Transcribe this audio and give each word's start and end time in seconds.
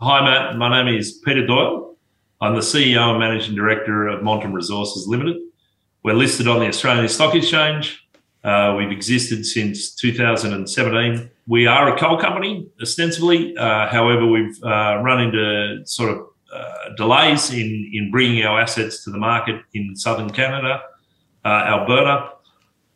Hi, 0.00 0.24
Matt. 0.24 0.56
My 0.56 0.70
name 0.70 0.96
is 0.96 1.14
Peter 1.24 1.44
Doyle. 1.44 1.96
I'm 2.40 2.54
the 2.54 2.60
CEO 2.60 3.10
and 3.10 3.18
Managing 3.18 3.56
Director 3.56 4.06
of 4.06 4.20
Montem 4.20 4.52
Resources 4.52 5.08
Limited. 5.08 5.38
We're 6.04 6.14
listed 6.14 6.46
on 6.46 6.60
the 6.60 6.68
Australian 6.68 7.08
Stock 7.08 7.34
Exchange. 7.34 8.06
Uh, 8.44 8.76
we've 8.78 8.92
existed 8.92 9.44
since 9.44 9.96
2017. 9.96 11.28
We 11.48 11.66
are 11.66 11.92
a 11.92 11.98
coal 11.98 12.16
company, 12.16 12.68
ostensibly. 12.80 13.56
Uh, 13.56 13.88
however, 13.88 14.24
we've 14.24 14.56
uh, 14.62 15.00
run 15.02 15.20
into 15.20 15.84
sort 15.84 16.12
of 16.12 16.26
uh, 16.54 16.94
delays 16.96 17.50
in, 17.52 17.90
in 17.92 18.12
bringing 18.12 18.44
our 18.44 18.60
assets 18.60 19.02
to 19.02 19.10
the 19.10 19.18
market 19.18 19.60
in 19.74 19.96
southern 19.96 20.30
Canada, 20.30 20.80
uh, 21.44 21.48
Alberta, 21.48 22.34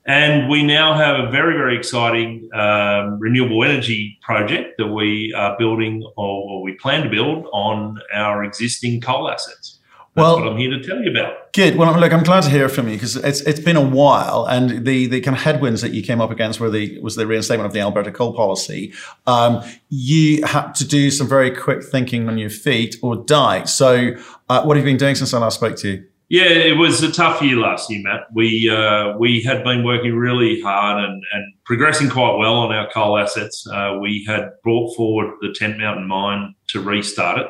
and 0.04 0.48
we 0.48 0.62
now 0.62 0.94
have 0.94 1.20
a 1.20 1.30
very, 1.30 1.56
very 1.56 1.76
exciting 1.76 2.48
um, 2.54 3.20
renewable 3.20 3.62
energy 3.62 4.18
project 4.22 4.76
that 4.78 4.88
we 4.88 5.32
are 5.36 5.56
building 5.58 6.04
or, 6.16 6.62
we 6.62 6.72
plan 6.74 7.02
to 7.02 7.08
build 7.08 7.46
on 7.52 7.98
our 8.14 8.44
existing 8.44 9.00
coal 9.00 9.30
assets. 9.30 9.78
That's 10.14 10.24
well, 10.24 10.40
what 10.40 10.48
I'm 10.48 10.58
here 10.58 10.70
to 10.70 10.82
tell 10.82 11.02
you 11.02 11.10
about. 11.10 11.52
Good. 11.54 11.76
Well, 11.76 11.98
look, 11.98 12.12
I'm 12.12 12.22
glad 12.22 12.42
to 12.42 12.50
hear 12.50 12.68
from 12.68 12.86
you 12.86 12.94
because 12.94 13.16
it's 13.16 13.40
it's 13.40 13.60
been 13.60 13.76
a 13.76 13.82
while, 13.82 14.44
and 14.44 14.84
the 14.84 15.06
the 15.06 15.22
kind 15.22 15.34
of 15.34 15.42
headwinds 15.42 15.80
that 15.80 15.92
you 15.92 16.02
came 16.02 16.20
up 16.20 16.30
against 16.30 16.60
were 16.60 16.68
the 16.68 16.98
was 17.00 17.16
the 17.16 17.26
reinstatement 17.26 17.66
of 17.66 17.72
the 17.72 17.80
Alberta 17.80 18.12
coal 18.12 18.34
policy. 18.34 18.92
Um, 19.26 19.62
you 19.88 20.44
had 20.44 20.74
to 20.74 20.86
do 20.86 21.10
some 21.10 21.26
very 21.26 21.50
quick 21.50 21.82
thinking 21.82 22.28
on 22.28 22.36
your 22.36 22.50
feet 22.50 22.96
or 23.00 23.16
die. 23.16 23.64
So, 23.64 24.14
uh, 24.50 24.62
what 24.64 24.76
have 24.76 24.84
you 24.84 24.92
been 24.92 24.98
doing 24.98 25.14
since 25.14 25.32
I 25.32 25.38
last 25.38 25.54
spoke 25.54 25.76
to 25.78 25.88
you? 25.88 26.04
Yeah, 26.32 26.44
it 26.44 26.78
was 26.78 27.02
a 27.02 27.12
tough 27.12 27.42
year 27.42 27.58
last 27.58 27.90
year, 27.90 28.00
Matt. 28.02 28.22
We 28.32 28.66
uh, 28.66 29.18
we 29.18 29.42
had 29.42 29.62
been 29.62 29.84
working 29.84 30.16
really 30.16 30.62
hard 30.62 31.04
and, 31.04 31.22
and 31.34 31.54
progressing 31.66 32.08
quite 32.08 32.38
well 32.38 32.54
on 32.54 32.72
our 32.72 32.88
coal 32.90 33.18
assets. 33.18 33.66
Uh, 33.70 33.98
we 34.00 34.24
had 34.26 34.52
brought 34.62 34.96
forward 34.96 35.34
the 35.42 35.52
Tent 35.52 35.76
Mountain 35.76 36.08
mine 36.08 36.54
to 36.68 36.80
restart 36.80 37.36
it, 37.36 37.48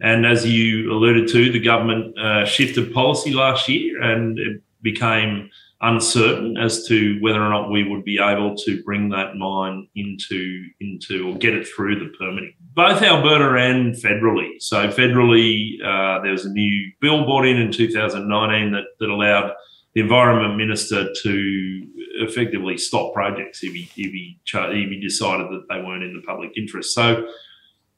and 0.00 0.24
as 0.26 0.46
you 0.46 0.92
alluded 0.92 1.26
to, 1.30 1.50
the 1.50 1.58
government 1.58 2.16
uh, 2.16 2.44
shifted 2.44 2.94
policy 2.94 3.32
last 3.32 3.68
year, 3.68 4.00
and 4.00 4.38
it 4.38 4.62
became 4.80 5.50
uncertain 5.84 6.56
as 6.56 6.86
to 6.86 7.18
whether 7.20 7.42
or 7.42 7.50
not 7.50 7.70
we 7.70 7.88
would 7.88 8.04
be 8.04 8.18
able 8.18 8.56
to 8.56 8.82
bring 8.84 9.10
that 9.10 9.36
mine 9.36 9.86
into 9.94 10.64
into 10.80 11.28
or 11.28 11.36
get 11.36 11.54
it 11.54 11.66
through 11.68 11.98
the 11.98 12.12
permitting. 12.18 12.54
Both 12.74 13.02
Alberta 13.02 13.56
and 13.56 13.94
federally. 13.94 14.60
So 14.60 14.88
federally, 14.88 15.74
uh, 15.84 16.22
there 16.22 16.32
was 16.32 16.46
a 16.46 16.50
new 16.50 16.90
bill 17.00 17.24
brought 17.24 17.46
in 17.46 17.58
in 17.58 17.70
2019 17.70 18.72
that 18.72 18.84
that 18.98 19.08
allowed 19.08 19.52
the 19.94 20.00
environment 20.00 20.56
minister 20.56 21.08
to 21.22 21.86
effectively 22.16 22.78
stop 22.78 23.12
projects 23.12 23.62
if 23.62 23.74
he 23.74 23.82
if 23.96 24.12
he, 24.12 24.40
if 24.46 24.90
he 24.90 25.00
decided 25.00 25.48
that 25.48 25.66
they 25.68 25.80
weren't 25.80 26.02
in 26.02 26.14
the 26.14 26.22
public 26.22 26.50
interest. 26.56 26.94
So. 26.94 27.26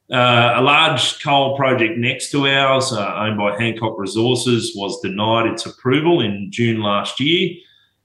Uh, 0.09 0.53
a 0.55 0.61
large 0.61 1.21
coal 1.21 1.57
project 1.57 1.97
next 1.97 2.31
to 2.31 2.47
ours, 2.47 2.93
uh, 2.93 3.13
owned 3.17 3.37
by 3.37 3.61
Hancock 3.61 3.99
Resources, 3.99 4.71
was 4.73 5.01
denied 5.01 5.47
its 5.47 5.65
approval 5.65 6.21
in 6.21 6.47
June 6.49 6.79
last 6.79 7.19
year. 7.19 7.57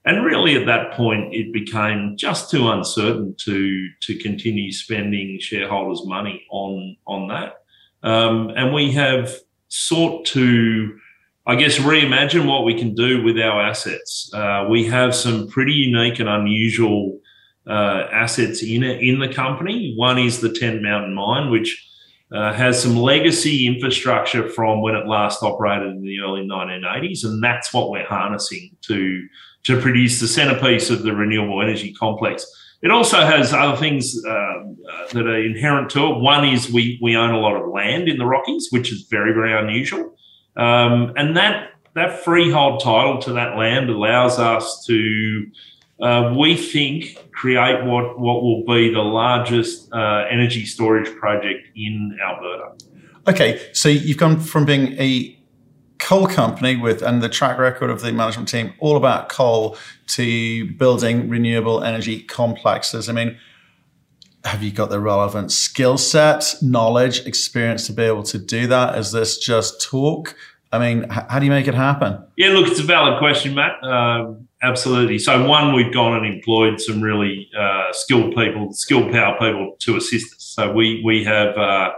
And 0.05 0.25
really, 0.25 0.55
at 0.55 0.65
that 0.65 0.93
point, 0.93 1.33
it 1.33 1.53
became 1.53 2.15
just 2.17 2.51
too 2.51 2.69
uncertain 2.69 3.35
to 3.45 3.89
to 4.01 4.17
continue 4.19 4.71
spending 4.71 5.39
shareholders' 5.39 6.05
money 6.05 6.45
on 6.51 6.97
on 7.07 7.29
that. 7.29 7.55
Um, 8.03 8.49
and 8.55 8.73
we 8.73 8.91
have 8.91 9.33
sought 9.69 10.25
to, 10.27 10.99
I 11.47 11.55
guess, 11.55 11.77
reimagine 11.79 12.45
what 12.45 12.65
we 12.65 12.77
can 12.77 12.93
do 12.93 13.23
with 13.23 13.39
our 13.39 13.61
assets. 13.61 14.29
Uh, 14.33 14.67
we 14.69 14.85
have 14.87 15.15
some 15.15 15.47
pretty 15.47 15.71
unique 15.71 16.19
and 16.19 16.27
unusual 16.27 17.19
uh, 17.65 18.07
assets 18.11 18.61
in 18.61 18.83
in 18.83 19.19
the 19.19 19.33
company. 19.33 19.93
One 19.95 20.19
is 20.19 20.41
the 20.41 20.51
Tent 20.51 20.81
Mountain 20.81 21.13
Mine, 21.13 21.49
which 21.49 21.91
uh, 22.33 22.51
has 22.51 22.81
some 22.81 22.97
legacy 22.97 23.67
infrastructure 23.67 24.49
from 24.49 24.81
when 24.81 24.95
it 24.95 25.07
last 25.07 25.43
operated 25.43 25.91
in 25.91 26.03
the 26.03 26.19
early 26.19 26.41
1980s, 26.41 27.23
and 27.23 27.41
that's 27.41 27.73
what 27.73 27.89
we're 27.89 28.05
harnessing 28.05 28.75
to 28.81 29.21
to 29.63 29.79
produce 29.79 30.19
the 30.19 30.27
centerpiece 30.27 30.89
of 30.89 31.03
the 31.03 31.13
renewable 31.13 31.61
energy 31.61 31.93
complex. 31.93 32.45
It 32.81 32.91
also 32.91 33.21
has 33.21 33.53
other 33.53 33.77
things 33.77 34.21
uh, 34.25 34.29
uh, 34.29 34.63
that 35.13 35.25
are 35.25 35.41
inherent 35.41 35.89
to 35.91 36.07
it. 36.07 36.19
One 36.19 36.45
is 36.45 36.69
we 36.69 36.99
we 37.01 37.15
own 37.15 37.31
a 37.31 37.39
lot 37.39 37.55
of 37.55 37.69
land 37.69 38.09
in 38.09 38.17
the 38.17 38.25
Rockies, 38.25 38.67
which 38.71 38.91
is 38.91 39.07
very 39.09 39.33
very 39.33 39.57
unusual, 39.57 40.17
um, 40.57 41.13
and 41.15 41.37
that 41.37 41.69
that 41.95 42.23
freehold 42.23 42.81
title 42.81 43.21
to 43.21 43.33
that 43.33 43.55
land 43.55 43.89
allows 43.89 44.39
us 44.39 44.83
to, 44.87 45.45
uh, 46.01 46.33
we 46.37 46.57
think, 46.57 47.31
create 47.31 47.85
what 47.85 48.19
what 48.19 48.43
will 48.43 48.65
be 48.65 48.91
the 48.93 48.99
largest 49.01 49.89
uh, 49.93 50.25
energy 50.29 50.65
storage 50.65 51.15
project 51.15 51.67
in 51.75 52.17
Alberta. 52.21 52.73
Okay, 53.27 53.69
so 53.71 53.87
you've 53.87 54.17
gone 54.17 54.41
from 54.41 54.65
being 54.65 54.99
a 54.99 55.39
coal 56.03 56.27
company 56.27 56.75
with 56.75 57.01
and 57.01 57.23
the 57.23 57.29
track 57.29 57.57
record 57.57 57.89
of 57.89 58.01
the 58.01 58.11
management 58.11 58.49
team 58.49 58.73
all 58.79 58.97
about 58.97 59.29
coal 59.29 59.77
to 60.07 60.71
building 60.73 61.29
renewable 61.29 61.83
energy 61.83 62.21
complexes. 62.21 63.07
I 63.07 63.13
mean, 63.13 63.37
have 64.43 64.61
you 64.61 64.71
got 64.71 64.89
the 64.89 64.99
relevant 64.99 65.51
skill 65.51 65.97
set, 65.97 66.55
knowledge, 66.61 67.25
experience 67.25 67.87
to 67.87 67.93
be 67.93 68.03
able 68.03 68.23
to 68.23 68.37
do 68.37 68.67
that? 68.67 68.97
Is 68.97 69.13
this 69.13 69.37
just 69.37 69.81
talk? 69.81 70.35
I 70.73 70.79
mean, 70.79 71.07
how 71.09 71.39
do 71.39 71.45
you 71.45 71.51
make 71.51 71.67
it 71.67 71.75
happen? 71.75 72.21
Yeah, 72.35 72.49
look, 72.49 72.67
it's 72.67 72.79
a 72.79 72.83
valid 72.83 73.19
question, 73.19 73.53
Matt. 73.53 73.81
Uh, 73.83 74.33
absolutely. 74.61 75.19
So, 75.19 75.47
one, 75.47 75.73
we've 75.73 75.93
gone 75.93 76.17
and 76.17 76.25
employed 76.25 76.81
some 76.81 76.99
really 76.99 77.47
uh, 77.57 77.91
skilled 77.91 78.35
people, 78.35 78.73
skilled 78.73 79.11
power 79.11 79.37
people 79.39 79.75
to 79.79 79.97
assist 79.97 80.33
us. 80.33 80.43
So, 80.43 80.71
we 80.71 81.01
we 81.05 81.23
have 81.23 81.55
uh, 81.55 81.91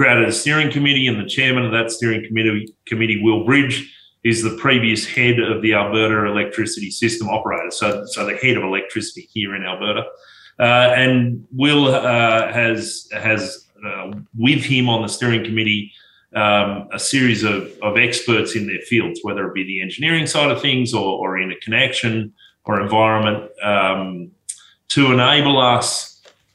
created 0.00 0.26
a 0.26 0.32
steering 0.32 0.70
committee, 0.70 1.08
and 1.08 1.20
the 1.20 1.28
chairman 1.28 1.62
of 1.62 1.72
that 1.72 1.90
steering 1.90 2.24
committee, 2.26 2.74
committee 2.86 3.22
Will 3.22 3.44
Bridge, 3.44 3.94
is 4.24 4.42
the 4.42 4.56
previous 4.56 5.06
head 5.06 5.38
of 5.38 5.60
the 5.60 5.74
Alberta 5.74 6.24
Electricity 6.24 6.90
System 6.90 7.28
Operator, 7.28 7.70
so 7.70 8.06
so 8.06 8.24
the 8.24 8.34
head 8.36 8.56
of 8.56 8.62
electricity 8.62 9.28
here 9.34 9.54
in 9.54 9.62
Alberta. 9.62 10.04
Uh, 10.58 10.94
and 10.96 11.46
Will 11.52 11.94
uh, 11.94 12.50
has 12.50 13.08
has 13.12 13.68
uh, 13.86 14.12
with 14.38 14.64
him 14.64 14.88
on 14.88 15.02
the 15.02 15.08
steering 15.08 15.44
committee 15.44 15.92
um, 16.34 16.88
a 16.92 16.98
series 16.98 17.44
of, 17.44 17.70
of 17.82 17.98
experts 17.98 18.56
in 18.56 18.66
their 18.66 18.80
fields, 18.80 19.20
whether 19.22 19.46
it 19.48 19.54
be 19.54 19.64
the 19.64 19.82
engineering 19.82 20.26
side 20.26 20.50
of 20.50 20.62
things 20.62 20.94
or, 20.94 21.18
or 21.18 21.38
interconnection 21.38 22.32
or 22.64 22.80
environment, 22.80 23.50
um, 23.62 24.30
to 24.88 25.12
enable 25.12 25.58
us 25.58 26.09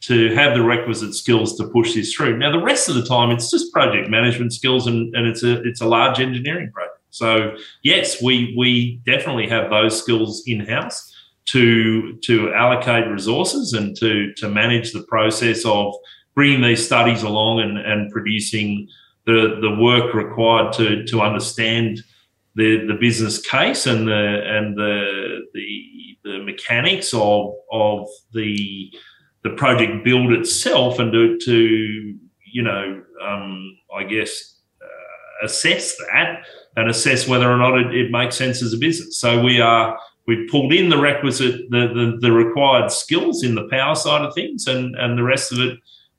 to 0.08 0.34
have 0.36 0.54
the 0.54 0.64
requisite 0.64 1.16
skills 1.16 1.58
to 1.58 1.68
push 1.68 1.94
this 1.94 2.14
through. 2.14 2.38
Now, 2.38 2.52
the 2.52 2.64
rest 2.64 2.90
of 2.90 2.96
the 2.96 3.06
time, 3.06 3.32
it's 3.32 3.50
just 3.50 3.74
project 3.74 4.10
management 4.10 4.54
skills, 4.54 4.86
and, 4.88 5.16
and 5.16 5.28
it's 5.28 5.44
a 5.44 5.62
it's 5.64 5.82
a 5.82 5.88
large 5.88 6.20
engineering 6.20 6.72
project. 6.72 7.00
So, 7.10 7.56
yes, 7.82 8.22
we 8.22 8.54
we 8.58 9.02
definitely 9.06 9.48
have 9.48 9.70
those 9.70 10.00
skills 10.00 10.44
in 10.46 10.60
house 10.60 11.12
to 11.46 12.18
to 12.24 12.54
allocate 12.54 13.08
resources 13.08 13.74
and 13.74 13.96
to 13.98 14.34
to 14.34 14.50
manage 14.50 14.92
the 14.92 15.04
process 15.04 15.66
of 15.66 15.94
bringing 16.36 16.62
these 16.62 16.86
studies 16.86 17.24
along 17.24 17.62
and, 17.62 17.78
and 17.78 18.12
producing 18.12 18.88
the 19.26 19.58
the 19.62 19.76
work 19.82 20.14
required 20.14 20.74
to 20.74 21.04
to 21.06 21.22
understand 21.22 22.04
the 22.56 22.86
the 22.86 22.98
business 23.00 23.42
case 23.42 23.86
and 23.86 24.08
the 24.08 24.42
and 24.46 24.78
the 24.78 25.48
the 25.54 26.18
the 26.24 26.44
mechanics 26.44 27.14
of 27.14 27.54
of 27.72 28.08
the 28.34 28.92
the 29.46 29.52
project 29.52 30.04
build 30.04 30.34
itself 30.34 30.98
and 30.98 31.14
to, 31.14 31.38
to 31.38 32.18
you 32.52 32.64
know, 32.64 33.04
um, 33.24 33.78
I 33.96 34.04
guess, 34.04 34.60
uh, 34.82 35.46
assess 35.46 35.96
that 35.98 36.40
and 36.76 36.90
assess 36.90 37.28
whether 37.28 37.50
or 37.50 37.58
not 37.58 37.78
it, 37.78 37.94
it, 37.94 38.12
makes 38.12 38.36
sense 38.36 38.64
as 38.64 38.74
a 38.74 38.78
business. 38.78 39.20
So 39.20 39.44
we 39.44 39.62
are 39.62 40.00
we've 40.28 40.50
pulled 40.50 40.74
in 40.74 40.90
the 40.90 40.98
requisite 40.98 41.70
the, 41.70 41.88
the, 41.88 42.18
the 42.22 42.32
required 42.32 42.92
skills 42.92 43.44
in 43.44 43.54
the 43.54 43.68
power 43.70 43.94
side 43.94 44.24
of 44.26 44.34
things, 44.34 44.66
and 44.66 44.96
and 44.96 45.16
the 45.16 45.24
rest 45.24 45.52
of 45.52 45.60
it. 45.60 45.78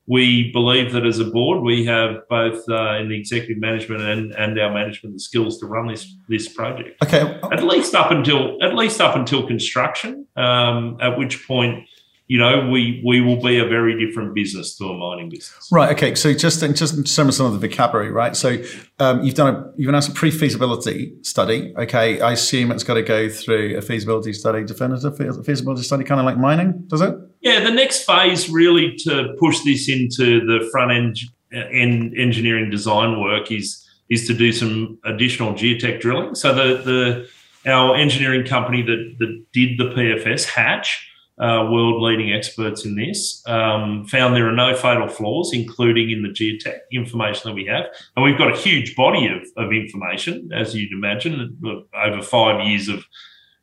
We 0.09 0.53
believe 0.53 0.93
that 0.93 1.05
as 1.05 1.19
a 1.19 1.25
board, 1.25 1.63
we 1.63 1.83
have 1.83 2.25
both 2.29 2.63
uh, 2.69 2.93
in 2.93 3.09
the 3.09 3.19
executive 3.19 3.57
management 3.57 4.03
and, 4.03 4.31
and 4.35 4.57
our 4.57 4.73
management 4.73 5.15
the 5.15 5.19
skills 5.19 5.59
to 5.59 5.65
run 5.65 5.87
this 5.87 6.15
this 6.29 6.47
project. 6.47 7.03
Okay, 7.03 7.41
at 7.51 7.61
least 7.61 7.93
up 7.93 8.09
until 8.09 8.57
at 8.63 8.73
least 8.73 9.01
up 9.01 9.17
until 9.17 9.45
construction, 9.45 10.25
um, 10.37 10.97
at 11.01 11.17
which 11.17 11.45
point 11.45 11.85
you 12.27 12.37
know, 12.37 12.67
we 12.69 13.01
we 13.05 13.21
will 13.21 13.41
be 13.41 13.57
a 13.57 13.65
very 13.65 14.05
different 14.05 14.35
business 14.35 14.75
to 14.77 14.85
a 14.85 14.97
mining 14.97 15.29
business. 15.29 15.69
Right. 15.71 15.93
Okay. 15.93 16.13
So 16.13 16.33
just 16.33 16.59
just 16.75 17.07
some 17.07 17.29
of 17.29 17.33
some 17.33 17.45
of 17.45 17.53
the 17.53 17.67
vocabulary, 17.67 18.11
right? 18.11 18.35
So 18.35 18.57
um, 18.99 19.23
you've 19.23 19.35
done 19.35 19.55
a 19.55 19.71
you've 19.77 19.87
announced 19.87 20.09
a 20.09 20.13
pre-feasibility 20.13 21.13
study. 21.21 21.73
Okay. 21.77 22.19
I 22.19 22.33
assume 22.33 22.71
it's 22.71 22.83
got 22.83 22.95
to 22.95 23.01
go 23.01 23.29
through 23.29 23.77
a 23.77 23.81
feasibility 23.81 24.33
study, 24.33 24.65
definitive 24.65 25.15
feasibility 25.45 25.83
study, 25.83 26.03
kind 26.03 26.19
of 26.19 26.25
like 26.25 26.37
mining, 26.37 26.83
does 26.87 26.99
it? 26.99 27.15
Yeah. 27.39 27.61
The 27.61 27.71
next 27.71 28.03
phase, 28.03 28.49
really, 28.49 28.95
to 29.05 29.33
push 29.39 29.63
this 29.63 29.87
into 29.87 30.45
the 30.45 30.67
front 30.69 30.91
end, 30.91 31.17
end 31.53 32.13
engineering 32.17 32.69
design 32.69 33.21
work 33.21 33.51
is 33.51 33.85
is 34.09 34.27
to 34.27 34.33
do 34.33 34.51
some 34.51 34.99
additional 35.05 35.53
geotech 35.53 36.01
drilling. 36.01 36.35
So 36.35 36.53
the 36.53 36.83
the 36.83 37.71
our 37.71 37.95
engineering 37.95 38.45
company 38.45 38.81
that 38.81 39.15
that 39.19 39.45
did 39.53 39.77
the 39.77 39.85
PFS 39.95 40.43
Hatch 40.43 41.06
uh, 41.39 41.67
world 41.69 42.01
leading 42.01 42.33
experts 42.33 42.83
in 42.83 42.95
this, 42.95 43.43
um, 43.47 44.05
found 44.05 44.35
there 44.35 44.47
are 44.47 44.55
no 44.55 44.75
fatal 44.75 45.07
flaws, 45.07 45.53
including 45.53 46.09
in 46.09 46.23
the 46.23 46.29
geotech 46.29 46.79
information 46.91 47.49
that 47.49 47.53
we 47.53 47.65
have. 47.65 47.85
And 48.15 48.25
we've 48.25 48.37
got 48.37 48.51
a 48.51 48.57
huge 48.57 48.95
body 48.95 49.27
of, 49.27 49.43
of 49.55 49.71
information, 49.71 50.49
as 50.51 50.75
you'd 50.75 50.91
imagine, 50.91 51.57
over 51.93 52.21
five 52.23 52.65
years 52.65 52.87
of 52.87 53.05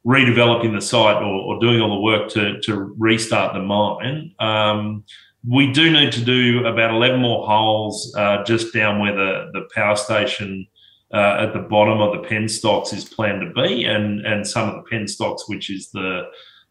redeveloping 0.06 0.72
the 0.72 0.80
site 0.80 1.16
or, 1.16 1.24
or 1.24 1.60
doing 1.60 1.80
all 1.80 1.94
the 1.94 2.00
work 2.00 2.28
to, 2.30 2.60
to 2.60 2.94
restart 2.98 3.54
the 3.54 3.60
mine. 3.60 4.32
Um, 4.38 5.04
we 5.48 5.72
do 5.72 5.90
need 5.90 6.12
to 6.12 6.24
do 6.24 6.66
about 6.66 6.90
11 6.90 7.20
more 7.20 7.46
holes 7.46 8.14
uh, 8.16 8.44
just 8.44 8.72
down 8.72 9.00
where 9.00 9.14
the, 9.14 9.50
the 9.52 9.68
power 9.74 9.96
station 9.96 10.66
uh, 11.12 11.38
at 11.40 11.52
the 11.52 11.60
bottom 11.60 12.00
of 12.00 12.12
the 12.12 12.28
penstocks 12.28 12.92
is 12.92 13.04
planned 13.04 13.40
to 13.40 13.52
be, 13.52 13.84
and, 13.84 14.24
and 14.26 14.46
some 14.46 14.68
of 14.68 14.74
the 14.74 14.90
penstocks, 14.90 15.42
which 15.48 15.70
is 15.70 15.90
the 15.90 16.22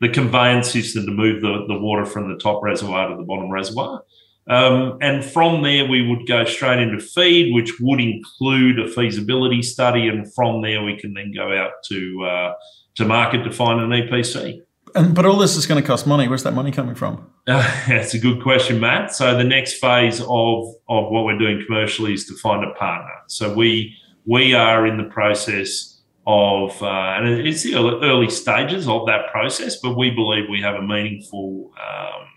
the 0.03 0.09
conveyance 0.09 0.69
system 0.69 1.05
to 1.05 1.11
move 1.11 1.41
the, 1.41 1.65
the 1.67 1.79
water 1.79 2.05
from 2.05 2.29
the 2.29 2.37
top 2.37 2.61
reservoir 2.61 3.09
to 3.09 3.15
the 3.15 3.23
bottom 3.23 3.49
reservoir. 3.49 4.03
Um, 4.47 4.97
and 5.01 5.23
from 5.23 5.63
there, 5.63 5.87
we 5.87 6.05
would 6.05 6.27
go 6.27 6.43
straight 6.43 6.79
into 6.79 6.99
feed, 6.99 7.53
which 7.53 7.79
would 7.79 8.01
include 8.01 8.79
a 8.79 8.89
feasibility 8.89 9.61
study. 9.61 10.09
And 10.09 10.31
from 10.33 10.61
there, 10.61 10.83
we 10.83 10.99
can 10.99 11.13
then 11.13 11.31
go 11.33 11.57
out 11.57 11.71
to 11.85 12.25
uh, 12.25 12.53
to 12.95 13.05
market 13.05 13.43
to 13.43 13.51
find 13.51 13.79
an 13.79 13.89
EPC. 13.89 14.61
And 14.95 15.15
but 15.15 15.25
all 15.25 15.37
this 15.37 15.55
is 15.55 15.65
going 15.65 15.81
to 15.81 15.87
cost 15.87 16.05
money. 16.05 16.27
Where's 16.27 16.43
that 16.43 16.53
money 16.53 16.71
coming 16.71 16.95
from? 16.95 17.25
Uh, 17.47 17.63
that's 17.87 18.13
a 18.13 18.19
good 18.19 18.43
question, 18.43 18.81
Matt. 18.81 19.15
So 19.15 19.37
the 19.37 19.45
next 19.45 19.79
phase 19.79 20.19
of 20.19 20.27
of 20.89 21.09
what 21.09 21.23
we're 21.23 21.39
doing 21.39 21.63
commercially 21.65 22.13
is 22.13 22.25
to 22.25 22.35
find 22.35 22.65
a 22.65 22.73
partner. 22.73 23.13
So 23.27 23.53
we 23.53 23.95
we 24.25 24.53
are 24.53 24.85
in 24.85 24.97
the 24.97 25.05
process 25.05 25.92
of, 26.25 26.81
uh, 26.81 27.15
and 27.17 27.27
it's 27.27 27.63
the 27.63 27.75
early 27.75 28.29
stages 28.29 28.87
of 28.87 29.05
that 29.07 29.29
process, 29.31 29.77
but 29.81 29.97
we 29.97 30.09
believe 30.09 30.45
we 30.49 30.61
have 30.61 30.75
a 30.75 30.81
meaningful 30.81 31.71
um, 31.81 32.27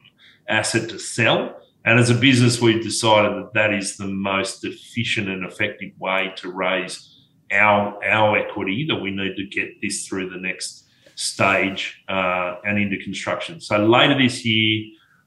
asset 0.48 0.88
to 0.90 0.98
sell. 0.98 1.56
And 1.84 2.00
as 2.00 2.10
a 2.10 2.14
business, 2.14 2.60
we've 2.60 2.82
decided 2.82 3.36
that 3.36 3.54
that 3.54 3.72
is 3.72 3.96
the 3.96 4.08
most 4.08 4.64
efficient 4.64 5.28
and 5.28 5.44
effective 5.44 5.92
way 5.98 6.32
to 6.36 6.50
raise 6.50 7.12
our 7.52 8.02
our 8.04 8.36
equity 8.36 8.86
that 8.88 8.96
we 8.96 9.12
need 9.12 9.36
to 9.36 9.46
get 9.46 9.80
this 9.80 10.06
through 10.06 10.30
the 10.30 10.36
next 10.36 10.88
stage 11.14 12.02
uh, 12.08 12.56
and 12.64 12.78
into 12.78 12.98
construction. 13.02 13.60
So 13.60 13.78
later 13.86 14.18
this 14.18 14.44
year, 14.44 14.84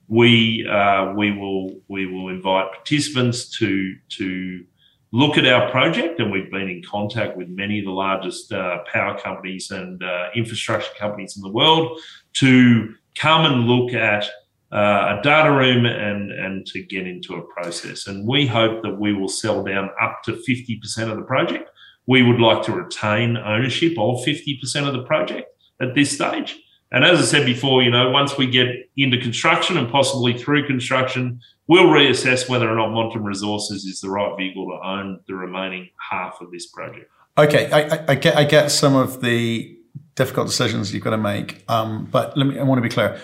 we 0.09 0.67
uh, 0.67 1.13
we 1.13 1.31
will 1.31 1.81
we 1.87 2.05
will 2.05 2.27
invite 2.27 2.71
participants 2.73 3.57
to 3.59 3.95
to 4.17 4.65
look 5.11 5.37
at 5.37 5.45
our 5.45 5.71
project, 5.71 6.19
and 6.19 6.31
we've 6.31 6.51
been 6.51 6.69
in 6.69 6.83
contact 6.83 7.35
with 7.35 7.49
many 7.49 7.79
of 7.79 7.85
the 7.85 7.91
largest 7.91 8.51
uh, 8.51 8.79
power 8.91 9.17
companies 9.17 9.71
and 9.71 10.03
uh, 10.03 10.27
infrastructure 10.35 10.91
companies 10.99 11.35
in 11.35 11.43
the 11.43 11.51
world 11.51 11.99
to 12.33 12.93
come 13.17 13.45
and 13.45 13.65
look 13.65 13.93
at 13.93 14.25
uh, 14.71 15.17
a 15.17 15.21
data 15.23 15.51
room 15.51 15.85
and, 15.85 16.31
and 16.31 16.65
to 16.67 16.83
get 16.83 17.07
into 17.07 17.35
a 17.35 17.41
process. 17.41 18.05
And 18.05 18.27
we 18.27 18.45
hope 18.45 18.83
that 18.83 18.99
we 18.99 19.13
will 19.13 19.27
sell 19.27 19.63
down 19.63 19.89
up 19.99 20.21
to 20.25 20.33
50% 20.33 21.09
of 21.09 21.17
the 21.17 21.23
project. 21.23 21.69
We 22.05 22.21
would 22.21 22.39
like 22.39 22.63
to 22.63 22.71
retain 22.71 23.37
ownership 23.37 23.93
of 23.97 24.23
50% 24.23 24.87
of 24.87 24.93
the 24.93 25.03
project 25.03 25.47
at 25.81 25.95
this 25.95 26.11
stage. 26.11 26.59
And 26.91 27.05
as 27.05 27.19
I 27.19 27.23
said 27.23 27.45
before, 27.45 27.83
you 27.83 27.91
know, 27.91 28.09
once 28.09 28.37
we 28.37 28.47
get 28.47 28.67
into 28.97 29.19
construction 29.19 29.77
and 29.77 29.91
possibly 29.91 30.37
through 30.37 30.65
construction, 30.65 31.39
we'll 31.67 31.85
reassess 31.85 32.49
whether 32.49 32.69
or 32.69 32.75
not 32.75 32.89
Montem 32.89 33.23
Resources 33.23 33.85
is 33.85 34.01
the 34.01 34.09
right 34.09 34.35
vehicle 34.35 34.65
to 34.67 34.87
own 34.87 35.19
the 35.27 35.35
remaining 35.35 35.89
half 36.09 36.41
of 36.41 36.51
this 36.51 36.65
project. 36.65 37.09
Okay, 37.37 37.71
I, 37.71 38.05
I, 38.11 38.15
get 38.15 38.35
I 38.35 38.43
get 38.43 38.69
some 38.69 38.95
of 38.95 39.21
the 39.21 39.77
difficult 40.15 40.47
decisions 40.47 40.93
you've 40.93 41.03
got 41.03 41.11
to 41.11 41.17
make, 41.17 41.63
um, 41.69 42.05
but 42.11 42.35
let 42.35 42.47
me. 42.47 42.59
I 42.59 42.63
want 42.63 42.79
to 42.79 42.81
be 42.81 42.93
clear. 42.93 43.19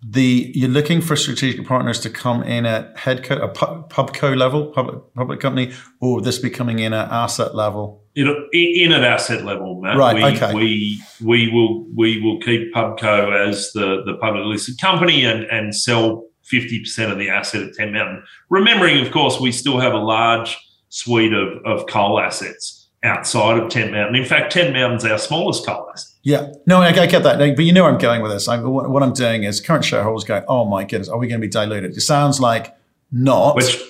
The 0.00 0.52
you're 0.54 0.70
looking 0.70 1.00
for 1.00 1.16
strategic 1.16 1.66
partners 1.66 2.00
to 2.00 2.10
come 2.10 2.44
in 2.44 2.64
at 2.64 2.96
headco, 2.96 3.42
a 3.42 3.48
pubco 3.48 4.36
level, 4.36 4.66
public 4.66 5.02
public 5.14 5.40
company, 5.40 5.74
or 6.00 6.22
this 6.22 6.38
be 6.38 6.50
coming 6.50 6.78
in 6.78 6.94
at 6.94 7.10
asset 7.10 7.54
level. 7.54 8.04
It'll, 8.18 8.48
in 8.52 8.90
at 8.90 9.04
asset 9.04 9.44
level, 9.44 9.80
Matt. 9.80 9.96
Right. 9.96 10.16
We, 10.16 10.24
okay. 10.24 10.52
We 10.52 11.02
we 11.22 11.52
will 11.52 11.86
we 11.94 12.20
will 12.20 12.40
keep 12.40 12.74
Pubco 12.74 13.48
as 13.48 13.70
the 13.72 14.02
the 14.04 14.14
public 14.20 14.44
listed 14.44 14.80
company 14.80 15.24
and 15.24 15.44
and 15.44 15.74
sell 15.74 16.24
50% 16.52 17.12
of 17.12 17.18
the 17.18 17.28
asset 17.28 17.62
at 17.62 17.74
Tent 17.74 17.92
Mountain. 17.92 18.24
Remembering, 18.48 19.04
of 19.04 19.12
course, 19.12 19.38
we 19.38 19.52
still 19.52 19.78
have 19.78 19.92
a 19.92 19.98
large 19.98 20.58
suite 20.88 21.32
of, 21.32 21.58
of 21.64 21.86
coal 21.86 22.18
assets 22.18 22.88
outside 23.04 23.58
of 23.58 23.68
Tent 23.68 23.92
Mountain. 23.92 24.16
In 24.16 24.24
fact, 24.24 24.52
Tent 24.52 24.72
Mountain's 24.72 25.04
our 25.04 25.18
smallest 25.18 25.66
coal 25.66 25.88
asset. 25.92 26.08
Yeah, 26.22 26.52
no, 26.66 26.80
I, 26.80 26.88
I 26.88 27.06
get 27.06 27.22
that. 27.22 27.38
But 27.38 27.64
you 27.64 27.72
know 27.72 27.84
where 27.84 27.92
I'm 27.92 27.98
going 27.98 28.22
with 28.22 28.32
this. 28.32 28.48
I, 28.48 28.58
what, 28.60 28.90
what, 28.90 29.02
I'm 29.02 29.12
doing 29.12 29.44
is 29.44 29.60
current 29.60 29.84
shareholders 29.84 30.24
going, 30.24 30.44
oh 30.48 30.64
my 30.64 30.84
goodness, 30.84 31.08
are 31.08 31.18
we 31.18 31.28
going 31.28 31.40
to 31.40 31.46
be 31.46 31.50
diluted? 31.50 31.96
It 31.96 32.00
sounds 32.00 32.40
like 32.40 32.76
not. 33.12 33.54
Which, 33.54 33.80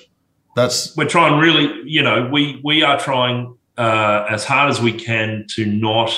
That's 0.54 0.96
We're 0.96 1.08
trying 1.08 1.38
really, 1.38 1.82
you 1.84 2.02
know, 2.02 2.28
we, 2.30 2.60
we 2.64 2.82
are 2.82 2.98
trying 2.98 3.56
uh, 3.78 4.26
as 4.28 4.44
hard 4.44 4.68
as 4.68 4.80
we 4.80 4.92
can 4.92 5.46
to 5.50 5.64
not 5.64 6.10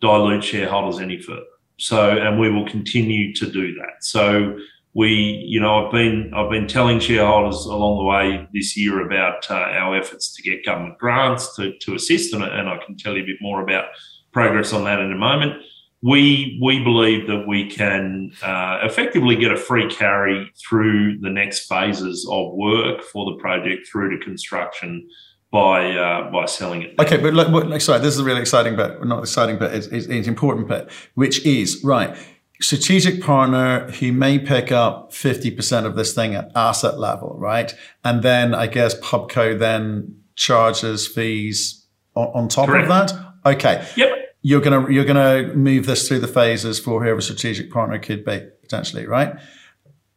dilute 0.00 0.44
shareholders 0.44 1.00
any 1.00 1.20
further. 1.20 1.42
So, 1.78 2.10
and 2.10 2.38
we 2.38 2.50
will 2.50 2.68
continue 2.68 3.32
to 3.34 3.50
do 3.50 3.74
that. 3.74 4.02
So, 4.04 4.58
we, 4.94 5.10
you 5.44 5.58
know, 5.58 5.86
I've 5.86 5.92
been 5.92 6.32
I've 6.34 6.50
been 6.50 6.68
telling 6.68 7.00
shareholders 7.00 7.64
along 7.64 7.98
the 7.98 8.04
way 8.04 8.48
this 8.52 8.76
year 8.76 9.04
about 9.04 9.50
uh, 9.50 9.54
our 9.54 9.96
efforts 9.96 10.34
to 10.34 10.42
get 10.42 10.64
government 10.64 10.98
grants 10.98 11.56
to, 11.56 11.76
to 11.78 11.94
assist, 11.96 12.32
and, 12.32 12.44
and 12.44 12.68
I 12.68 12.78
can 12.84 12.96
tell 12.96 13.16
you 13.16 13.24
a 13.24 13.26
bit 13.26 13.38
more 13.40 13.62
about 13.62 13.86
progress 14.32 14.72
on 14.72 14.84
that 14.84 15.00
in 15.00 15.12
a 15.12 15.16
moment. 15.16 15.62
We 16.02 16.60
we 16.62 16.84
believe 16.84 17.26
that 17.26 17.46
we 17.48 17.68
can 17.68 18.32
uh, 18.42 18.80
effectively 18.82 19.34
get 19.34 19.50
a 19.50 19.56
free 19.56 19.88
carry 19.88 20.52
through 20.68 21.18
the 21.20 21.30
next 21.30 21.66
phases 21.66 22.28
of 22.30 22.52
work 22.54 23.02
for 23.02 23.32
the 23.32 23.38
project 23.40 23.88
through 23.88 24.16
to 24.16 24.24
construction 24.24 25.08
by 25.54 25.88
uh, 25.92 26.32
by 26.32 26.46
selling 26.46 26.82
it. 26.82 26.98
Okay, 26.98 27.16
but 27.16 27.32
look, 27.32 27.80
sorry, 27.80 28.00
this 28.00 28.12
is 28.12 28.18
a 28.18 28.24
really 28.24 28.40
exciting 28.40 28.74
bit. 28.74 29.04
Not 29.04 29.20
exciting, 29.20 29.56
but 29.56 29.72
it's, 29.72 29.86
it's, 29.86 30.08
it's 30.08 30.26
important 30.26 30.66
bit, 30.66 30.90
which 31.14 31.46
is 31.46 31.82
right 31.84 32.16
strategic 32.60 33.20
partner 33.20 33.90
who 33.90 34.12
may 34.12 34.38
pick 34.38 34.72
up 34.72 35.10
50% 35.12 35.84
of 35.84 35.96
this 35.96 36.14
thing 36.14 36.34
at 36.34 36.50
asset 36.54 36.98
level, 36.98 37.34
right? 37.36 37.74
And 38.04 38.22
then 38.22 38.54
I 38.54 38.68
guess 38.68 38.98
Pubco 39.00 39.58
then 39.58 40.22
charges 40.36 41.06
fees 41.06 41.84
on, 42.14 42.28
on 42.28 42.48
top 42.48 42.68
Correct. 42.68 42.88
of 42.88 43.08
that. 43.08 43.34
Okay. 43.44 43.86
Yep. 43.96 44.36
You're 44.42 44.60
gonna 44.60 44.90
you're 44.90 45.04
gonna 45.04 45.54
move 45.54 45.86
this 45.86 46.06
through 46.06 46.20
the 46.20 46.28
phases 46.28 46.78
for 46.78 47.02
whoever 47.02 47.20
strategic 47.20 47.70
partner 47.70 47.98
could 47.98 48.24
be 48.24 48.46
potentially, 48.62 49.06
right? 49.06 49.34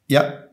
Yep. 0.07 0.46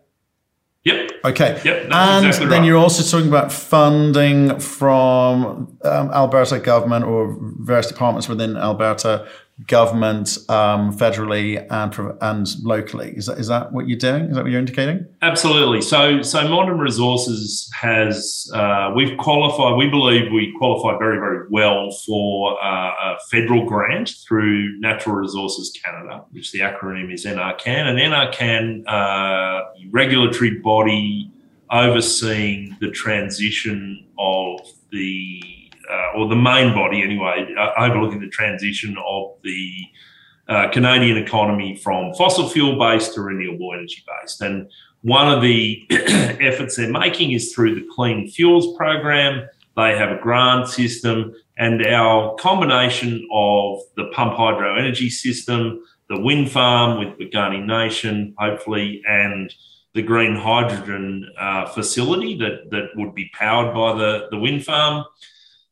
Yep. 0.84 1.10
Okay. 1.24 1.60
Yep. 1.64 1.88
and 1.90 2.26
exactly 2.26 2.50
then 2.50 2.60
right. 2.60 2.66
you're 2.66 2.76
also 2.76 3.02
talking 3.02 3.28
about 3.28 3.50
funding 3.50 4.58
from 4.60 5.78
um, 5.82 6.10
Alberta 6.10 6.58
government 6.58 7.06
or 7.06 7.36
various 7.40 7.86
departments 7.86 8.28
within 8.28 8.56
Alberta 8.56 9.26
government, 9.66 10.36
um, 10.48 10.96
federally 10.96 11.64
and 11.70 12.16
and 12.20 12.48
locally. 12.64 13.14
Is 13.16 13.26
that 13.26 13.38
is 13.38 13.48
that 13.48 13.72
what 13.72 13.88
you're 13.88 13.98
doing? 13.98 14.24
Is 14.24 14.34
that 14.34 14.42
what 14.42 14.50
you're 14.50 14.58
indicating? 14.58 15.06
Absolutely. 15.22 15.80
So 15.80 16.22
so 16.22 16.40
Montem 16.40 16.78
Resources 16.78 17.70
has 17.72 18.50
uh, 18.52 18.92
we've 18.96 19.16
qualified. 19.16 19.76
We 19.76 19.88
believe 19.88 20.32
we 20.32 20.52
qualify 20.58 20.98
very 20.98 21.18
very 21.18 21.46
well 21.50 21.92
for 22.04 22.58
uh, 22.62 22.66
a 22.66 23.16
federal 23.30 23.64
grant 23.64 24.14
through 24.26 24.78
Natural 24.80 25.14
Resources 25.16 25.72
Canada, 25.84 26.24
which 26.32 26.50
the 26.50 26.60
acronym 26.60 27.12
is 27.12 27.24
NRCan, 27.24 27.86
and 27.86 27.98
NRCan 27.98 28.84
uh, 28.88 29.64
regulatory 29.90 30.58
body 30.58 31.30
overseeing 31.70 32.76
the 32.80 32.90
transition 32.90 34.04
of 34.18 34.60
the 34.90 35.53
uh, 35.90 36.16
or 36.16 36.28
the 36.28 36.36
main 36.36 36.74
body 36.74 37.02
anyway, 37.02 37.46
uh, 37.58 37.70
overlooking 37.78 38.20
the 38.20 38.28
transition 38.28 38.96
of 39.06 39.32
the 39.42 39.70
uh, 40.48 40.68
Canadian 40.70 41.16
economy 41.16 41.76
from 41.76 42.12
fossil 42.14 42.48
fuel 42.48 42.78
based 42.78 43.14
to 43.14 43.22
renewable 43.22 43.72
energy 43.72 44.04
based. 44.06 44.40
And 44.40 44.70
one 45.02 45.30
of 45.30 45.42
the 45.42 45.86
efforts 45.90 46.76
they're 46.76 46.90
making 46.90 47.32
is 47.32 47.52
through 47.52 47.74
the 47.74 47.86
Clean 47.94 48.28
Fuels 48.28 48.76
Program. 48.76 49.48
They 49.76 49.96
have 49.96 50.10
a 50.10 50.20
grant 50.20 50.68
system, 50.68 51.34
and 51.58 51.84
our 51.86 52.34
combination 52.36 53.26
of 53.32 53.80
the 53.96 54.10
pump 54.12 54.34
hydro 54.34 54.76
energy 54.76 55.10
system, 55.10 55.82
the 56.08 56.20
wind 56.20 56.50
farm 56.50 56.98
with 56.98 57.18
Piikani 57.18 57.64
Nation, 57.64 58.34
hopefully, 58.38 59.02
and 59.08 59.52
the 59.94 60.02
green 60.02 60.36
hydrogen 60.36 61.28
uh, 61.38 61.66
facility 61.66 62.36
that, 62.38 62.70
that 62.70 62.90
would 62.96 63.14
be 63.14 63.30
powered 63.32 63.74
by 63.74 63.96
the, 63.96 64.26
the 64.30 64.38
wind 64.38 64.64
farm 64.64 65.04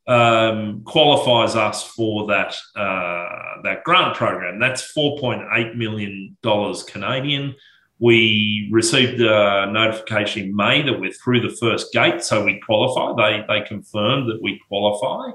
um, 0.06 0.82
qualifies 0.84 1.54
us 1.54 1.84
for 1.84 2.26
that 2.26 2.54
uh, 2.76 3.62
that 3.62 3.84
grant 3.84 4.16
program. 4.16 4.58
That's 4.58 4.82
four 4.82 5.18
point 5.18 5.42
eight 5.54 5.76
million 5.76 6.36
dollars 6.42 6.82
Canadian. 6.82 7.54
We 7.98 8.68
received 8.72 9.20
a 9.20 9.70
notification 9.70 10.46
in 10.46 10.56
May 10.56 10.82
that 10.82 10.98
we're 10.98 11.12
through 11.12 11.40
the 11.48 11.56
first 11.56 11.92
gate, 11.92 12.22
so 12.24 12.44
we 12.44 12.60
qualify. 12.60 13.12
They 13.16 13.44
they 13.46 13.66
confirmed 13.66 14.28
that 14.28 14.42
we 14.42 14.60
qualify. 14.68 15.30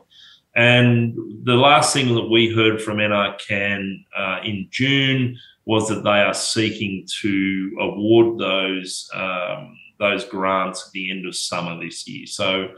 And 0.56 1.16
the 1.44 1.56
last 1.56 1.94
thing 1.94 2.16
that 2.16 2.30
we 2.30 2.52
heard 2.52 2.82
from 2.82 2.98
NRCan 2.98 4.04
uh, 4.18 4.40
in 4.44 4.68
June 4.72 5.38
was 5.66 5.88
that 5.88 6.04
they 6.04 6.10
are 6.22 6.34
seeking 6.34 7.06
to 7.22 7.78
award 7.80 8.40
those 8.40 9.08
um, 9.14 9.78
those 10.00 10.26
grants 10.26 10.88
at 10.88 10.92
the 10.94 11.12
end 11.12 11.26
of 11.26 11.36
summer 11.36 11.80
this 11.82 12.08
year. 12.08 12.26
So 12.26 12.70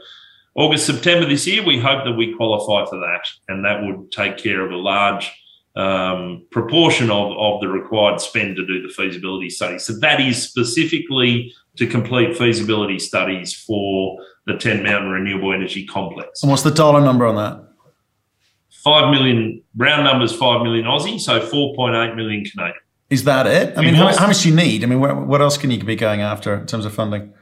August, 0.54 0.86
September 0.86 1.26
this 1.26 1.46
year, 1.46 1.64
we 1.64 1.78
hope 1.78 2.04
that 2.04 2.12
we 2.12 2.34
qualify 2.34 2.88
for 2.88 2.98
that, 2.98 3.22
and 3.48 3.64
that 3.64 3.82
would 3.82 4.10
take 4.10 4.36
care 4.36 4.64
of 4.64 4.72
a 4.72 4.76
large 4.76 5.30
um, 5.76 6.44
proportion 6.50 7.10
of, 7.10 7.32
of 7.38 7.60
the 7.60 7.68
required 7.68 8.20
spend 8.20 8.56
to 8.56 8.66
do 8.66 8.82
the 8.82 8.92
feasibility 8.92 9.48
study. 9.48 9.78
So 9.78 9.92
that 10.00 10.20
is 10.20 10.42
specifically 10.42 11.54
to 11.76 11.86
complete 11.86 12.36
feasibility 12.36 12.98
studies 12.98 13.54
for 13.54 14.18
the 14.46 14.56
Tent 14.56 14.82
Mountain 14.82 15.10
Renewable 15.10 15.52
Energy 15.52 15.86
Complex. 15.86 16.42
And 16.42 16.50
what's 16.50 16.62
the 16.62 16.72
dollar 16.72 17.00
number 17.00 17.26
on 17.26 17.36
that? 17.36 17.66
Five 18.70 19.10
million, 19.10 19.62
round 19.76 20.04
numbers, 20.04 20.34
five 20.34 20.62
million 20.62 20.86
Aussie, 20.86 21.20
so 21.20 21.38
4.8 21.40 22.16
million 22.16 22.44
Canadian. 22.44 22.74
Is 23.10 23.24
that 23.24 23.46
it? 23.46 23.76
I 23.76 23.82
mean, 23.82 23.94
how, 23.94 24.16
how, 24.16 24.26
much 24.26 24.42
do 24.42 24.48
you 24.48 24.54
need? 24.54 24.84
I 24.84 24.86
mean, 24.86 25.00
what, 25.00 25.26
what 25.26 25.40
else 25.40 25.58
can 25.58 25.70
you 25.70 25.82
be 25.82 25.96
going 25.96 26.22
after 26.22 26.54
in 26.54 26.66
terms 26.66 26.84
of 26.84 26.94
funding? 26.94 27.34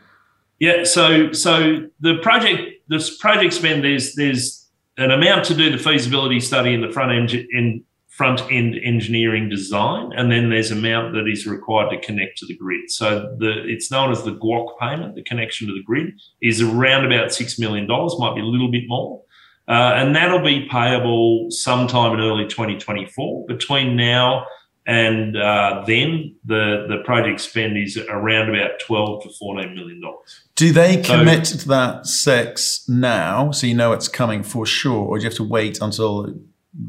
Yeah, 0.58 0.84
so 0.84 1.32
so 1.32 1.86
the 2.00 2.18
project, 2.18 2.82
this 2.88 3.16
project 3.18 3.54
spend, 3.54 3.84
there's 3.84 4.14
there's 4.14 4.68
an 4.96 5.12
amount 5.12 5.44
to 5.46 5.54
do 5.54 5.70
the 5.70 5.78
feasibility 5.78 6.40
study 6.40 6.74
in 6.74 6.80
the 6.80 6.90
front 6.90 7.12
end 7.12 7.32
in 7.52 7.84
front 8.08 8.42
end 8.50 8.74
engineering 8.82 9.48
design, 9.48 10.10
and 10.16 10.32
then 10.32 10.50
there's 10.50 10.72
amount 10.72 11.14
that 11.14 11.28
is 11.28 11.46
required 11.46 11.90
to 11.90 12.00
connect 12.04 12.36
to 12.38 12.46
the 12.46 12.56
grid. 12.56 12.90
So 12.90 13.36
the 13.38 13.62
it's 13.66 13.92
known 13.92 14.10
as 14.10 14.24
the 14.24 14.32
GUOC 14.32 14.76
payment, 14.80 15.14
the 15.14 15.22
connection 15.22 15.68
to 15.68 15.74
the 15.74 15.84
grid, 15.84 16.12
is 16.42 16.60
around 16.60 17.04
about 17.04 17.32
six 17.32 17.60
million 17.60 17.86
dollars, 17.86 18.16
might 18.18 18.34
be 18.34 18.40
a 18.40 18.44
little 18.44 18.70
bit 18.70 18.84
more. 18.88 19.22
Uh, 19.68 19.92
and 19.96 20.16
that'll 20.16 20.42
be 20.42 20.66
payable 20.70 21.50
sometime 21.50 22.14
in 22.14 22.20
early 22.20 22.46
2024. 22.46 23.46
Between 23.46 23.96
now 23.96 24.46
and 24.88 25.36
uh, 25.36 25.84
then, 25.86 26.34
the 26.44 26.86
the 26.88 27.02
project 27.04 27.40
spend 27.40 27.76
is 27.76 27.98
around 28.08 28.48
about 28.48 28.80
12 28.80 29.22
to 29.24 29.28
14 29.38 29.74
million 29.74 30.00
dollars. 30.00 30.47
Do 30.58 30.72
they 30.72 31.00
commit 31.00 31.46
so, 31.46 31.56
to 31.56 31.68
that 31.68 32.06
sex 32.08 32.84
now, 32.88 33.52
so 33.52 33.68
you 33.68 33.74
know 33.74 33.92
it's 33.92 34.08
coming 34.08 34.42
for 34.42 34.66
sure, 34.66 35.06
or 35.06 35.16
do 35.16 35.22
you 35.22 35.30
have 35.30 35.36
to 35.36 35.44
wait 35.44 35.78
until 35.80 36.34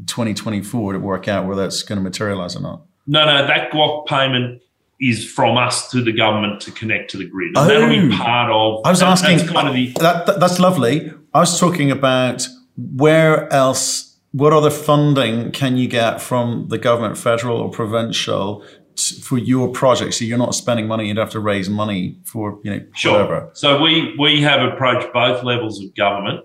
2024 0.06 0.94
to 0.94 0.98
work 0.98 1.28
out 1.28 1.46
whether 1.46 1.64
it's 1.64 1.84
going 1.84 1.96
to 1.96 2.02
materialize 2.02 2.56
or 2.56 2.62
not? 2.62 2.82
No, 3.06 3.24
no, 3.24 3.46
that 3.46 3.70
GUOC 3.70 4.08
payment 4.08 4.60
is 5.00 5.24
from 5.24 5.56
us 5.56 5.88
to 5.92 6.02
the 6.02 6.10
government 6.10 6.60
to 6.62 6.72
connect 6.72 7.12
to 7.12 7.16
the 7.16 7.26
grid. 7.26 7.50
And 7.50 7.58
oh, 7.58 7.64
that'll 7.66 7.88
be 7.88 8.12
oh. 8.12 8.18
part 8.18 8.50
of. 8.50 8.80
I 8.84 8.90
was 8.90 8.98
that, 8.98 9.06
asking. 9.06 9.38
That's, 9.38 9.50
kind 9.52 9.68
of 9.68 9.74
the, 9.74 9.92
that, 10.00 10.26
that, 10.26 10.40
that's 10.40 10.58
lovely. 10.58 11.12
I 11.32 11.38
was 11.38 11.60
talking 11.60 11.92
about 11.92 12.48
where 12.76 13.52
else, 13.52 14.18
what 14.32 14.52
other 14.52 14.70
funding 14.70 15.52
can 15.52 15.76
you 15.76 15.86
get 15.86 16.20
from 16.20 16.66
the 16.70 16.78
government, 16.78 17.18
federal 17.18 17.58
or 17.58 17.70
provincial, 17.70 18.64
for 19.08 19.38
your 19.38 19.68
project? 19.68 20.14
So 20.14 20.24
you're 20.24 20.38
not 20.38 20.54
spending 20.54 20.86
money; 20.86 21.08
you'd 21.08 21.16
have 21.16 21.30
to 21.30 21.40
raise 21.40 21.68
money 21.68 22.18
for 22.24 22.58
you 22.62 22.70
know 22.70 22.84
sure. 22.94 23.12
whatever. 23.12 23.50
So 23.54 23.82
we 23.82 24.14
we 24.18 24.40
have 24.42 24.60
approached 24.62 25.12
both 25.12 25.42
levels 25.44 25.82
of 25.82 25.94
government, 25.94 26.44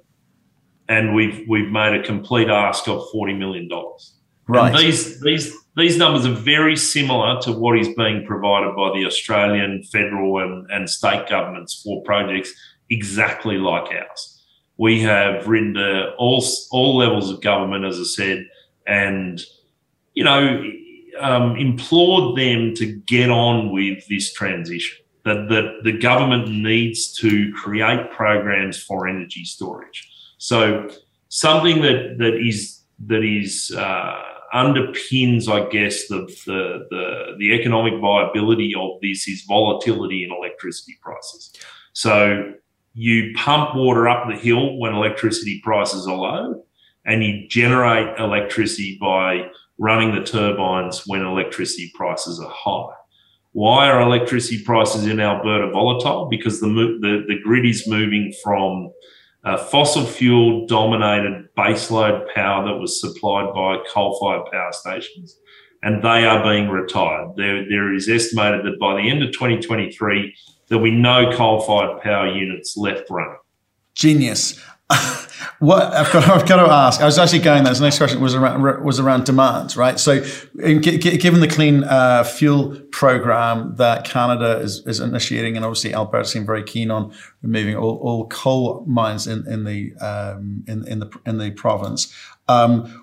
and 0.88 1.16
we've 1.16 1.46
we've 1.48 1.72
made 1.72 2.00
a 2.00 2.04
complete 2.04 2.50
ask 2.50 2.88
of 2.88 3.04
forty 3.12 3.34
million 3.34 3.68
dollars. 3.68 4.14
Right. 4.48 4.70
And 4.70 4.80
these 4.80 5.22
these 5.22 5.54
these 5.76 5.98
numbers 5.98 6.26
are 6.26 6.34
very 6.34 6.76
similar 6.76 7.42
to 7.42 7.52
what 7.52 7.78
is 7.78 7.90
being 7.96 8.26
provided 8.26 8.76
by 8.76 8.98
the 8.98 9.06
Australian 9.06 9.84
federal 9.84 10.40
and, 10.40 10.70
and 10.72 10.90
state 10.90 11.28
governments 11.28 11.82
for 11.84 12.02
projects 12.04 12.54
exactly 12.90 13.58
like 13.58 13.92
ours 13.92 14.36
we 14.78 15.02
have 15.02 15.48
written 15.48 15.76
to 15.76 16.14
all 16.18 16.46
all 16.72 16.98
levels 16.98 17.32
of 17.32 17.42
government, 17.42 17.86
as 17.86 18.00
I 18.00 18.04
said, 18.04 18.46
and 18.86 19.42
you 20.14 20.24
know, 20.24 20.64
um, 21.20 21.56
implored 21.58 22.38
them 22.38 22.74
to 22.76 22.86
get 23.08 23.30
on 23.30 23.72
with 23.72 24.08
this 24.08 24.34
transition. 24.34 24.98
That 25.24 25.50
that 25.50 25.84
the 25.84 25.92
government 25.92 26.50
needs 26.52 27.12
to 27.14 27.52
create 27.54 28.12
programs 28.12 28.82
for 28.82 29.08
energy 29.08 29.44
storage. 29.44 30.08
So 30.38 30.88
something 31.30 31.82
that 31.82 32.18
that 32.20 32.36
is 32.36 32.84
that 33.08 33.24
is 33.24 33.74
uh, 33.76 34.22
underpins, 34.54 35.50
I 35.50 35.68
guess, 35.70 36.08
the, 36.08 36.28
the 36.46 36.88
the 36.90 37.36
the 37.40 37.54
economic 37.54 38.00
viability 38.00 38.74
of 38.78 39.02
this 39.02 39.28
is 39.28 39.44
volatility 39.48 40.24
in 40.24 40.32
electricity 40.32 40.98
prices. 41.02 41.54
So 41.94 42.54
you 42.94 43.34
pump 43.36 43.76
water 43.76 44.08
up 44.08 44.28
the 44.30 44.38
hill 44.38 44.78
when 44.78 44.94
electricity 44.94 45.60
prices 45.64 46.08
are 46.08 46.16
low, 46.16 46.64
and 47.06 47.24
you 47.24 47.48
generate 47.48 48.18
electricity 48.20 48.98
by 49.02 49.50
running 49.78 50.16
the 50.16 50.24
turbines 50.24 51.04
when 51.06 51.22
electricity 51.22 51.92
prices 51.96 52.40
are 52.40 52.52
high. 52.52 52.96
Why 53.52 53.90
are 53.90 54.02
electricity 54.02 54.64
prices 54.64 55.08
in 55.08 55.20
Alberta 55.20 55.72
volatile? 55.72 56.26
Because 56.26 56.60
the 56.60 56.68
the, 56.68 57.26
the 57.28 57.40
grid 57.44 57.66
is 57.66 57.88
moving 57.88 58.34
from 58.44 58.92
uh, 59.44 59.58
fossil 59.58 60.06
fuel 60.06 60.66
dominated 60.66 61.48
baseload 61.58 62.34
power 62.34 62.66
that 62.66 62.78
was 62.78 63.00
supplied 63.00 63.54
by 63.54 63.78
coal 63.94 64.18
fired 64.20 64.52
power 64.52 64.72
stations, 64.74 65.40
and 65.84 66.04
they 66.04 66.26
are 66.26 66.44
being 66.44 66.68
retired. 66.68 67.36
There, 67.38 67.64
there 67.70 67.94
is 67.94 68.10
estimated 68.10 68.66
that 68.66 68.80
by 68.80 68.96
the 68.96 69.10
end 69.10 69.24
of 69.24 69.32
2023, 69.32 70.36
there'll 70.68 70.84
be 70.84 70.92
no 70.92 71.32
coal-fired 71.32 72.02
power 72.02 72.28
units 72.28 72.76
left 72.76 73.10
running. 73.10 73.38
Genius. 73.94 74.60
what 75.60 75.84
I've 75.94 76.12
got, 76.12 76.30
I've 76.30 76.48
got, 76.48 76.64
to 76.64 76.72
ask. 76.72 77.02
I 77.02 77.06
was 77.06 77.18
actually 77.18 77.40
going 77.40 77.64
there. 77.64 77.74
The 77.74 77.82
next 77.82 77.98
question 77.98 78.22
was 78.22 78.36
around 78.36 78.84
was 78.84 79.00
around 79.00 79.26
demand, 79.26 79.76
right? 79.76 80.00
So, 80.00 80.24
in, 80.60 80.80
given 80.82 81.40
the 81.40 81.48
clean 81.48 81.84
uh, 81.84 82.24
fuel 82.24 82.80
program 82.92 83.76
that 83.78 84.06
Canada 84.06 84.60
is, 84.60 84.86
is 84.86 85.00
initiating, 85.00 85.56
and 85.56 85.66
obviously 85.66 85.96
Alberta 85.96 86.26
seemed 86.26 86.46
very 86.46 86.64
keen 86.64 86.92
on 86.92 87.14
removing 87.42 87.76
all, 87.76 87.98
all 87.98 88.28
coal 88.28 88.84
mines 88.86 89.26
in, 89.26 89.48
in 89.48 89.64
the 89.64 89.96
um, 89.96 90.64
in, 90.68 90.88
in 90.88 91.00
the 91.00 91.10
in 91.26 91.40
the 91.40 91.50
province. 91.52 92.14
Um, 92.48 93.02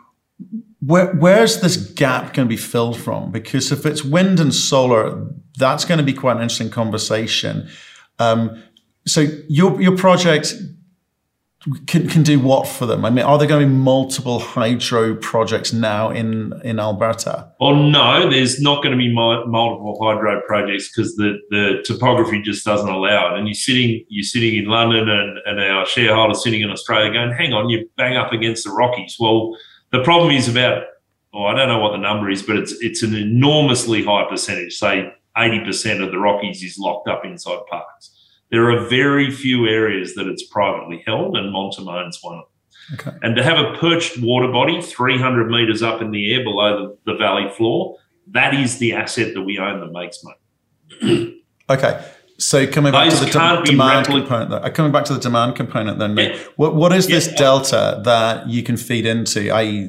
where, 0.84 1.14
where's 1.14 1.60
this 1.60 1.76
gap 1.76 2.34
going 2.34 2.46
to 2.46 2.52
be 2.52 2.56
filled 2.56 2.98
from? 2.98 3.30
Because 3.30 3.70
if 3.70 3.86
it's 3.86 4.04
wind 4.04 4.40
and 4.40 4.52
solar, 4.52 5.26
that's 5.56 5.84
going 5.84 5.98
to 5.98 6.04
be 6.04 6.12
quite 6.12 6.36
an 6.36 6.42
interesting 6.42 6.70
conversation. 6.70 7.68
Um, 8.18 8.62
so 9.06 9.26
your 9.48 9.80
your 9.80 9.96
project 9.96 10.54
can, 11.86 12.08
can 12.08 12.22
do 12.22 12.40
what 12.40 12.66
for 12.66 12.86
them? 12.86 13.04
I 13.04 13.10
mean, 13.10 13.24
are 13.24 13.38
there 13.38 13.46
going 13.46 13.62
to 13.62 13.66
be 13.66 13.72
multiple 13.72 14.38
hydro 14.40 15.14
projects 15.16 15.72
now 15.72 16.10
in, 16.10 16.52
in 16.64 16.80
Alberta? 16.80 17.52
Well, 17.60 17.76
no, 17.76 18.28
there's 18.28 18.60
not 18.60 18.82
going 18.82 18.92
to 18.92 18.98
be 18.98 19.14
multiple 19.14 19.98
hydro 20.02 20.40
projects 20.46 20.90
because 20.90 21.14
the, 21.16 21.38
the 21.50 21.82
topography 21.84 22.42
just 22.42 22.64
doesn't 22.64 22.88
allow 22.88 23.34
it. 23.34 23.38
And 23.38 23.46
you're 23.46 23.54
sitting 23.54 24.04
you're 24.08 24.24
sitting 24.24 24.56
in 24.56 24.66
London, 24.66 25.08
and, 25.08 25.38
and 25.46 25.60
our 25.60 25.86
shareholders 25.86 26.42
sitting 26.42 26.62
in 26.62 26.70
Australia 26.70 27.12
going, 27.12 27.32
"Hang 27.32 27.52
on, 27.52 27.68
you 27.68 27.88
bang 27.96 28.16
up 28.16 28.32
against 28.32 28.64
the 28.64 28.70
Rockies." 28.70 29.16
Well 29.18 29.56
the 29.92 30.02
problem 30.02 30.34
is 30.34 30.48
about, 30.48 30.84
oh, 31.34 31.44
I 31.44 31.54
don't 31.54 31.68
know 31.68 31.78
what 31.78 31.92
the 31.92 31.98
number 31.98 32.30
is, 32.30 32.42
but 32.42 32.56
it's 32.56 32.72
it's 32.80 33.02
an 33.02 33.14
enormously 33.14 34.02
high 34.02 34.24
percentage. 34.28 34.72
Say 34.74 35.12
80% 35.36 36.02
of 36.02 36.10
the 36.10 36.18
Rockies 36.18 36.62
is 36.62 36.78
locked 36.78 37.08
up 37.08 37.24
inside 37.24 37.60
parks. 37.70 38.21
There 38.52 38.70
are 38.70 38.86
very 38.86 39.30
few 39.30 39.66
areas 39.66 40.14
that 40.14 40.28
it's 40.28 40.44
privately 40.44 41.02
held, 41.06 41.36
and 41.36 41.50
Montimone's 41.50 42.18
one 42.22 42.38
of 42.38 42.44
them. 42.44 42.52
Okay. 42.94 43.16
And 43.22 43.34
to 43.36 43.42
have 43.42 43.58
a 43.58 43.76
perched 43.78 44.18
water 44.20 44.48
body 44.48 44.80
300 44.80 45.50
metres 45.50 45.82
up 45.82 46.02
in 46.02 46.10
the 46.10 46.34
air 46.34 46.44
below 46.44 46.96
the, 47.04 47.12
the 47.12 47.18
valley 47.18 47.48
floor, 47.48 47.96
that 48.28 48.54
is 48.54 48.78
the 48.78 48.92
asset 48.92 49.34
that 49.34 49.42
we 49.42 49.58
own 49.58 49.80
that 49.80 49.92
makes 49.92 50.22
money. 50.22 51.42
okay. 51.70 52.04
So 52.38 52.66
coming 52.66 52.92
back 52.92 53.08
Those 53.08 53.20
to 53.20 53.24
the 53.26 53.30
de- 53.30 53.70
demand 53.70 54.06
repli- 54.06 54.20
component, 54.20 54.50
though, 54.50 54.56
uh, 54.56 54.70
coming 54.70 54.92
back 54.92 55.04
to 55.06 55.14
the 55.14 55.20
demand 55.20 55.56
component, 55.56 55.98
then, 55.98 56.16
yeah. 56.16 56.38
what 56.56 56.74
what 56.74 56.92
is 56.92 57.08
yeah. 57.08 57.16
this 57.16 57.28
delta 57.28 58.02
that 58.04 58.48
you 58.48 58.62
can 58.62 58.76
feed 58.76 59.06
into? 59.06 59.54
I 59.54 59.88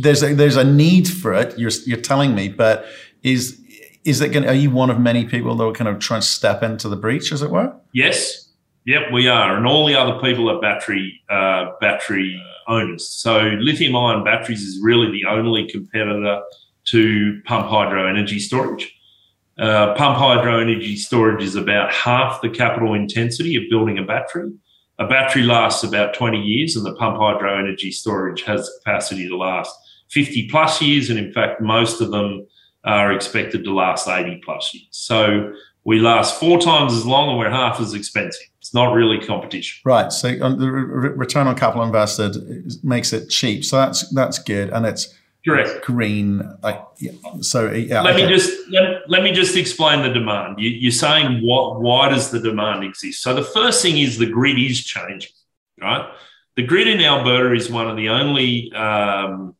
there's 0.00 0.22
a, 0.22 0.34
there's 0.34 0.56
a 0.56 0.64
need 0.64 1.08
for 1.08 1.34
it. 1.34 1.58
You're 1.58 1.72
you're 1.84 2.00
telling 2.00 2.34
me, 2.34 2.48
but 2.48 2.86
is 3.22 3.60
is 4.04 4.20
it 4.20 4.30
going? 4.30 4.46
Are 4.46 4.54
you 4.54 4.70
one 4.70 4.90
of 4.90 5.00
many 5.00 5.24
people 5.24 5.54
that 5.56 5.64
are 5.64 5.72
kind 5.72 5.88
of 5.88 5.98
trying 5.98 6.20
to 6.20 6.26
step 6.26 6.62
into 6.62 6.88
the 6.88 6.96
breach, 6.96 7.32
as 7.32 7.42
it 7.42 7.50
were? 7.50 7.74
Yes. 7.92 8.42
Yep, 8.86 9.12
we 9.12 9.28
are, 9.28 9.56
and 9.56 9.66
all 9.66 9.86
the 9.86 9.94
other 9.94 10.20
people 10.20 10.50
are 10.50 10.60
battery 10.60 11.22
uh, 11.30 11.70
battery 11.80 12.38
owners. 12.68 13.08
So 13.08 13.40
lithium 13.58 13.96
ion 13.96 14.24
batteries 14.24 14.60
is 14.60 14.78
really 14.82 15.10
the 15.10 15.24
only 15.26 15.66
competitor 15.66 16.42
to 16.86 17.40
pump 17.46 17.68
hydro 17.68 18.06
energy 18.06 18.38
storage. 18.38 18.94
Uh, 19.56 19.94
pump 19.94 20.18
hydro 20.18 20.58
energy 20.58 20.96
storage 20.96 21.42
is 21.42 21.54
about 21.54 21.92
half 21.92 22.42
the 22.42 22.50
capital 22.50 22.92
intensity 22.92 23.56
of 23.56 23.62
building 23.70 23.98
a 23.98 24.02
battery. 24.02 24.52
A 24.98 25.06
battery 25.06 25.44
lasts 25.44 25.82
about 25.82 26.12
20 26.12 26.38
years, 26.38 26.76
and 26.76 26.84
the 26.84 26.94
pump 26.94 27.16
hydro 27.16 27.58
energy 27.58 27.90
storage 27.90 28.42
has 28.42 28.66
the 28.66 28.72
capacity 28.80 29.26
to 29.28 29.36
last 29.36 29.74
50 30.10 30.48
plus 30.48 30.82
years. 30.82 31.08
And 31.08 31.18
in 31.18 31.32
fact, 31.32 31.60
most 31.60 32.02
of 32.02 32.10
them 32.10 32.46
are 32.84 33.12
expected 33.12 33.64
to 33.64 33.72
last 33.72 34.08
80 34.08 34.42
plus 34.44 34.74
years. 34.74 34.86
So 34.90 35.54
we 35.84 35.98
last 35.98 36.40
four 36.40 36.58
times 36.60 36.94
as 36.94 37.04
long 37.04 37.28
and 37.28 37.38
we're 37.38 37.50
half 37.50 37.80
as 37.80 37.94
expensive. 37.94 38.46
It's 38.60 38.72
not 38.72 38.94
really 38.94 39.24
competition. 39.24 39.82
Right. 39.84 40.10
So 40.10 40.28
the 40.28 40.70
return 40.70 41.46
on 41.46 41.56
capital 41.56 41.84
invested 41.84 42.36
makes 42.82 43.12
it 43.12 43.28
cheap. 43.28 43.64
So 43.64 43.76
that's 43.76 44.08
that's 44.14 44.38
good, 44.38 44.70
and 44.70 44.86
it's 44.86 45.14
Correct. 45.46 45.84
green. 45.84 46.42
Like, 46.62 46.82
yeah. 46.98 47.12
So 47.42 47.70
yeah, 47.70 48.00
let 48.00 48.14
okay. 48.14 48.24
me 48.24 48.32
just 48.32 48.50
let, 48.70 49.10
let 49.10 49.22
me 49.22 49.32
just 49.32 49.56
explain 49.56 50.02
the 50.02 50.08
demand. 50.08 50.58
You, 50.58 50.70
you're 50.70 50.92
saying 50.92 51.46
what? 51.46 51.82
Why 51.82 52.08
does 52.08 52.30
the 52.30 52.40
demand 52.40 52.84
exist? 52.84 53.20
So 53.22 53.34
the 53.34 53.42
first 53.44 53.82
thing 53.82 53.98
is 53.98 54.16
the 54.16 54.30
grid 54.30 54.58
is 54.58 54.82
changing, 54.82 55.32
right? 55.78 56.10
The 56.56 56.62
grid 56.62 56.88
in 56.88 57.02
Alberta 57.02 57.54
is 57.54 57.70
one 57.70 57.90
of 57.90 57.96
the 57.98 58.08
only 58.08 58.72
um, 58.72 59.54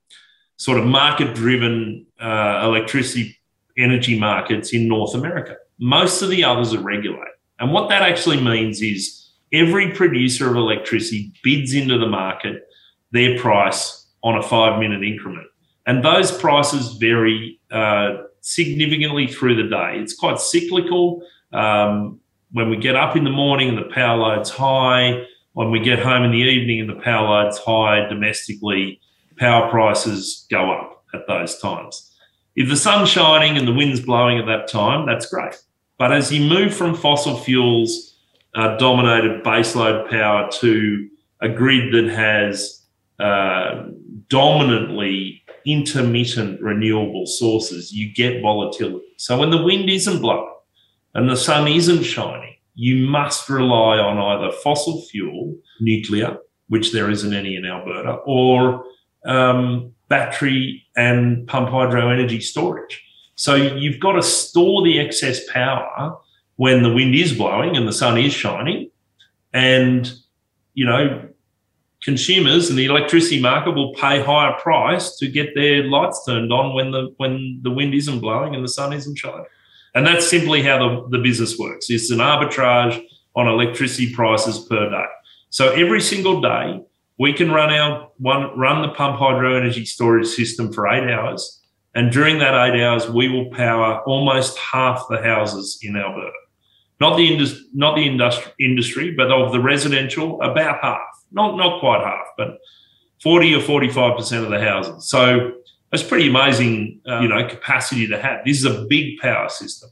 sort 0.56 0.78
of 0.78 0.86
market-driven 0.86 2.06
uh, 2.20 2.62
electricity 2.64 3.36
energy 3.76 4.18
markets 4.18 4.72
in 4.72 4.86
North 4.88 5.14
America. 5.14 5.56
Most 5.78 6.22
of 6.22 6.30
the 6.30 6.44
others 6.44 6.72
are 6.72 6.80
regulated, 6.80 7.34
and 7.58 7.72
what 7.72 7.88
that 7.88 8.02
actually 8.02 8.40
means 8.40 8.80
is 8.80 9.30
every 9.52 9.92
producer 9.92 10.50
of 10.50 10.56
electricity 10.56 11.32
bids 11.42 11.74
into 11.74 11.98
the 11.98 12.06
market 12.06 12.66
their 13.10 13.38
price 13.38 14.06
on 14.22 14.36
a 14.36 14.42
five-minute 14.42 15.02
increment. 15.02 15.46
And 15.86 16.04
those 16.04 16.36
prices 16.36 16.94
vary 16.94 17.60
uh, 17.70 18.24
significantly 18.40 19.26
through 19.26 19.56
the 19.62 19.68
day. 19.68 19.98
It's 19.98 20.14
quite 20.14 20.40
cyclical. 20.40 21.22
Um, 21.52 22.20
when 22.52 22.70
we 22.70 22.76
get 22.76 22.96
up 22.96 23.16
in 23.16 23.24
the 23.24 23.30
morning 23.30 23.68
and 23.68 23.78
the 23.78 23.90
power 23.94 24.16
load's 24.16 24.50
high, 24.50 25.26
when 25.52 25.70
we 25.70 25.80
get 25.80 25.98
home 25.98 26.24
in 26.24 26.30
the 26.30 26.38
evening 26.38 26.80
and 26.80 26.88
the 26.88 27.00
power 27.02 27.28
load's 27.28 27.58
high 27.58 28.08
domestically, 28.08 29.00
power 29.38 29.70
prices 29.70 30.46
go 30.50 30.70
up 30.72 31.04
at 31.14 31.26
those 31.26 31.58
times. 31.58 32.10
If 32.56 32.68
the 32.68 32.76
sun's 32.76 33.08
shining 33.08 33.56
and 33.56 33.66
the 33.66 33.72
wind's 33.72 34.00
blowing 34.00 34.38
at 34.38 34.46
that 34.46 34.68
time, 34.68 35.06
that's 35.06 35.26
great. 35.26 35.56
But 35.98 36.12
as 36.12 36.32
you 36.32 36.48
move 36.48 36.74
from 36.74 36.94
fossil 36.94 37.36
fuels 37.36 38.16
uh, 38.54 38.76
dominated 38.76 39.42
baseload 39.42 40.08
power 40.10 40.48
to 40.60 41.08
a 41.40 41.48
grid 41.48 41.92
that 41.92 42.12
has 42.12 42.82
uh, 43.18 43.84
dominantly 44.28 45.42
intermittent 45.66 46.60
renewable 46.60 47.26
sources, 47.26 47.92
you 47.92 48.12
get 48.14 48.42
volatility. 48.42 49.14
So 49.16 49.38
when 49.38 49.50
the 49.50 49.62
wind 49.62 49.90
isn't 49.90 50.20
blowing 50.20 50.52
and 51.14 51.28
the 51.28 51.36
sun 51.36 51.66
isn't 51.68 52.02
shining, 52.02 52.54
you 52.74 53.06
must 53.06 53.48
rely 53.48 53.98
on 53.98 54.18
either 54.18 54.56
fossil 54.62 55.02
fuel, 55.02 55.56
nuclear, 55.80 56.38
which 56.68 56.92
there 56.92 57.10
isn't 57.10 57.32
any 57.32 57.56
in 57.56 57.64
Alberta, 57.64 58.14
or 58.26 58.84
um, 59.24 59.92
battery 60.08 60.86
and 60.96 61.46
pump 61.46 61.68
hydro 61.68 62.10
energy 62.10 62.40
storage. 62.40 63.02
So 63.36 63.54
you've 63.54 64.00
got 64.00 64.12
to 64.12 64.22
store 64.22 64.82
the 64.82 64.98
excess 64.98 65.40
power 65.50 66.16
when 66.56 66.82
the 66.82 66.92
wind 66.92 67.14
is 67.14 67.32
blowing 67.32 67.76
and 67.76 67.88
the 67.88 67.92
sun 67.92 68.16
is 68.18 68.32
shining. 68.32 68.90
And, 69.52 70.12
you 70.74 70.84
know, 70.84 71.28
consumers 72.02 72.68
and 72.68 72.78
the 72.78 72.84
electricity 72.84 73.40
market 73.40 73.72
will 73.72 73.94
pay 73.94 74.22
higher 74.22 74.52
price 74.60 75.16
to 75.16 75.26
get 75.26 75.54
their 75.54 75.84
lights 75.84 76.24
turned 76.26 76.52
on 76.52 76.74
when 76.74 76.90
the 76.90 77.12
when 77.16 77.60
the 77.62 77.70
wind 77.70 77.94
isn't 77.94 78.20
blowing 78.20 78.54
and 78.54 78.62
the 78.62 78.68
sun 78.68 78.92
isn't 78.92 79.16
shining. 79.16 79.46
And 79.94 80.06
that's 80.06 80.28
simply 80.28 80.62
how 80.62 80.78
the, 80.78 81.08
the 81.16 81.22
business 81.22 81.58
works. 81.58 81.88
It's 81.88 82.10
an 82.10 82.18
arbitrage 82.18 83.00
on 83.36 83.48
electricity 83.48 84.12
prices 84.12 84.58
per 84.58 84.90
day. 84.90 85.06
So 85.50 85.72
every 85.72 86.00
single 86.00 86.40
day 86.40 86.80
we 87.18 87.32
can 87.32 87.50
run 87.50 87.72
our 87.72 88.10
one 88.18 88.56
run 88.58 88.82
the 88.82 88.88
pump 88.88 89.18
hydro 89.18 89.56
energy 89.56 89.84
storage 89.84 90.26
system 90.26 90.72
for 90.72 90.88
eight 90.88 91.10
hours. 91.10 91.60
And 91.94 92.10
during 92.10 92.38
that 92.38 92.54
eight 92.54 92.82
hours, 92.82 93.08
we 93.08 93.28
will 93.28 93.50
power 93.50 94.00
almost 94.00 94.58
half 94.58 95.06
the 95.08 95.22
houses 95.22 95.78
in 95.82 95.96
Alberta. 95.96 96.32
Not 97.00 97.16
the 97.16 97.32
indus- 97.32 97.64
not 97.72 97.94
the 97.94 98.08
industri- 98.08 98.52
industry, 98.58 99.12
but 99.12 99.30
of 99.30 99.52
the 99.52 99.60
residential, 99.60 100.42
about 100.42 100.82
half 100.82 101.14
not 101.34 101.56
not 101.56 101.80
quite 101.80 102.02
half, 102.02 102.26
but 102.38 102.58
forty 103.22 103.54
or 103.54 103.60
forty 103.60 103.88
five 103.88 104.16
percent 104.16 104.44
of 104.44 104.50
the 104.50 104.60
houses. 104.60 105.08
So 105.08 105.52
it's 105.92 106.02
pretty 106.02 106.28
amazing, 106.28 107.00
uh, 107.06 107.20
you 107.20 107.28
know, 107.28 107.46
capacity 107.46 108.06
to 108.06 108.18
have. 108.18 108.44
This 108.46 108.58
is 108.58 108.64
a 108.64 108.86
big 108.88 109.18
power 109.18 109.48
system, 109.48 109.90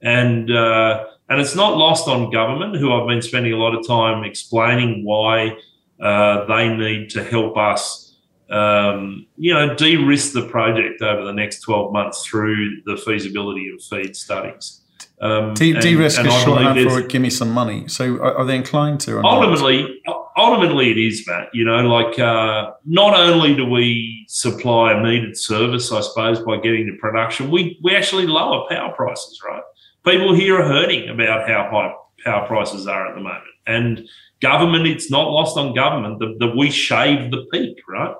and 0.00 0.50
uh, 0.50 1.04
and 1.28 1.40
it's 1.40 1.54
not 1.54 1.76
lost 1.76 2.08
on 2.08 2.30
government, 2.30 2.76
who 2.76 2.92
I've 2.92 3.06
been 3.06 3.22
spending 3.22 3.52
a 3.52 3.56
lot 3.56 3.74
of 3.74 3.86
time 3.86 4.24
explaining 4.24 5.04
why 5.04 5.56
uh, 6.00 6.44
they 6.46 6.74
need 6.74 7.10
to 7.10 7.24
help 7.24 7.56
us. 7.56 8.16
Um, 8.50 9.26
you 9.36 9.54
know, 9.54 9.74
de-risk 9.74 10.32
the 10.34 10.46
project 10.46 11.00
over 11.02 11.24
the 11.24 11.32
next 11.32 11.60
12 11.60 11.92
months 11.92 12.26
through 12.26 12.82
the 12.84 12.96
feasibility 12.96 13.72
of 13.74 13.82
feed 13.82 14.14
studies. 14.14 14.82
Um, 15.20 15.54
de- 15.54 15.72
de-risk 15.72 16.20
is 16.20 16.26
short 16.26 16.44
shorthand 16.44 16.90
for 16.90 17.02
give 17.02 17.22
me 17.22 17.30
some 17.30 17.50
money. 17.50 17.88
So 17.88 18.16
are, 18.16 18.38
are 18.38 18.44
they 18.44 18.56
inclined 18.56 19.00
to? 19.00 19.22
ultimately, 19.22 20.00
not? 20.06 20.24
ultimately 20.36 20.90
it 20.90 20.98
is, 20.98 21.26
Matt. 21.26 21.48
You 21.52 21.64
know, 21.64 21.88
like 21.88 22.18
uh, 22.18 22.72
not 22.84 23.14
only 23.18 23.54
do 23.54 23.64
we 23.64 24.24
supply 24.28 24.92
a 24.92 25.02
needed 25.02 25.36
service, 25.36 25.92
I 25.92 26.00
suppose, 26.00 26.40
by 26.40 26.58
getting 26.58 26.86
to 26.86 26.96
production, 27.00 27.50
we 27.50 27.78
we 27.82 27.94
actually 27.94 28.26
lower 28.26 28.66
power 28.68 28.92
prices, 28.94 29.40
right? 29.44 29.62
People 30.04 30.34
here 30.34 30.60
are 30.60 30.68
hurting 30.68 31.08
about 31.08 31.48
how 31.48 31.68
high 31.70 31.94
power 32.24 32.46
prices 32.46 32.86
are 32.86 33.06
at 33.08 33.14
the 33.14 33.20
moment, 33.20 33.44
and 33.66 34.08
government. 34.50 34.86
It's 34.86 35.10
not 35.10 35.26
lost 35.30 35.56
on 35.56 35.74
government 35.74 36.18
that, 36.20 36.36
that 36.40 36.52
we 36.56 36.70
shave 36.70 37.30
the 37.30 37.42
peak, 37.52 37.76
right? 37.88 38.14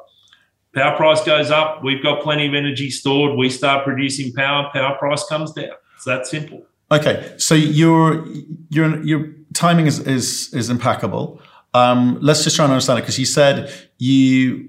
Power 0.75 0.97
price 0.97 1.23
goes 1.25 1.51
up. 1.51 1.85
We've 1.85 2.03
got 2.03 2.23
plenty 2.23 2.47
of 2.49 2.55
energy 2.55 2.91
stored. 2.91 3.37
We 3.37 3.49
start 3.51 3.85
producing 3.85 4.33
power. 4.33 4.71
Power 4.73 4.97
price 4.99 5.25
comes 5.33 5.53
down. 5.53 5.77
It's 5.95 6.05
that 6.05 6.27
simple. 6.27 6.67
Okay, 6.91 7.35
so 7.39 7.55
your 7.55 8.27
your 8.71 9.03
your 9.03 9.21
timing 9.53 9.87
is 9.87 9.99
is 10.01 10.53
is 10.53 10.71
impeccable. 10.71 11.41
Um, 11.73 12.19
let's 12.21 12.45
just 12.45 12.57
try 12.57 12.65
and 12.65 12.73
understand 12.73 12.99
it 12.99 13.03
because 13.03 13.19
you 13.19 13.27
said 13.27 13.73
you 13.99 14.69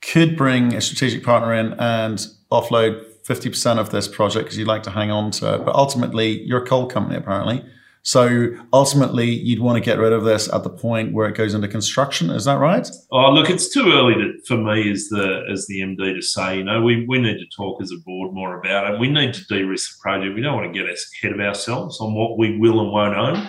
could 0.00 0.36
bring 0.36 0.74
a 0.74 0.80
strategic 0.80 1.22
partner 1.24 1.54
in 1.54 1.74
and 1.74 2.26
offload 2.50 3.04
fifty 3.24 3.48
percent 3.48 3.78
of 3.78 3.90
this 3.90 4.08
project 4.08 4.44
because 4.44 4.58
you'd 4.58 4.68
like 4.68 4.82
to 4.84 4.90
hang 4.90 5.10
on 5.10 5.30
to 5.32 5.54
it, 5.54 5.64
but 5.64 5.74
ultimately 5.74 6.42
you're 6.42 6.62
a 6.62 6.66
coal 6.66 6.86
company 6.86 7.16
apparently. 7.16 7.64
So 8.04 8.50
ultimately, 8.72 9.30
you'd 9.30 9.60
want 9.60 9.76
to 9.76 9.80
get 9.80 9.98
rid 9.98 10.12
of 10.12 10.24
this 10.24 10.52
at 10.52 10.64
the 10.64 10.70
point 10.70 11.12
where 11.12 11.28
it 11.28 11.36
goes 11.36 11.54
into 11.54 11.68
construction. 11.68 12.30
Is 12.30 12.44
that 12.46 12.58
right? 12.58 12.88
Oh, 13.12 13.30
look, 13.30 13.48
it's 13.48 13.72
too 13.72 13.92
early 13.92 14.14
to, 14.14 14.32
for 14.44 14.56
me 14.56 14.90
as 14.90 15.08
the 15.08 15.44
as 15.50 15.66
the 15.68 15.80
MD 15.80 16.14
to 16.14 16.22
say. 16.22 16.58
You 16.58 16.64
know, 16.64 16.82
we, 16.82 17.06
we 17.06 17.18
need 17.18 17.38
to 17.38 17.46
talk 17.56 17.80
as 17.80 17.92
a 17.92 18.02
board 18.04 18.34
more 18.34 18.58
about 18.58 18.92
it. 18.92 18.98
We 18.98 19.08
need 19.08 19.34
to 19.34 19.44
de-risk 19.46 19.98
the 19.98 20.02
project. 20.02 20.34
We 20.34 20.42
don't 20.42 20.56
want 20.56 20.72
to 20.72 20.78
get 20.78 20.90
ahead 20.90 21.32
of 21.32 21.40
ourselves 21.40 22.00
on 22.00 22.14
what 22.14 22.38
we 22.38 22.58
will 22.58 22.80
and 22.80 22.90
won't 22.90 23.16
own. 23.16 23.48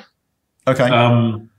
Okay. 0.68 0.90
Um, 0.90 1.50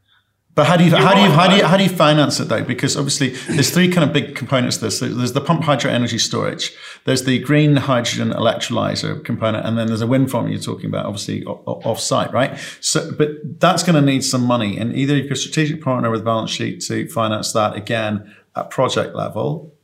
but 0.55 0.67
how 0.67 0.77
do 0.77 0.85
you 0.85 0.95
how 0.95 1.15
do 1.15 1.21
you 1.21 1.31
how 1.31 1.49
do 1.49 1.57
you 1.57 1.65
how 1.65 1.77
do 1.77 1.83
you 1.83 1.89
finance 1.89 2.39
it 2.39 2.45
though? 2.49 2.63
Because 2.63 2.97
obviously 2.97 3.31
there's 3.55 3.71
three 3.71 3.91
kind 3.91 4.09
of 4.09 4.13
big 4.13 4.37
components 4.37 4.77
to 4.77 4.85
this. 4.85 5.01
There's 5.01 5.33
the 5.33 5.41
pump 5.41 5.65
hydro 5.65 5.91
energy 5.91 6.19
storage, 6.19 6.73
there's 7.05 7.25
the 7.25 7.41
green 7.41 7.75
hydrogen 7.77 8.31
electrolyzer 8.31 9.25
component, 9.25 9.67
and 9.67 9.77
then 9.77 9.89
there's 9.89 10.01
a 10.01 10.07
wind 10.07 10.31
farm 10.31 10.49
you're 10.49 10.61
talking 10.61 10.87
about, 10.87 11.07
obviously 11.07 11.45
off 11.45 11.99
site, 11.99 12.33
right? 12.33 12.57
So, 12.81 13.11
but 13.13 13.31
that's 13.59 13.83
going 13.83 13.97
to 13.97 14.01
need 14.01 14.23
some 14.23 14.43
money, 14.43 14.79
and 14.79 14.95
either 14.95 15.17
you've 15.17 15.29
got 15.29 15.39
a 15.39 15.41
strategic 15.41 15.83
partner 15.83 16.09
with 16.09 16.25
balance 16.25 16.51
sheet 16.51 16.81
to 16.83 17.09
finance 17.09 17.53
that 17.53 17.75
again 17.75 18.33
at 18.55 18.71
project 18.71 19.17
level, 19.17 19.75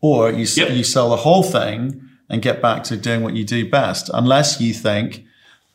or 0.00 0.30
you 0.32 0.46
yep. 0.56 0.70
you 0.70 0.82
sell 0.82 1.10
the 1.10 1.18
whole 1.18 1.44
thing 1.44 2.02
and 2.28 2.42
get 2.42 2.60
back 2.60 2.82
to 2.84 2.96
doing 2.96 3.22
what 3.22 3.34
you 3.34 3.44
do 3.44 3.70
best, 3.70 4.10
unless 4.12 4.60
you 4.60 4.74
think 4.74 5.24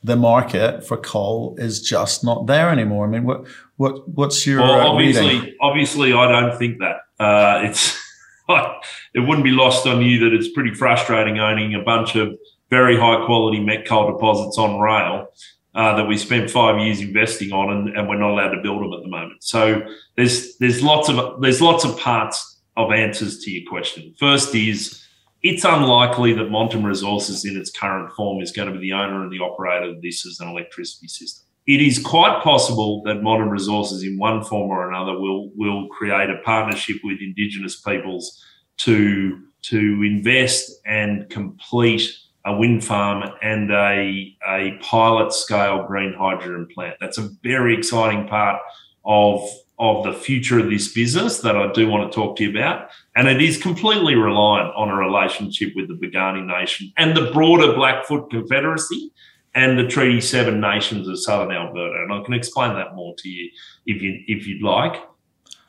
the 0.06 0.16
market 0.16 0.86
for 0.86 0.98
coal 0.98 1.56
is 1.58 1.82
just 1.82 2.24
not 2.24 2.46
there 2.46 2.70
anymore. 2.70 3.08
I 3.08 3.10
mean, 3.10 3.24
what 3.24 3.46
what 3.78 4.08
what's 4.08 4.46
your 4.46 4.62
well, 4.62 4.74
uh, 4.74 4.88
obviously 4.88 5.40
reading? 5.40 5.56
obviously 5.62 6.14
I 6.14 6.28
don't 6.28 6.58
think 6.58 6.80
that 6.80 6.98
uh, 7.20 7.62
it's 7.64 8.00
it 8.50 9.20
wouldn't 9.20 9.44
be 9.44 9.52
lost 9.52 9.88
on 9.88 10.04
you 10.04 10.20
that 10.20 10.34
it's 10.34 10.50
pretty 10.50 10.74
frustrating 10.76 11.40
owning 11.40 11.74
a 11.74 11.82
bunch 11.82 12.16
of 12.16 12.38
very 12.70 12.98
high 12.98 13.26
quality 13.26 13.60
met 13.60 13.88
coal 13.88 14.12
deposits 14.12 14.60
on 14.60 14.80
rail 14.80 15.28
uh, 15.74 15.96
that 15.96 16.06
we 16.08 16.18
spent 16.18 16.52
five 16.52 16.80
years 16.80 17.02
investing 17.02 17.52
on 17.52 17.72
and, 17.72 17.98
and 17.98 18.08
we're 18.08 18.20
not 18.20 18.30
allowed 18.30 18.52
to 18.52 18.62
build 18.62 18.84
them 18.84 18.94
at 18.94 19.02
the 19.02 19.10
moment. 19.10 19.44
So 19.44 19.82
there's 20.18 20.56
there's 20.58 20.84
lots 20.84 21.10
of 21.10 21.42
there's 21.42 21.62
lots 21.62 21.84
of 21.84 21.98
parts 21.98 22.62
of 22.78 22.92
answers 22.92 23.40
to 23.40 23.52
your 23.52 23.68
question. 23.68 24.14
First 24.20 24.54
is 24.54 25.04
it's 25.46 25.64
unlikely 25.64 26.34
that 26.34 26.50
Montem 26.50 26.84
Resources 26.84 27.46
in 27.46 27.56
its 27.56 27.70
current 27.70 28.12
form 28.16 28.42
is 28.42 28.52
going 28.52 28.68
to 28.68 28.74
be 28.74 28.80
the 28.80 28.94
owner 28.94 29.22
and 29.22 29.32
the 29.32 29.40
operator 29.40 29.92
of 29.92 30.02
this 30.02 30.26
as 30.26 30.40
an 30.40 30.48
electricity 30.50 31.08
system. 31.08 31.46
It 31.68 31.84
is 31.84 32.00
quite 32.00 32.42
possible 32.42 33.04
that 33.04 33.18
Montem 33.18 33.52
Resources, 33.52 34.02
in 34.02 34.18
one 34.18 34.44
form 34.44 34.72
or 34.72 34.90
another, 34.90 35.20
will 35.20 35.52
will 35.56 35.88
create 35.90 36.32
a 36.32 36.40
partnership 36.44 36.98
with 37.04 37.20
Indigenous 37.22 37.80
peoples 37.80 38.44
to 38.78 39.40
to 39.70 40.04
invest 40.04 40.72
and 40.88 41.30
complete 41.30 42.12
a 42.48 42.56
wind 42.56 42.84
farm 42.84 43.24
and 43.42 43.72
a, 43.72 44.36
a 44.48 44.78
pilot 44.82 45.34
scale 45.34 45.86
green 45.88 46.14
hydrogen 46.14 46.68
plant. 46.74 46.96
That's 47.00 47.18
a 47.20 47.30
very 47.44 47.78
exciting 47.78 48.28
part 48.28 48.60
of 49.06 49.48
of 49.78 50.06
the 50.06 50.14
future 50.14 50.58
of 50.60 50.72
this 50.72 50.92
business 50.92 51.40
that 51.40 51.56
I 51.56 51.72
do 51.72 51.88
want 51.88 52.12
to 52.12 52.16
talk 52.16 52.38
to 52.38 52.44
you 52.44 52.50
about. 52.50 52.90
And 53.16 53.28
it 53.30 53.42
is 53.42 53.58
completely 53.58 54.16
reliant 54.16 54.74
on 54.76 54.90
a 54.90 54.96
relationship 54.96 55.72
with 55.76 55.88
the 55.88 55.94
Piikani 55.94 56.46
Nation 56.46 56.92
and 56.98 57.16
the 57.16 57.32
broader 57.32 57.74
Blackfoot 57.74 58.30
Confederacy 58.30 59.12
and 59.54 59.80
the 59.80 59.88
Treaty 59.88 60.20
Seven 60.20 60.60
nations 60.60 61.08
of 61.08 61.18
Southern 61.20 61.52
Alberta. 61.52 62.04
And 62.04 62.14
I 62.14 62.22
can 62.24 62.34
explain 62.34 62.74
that 62.74 62.94
more 62.94 63.16
to 63.18 63.30
you 63.30 63.50
if 63.86 64.02
you 64.02 64.22
if 64.28 64.46
you'd 64.46 64.62
like. 64.62 65.02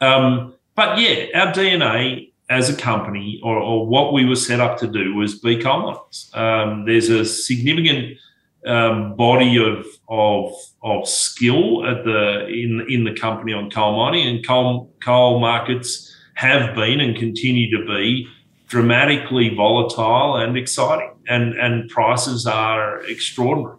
Um, 0.00 0.54
but 0.74 0.98
yeah, 0.98 1.26
our 1.34 1.52
DNA 1.52 2.32
as 2.48 2.68
a 2.68 2.76
company, 2.76 3.40
or, 3.42 3.56
or, 3.56 3.86
what 3.86 4.12
we 4.12 4.24
were 4.24 4.36
set 4.36 4.60
up 4.60 4.78
to 4.78 4.86
do, 4.86 5.14
was 5.14 5.40
be 5.40 5.60
coal. 5.60 6.08
Um, 6.32 6.84
there's 6.84 7.08
a 7.08 7.24
significant 7.24 8.18
um, 8.66 9.16
body 9.16 9.56
of, 9.56 9.86
of 10.08 10.54
of 10.82 11.08
skill 11.08 11.86
at 11.86 12.04
the 12.04 12.46
in 12.48 12.86
in 12.88 13.04
the 13.04 13.14
company 13.14 13.52
on 13.52 13.70
coal 13.70 13.96
mining, 13.96 14.26
and 14.28 14.46
coal 14.46 14.92
coal 15.02 15.40
markets 15.40 16.15
have 16.36 16.74
been 16.74 17.00
and 17.00 17.16
continue 17.16 17.70
to 17.76 17.84
be 17.86 18.28
dramatically 18.68 19.54
volatile 19.54 20.36
and 20.36 20.56
exciting, 20.56 21.10
and 21.28 21.54
and 21.54 21.88
prices 21.90 22.46
are 22.46 23.02
extraordinary 23.02 23.78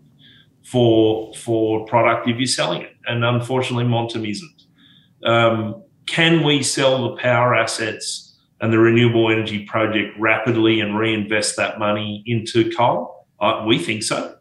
for 0.63 1.33
for 1.35 1.85
product 1.85 2.27
if 2.27 2.37
you're 2.37 2.47
selling 2.47 2.81
it, 2.81 2.95
and 3.05 3.23
unfortunately, 3.23 3.85
Montem 3.85 4.29
isn't. 4.29 4.63
Um, 5.23 5.83
can 6.07 6.43
we 6.43 6.63
sell 6.63 7.09
the 7.09 7.21
power 7.21 7.55
assets 7.55 8.35
and 8.59 8.73
the 8.73 8.79
renewable 8.79 9.31
energy 9.31 9.65
project 9.65 10.17
rapidly 10.17 10.79
and 10.79 10.97
reinvest 10.97 11.57
that 11.57 11.79
money 11.79 12.23
into 12.25 12.71
coal? 12.71 13.27
Uh, 13.39 13.63
we 13.67 13.77
think 13.77 14.03
so. 14.03 14.35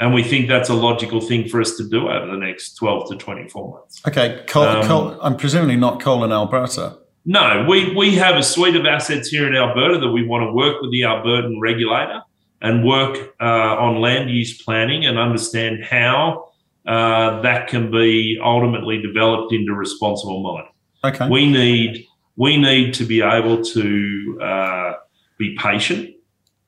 And 0.00 0.12
we 0.12 0.24
think 0.24 0.48
that's 0.48 0.68
a 0.68 0.74
logical 0.74 1.20
thing 1.20 1.48
for 1.48 1.60
us 1.60 1.76
to 1.76 1.88
do 1.88 2.08
over 2.08 2.26
the 2.26 2.36
next 2.36 2.74
12 2.74 3.10
to 3.10 3.16
24 3.16 3.70
months. 3.70 4.02
Okay. 4.08 4.42
Coal, 4.48 4.64
um, 4.64 4.86
coal, 4.86 5.18
I'm 5.22 5.36
presumably 5.36 5.76
not 5.76 6.00
coal 6.00 6.24
in 6.24 6.32
Alberta. 6.32 6.98
No, 7.24 7.64
we, 7.68 7.94
we 7.94 8.16
have 8.16 8.36
a 8.36 8.42
suite 8.42 8.74
of 8.74 8.84
assets 8.84 9.28
here 9.28 9.46
in 9.46 9.54
Alberta 9.54 9.98
that 9.98 10.10
we 10.10 10.26
want 10.26 10.42
to 10.42 10.52
work 10.52 10.80
with 10.80 10.90
the 10.90 11.02
Albertan 11.02 11.60
regulator 11.60 12.20
and 12.60 12.84
work 12.84 13.34
uh, 13.40 13.44
on 13.44 14.00
land 14.00 14.30
use 14.30 14.60
planning 14.62 15.06
and 15.06 15.18
understand 15.18 15.84
how 15.84 16.48
uh, 16.86 17.40
that 17.42 17.68
can 17.68 17.90
be 17.90 18.40
ultimately 18.42 19.00
developed 19.00 19.52
into 19.52 19.72
responsible 19.72 20.42
mining. 20.42 20.72
Okay. 21.04 21.28
We 21.28 21.50
need 21.50 22.06
we 22.36 22.56
need 22.56 22.94
to 22.94 23.04
be 23.04 23.20
able 23.20 23.62
to 23.62 24.40
uh, 24.42 24.92
be 25.38 25.56
patient, 25.56 26.10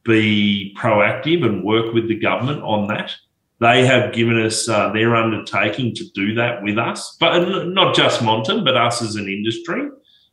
be 0.04 0.76
proactive, 0.78 1.44
and 1.44 1.64
work 1.64 1.94
with 1.94 2.06
the 2.08 2.18
government 2.18 2.62
on 2.62 2.86
that. 2.88 3.12
They 3.60 3.86
have 3.86 4.12
given 4.12 4.40
us 4.44 4.68
uh, 4.68 4.92
their 4.92 5.16
undertaking 5.16 5.94
to 5.94 6.04
do 6.14 6.34
that 6.34 6.62
with 6.62 6.76
us, 6.76 7.16
but 7.18 7.66
not 7.68 7.94
just 7.94 8.20
Montem, 8.20 8.64
but 8.64 8.76
us 8.76 9.00
as 9.00 9.16
an 9.16 9.28
industry. 9.28 9.88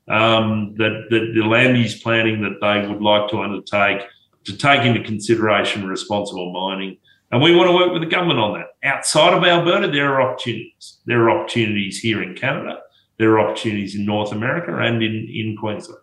Um, 0.08 0.74
that, 0.78 1.06
that 1.10 1.32
the 1.34 1.42
land 1.42 1.78
use 1.78 2.02
planning 2.02 2.42
that 2.42 2.60
they 2.60 2.88
would 2.88 3.02
like 3.02 3.30
to 3.30 3.42
undertake 3.42 4.02
to 4.44 4.58
take 4.58 4.82
into 4.82 5.02
consideration 5.04 5.88
responsible 5.88 6.52
mining. 6.52 6.98
And 7.32 7.42
we 7.42 7.56
want 7.56 7.70
to 7.70 7.76
work 7.76 7.94
with 7.94 8.02
the 8.02 8.10
government 8.10 8.40
on 8.40 8.60
that. 8.60 8.68
Outside 8.84 9.34
of 9.34 9.44
Alberta, 9.44 9.88
there 9.88 10.14
are 10.14 10.22
opportunities. 10.22 10.98
There 11.06 11.22
are 11.22 11.30
opportunities 11.30 12.00
here 12.00 12.22
in 12.22 12.36
Canada 12.36 12.80
there 13.22 13.38
are 13.38 13.40
opportunities 13.40 13.96
in 13.96 14.04
North 14.04 14.32
America 14.32 14.76
and 14.76 15.04
in, 15.04 15.30
in 15.32 15.56
Queensland. 15.56 16.02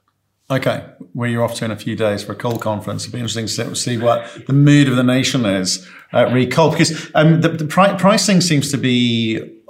Okay, 0.53 0.87
where 1.15 1.29
you're 1.29 1.43
off 1.43 1.57
to 1.57 1.65
in 1.65 1.73
a 1.73 1.77
few 1.77 1.97
days 1.97 2.23
for 2.23 2.33
a 2.33 2.37
coal 2.37 2.59
conference. 2.59 3.05
It'll 3.05 3.15
be 3.15 3.19
interesting 3.19 3.49
to 3.49 3.75
see 3.75 3.99
what 3.99 4.47
the 4.47 4.53
mood 4.53 4.89
of 4.89 4.95
the 4.95 5.03
nation 5.03 5.45
is 5.45 5.87
at 6.13 6.33
Recoal 6.33 6.71
because 6.71 7.11
um, 7.17 7.41
the, 7.41 7.49
the 7.49 7.65
pri- 7.67 7.97
pricing 7.97 8.41
seems 8.41 8.71
to 8.71 8.79
be 8.79 9.61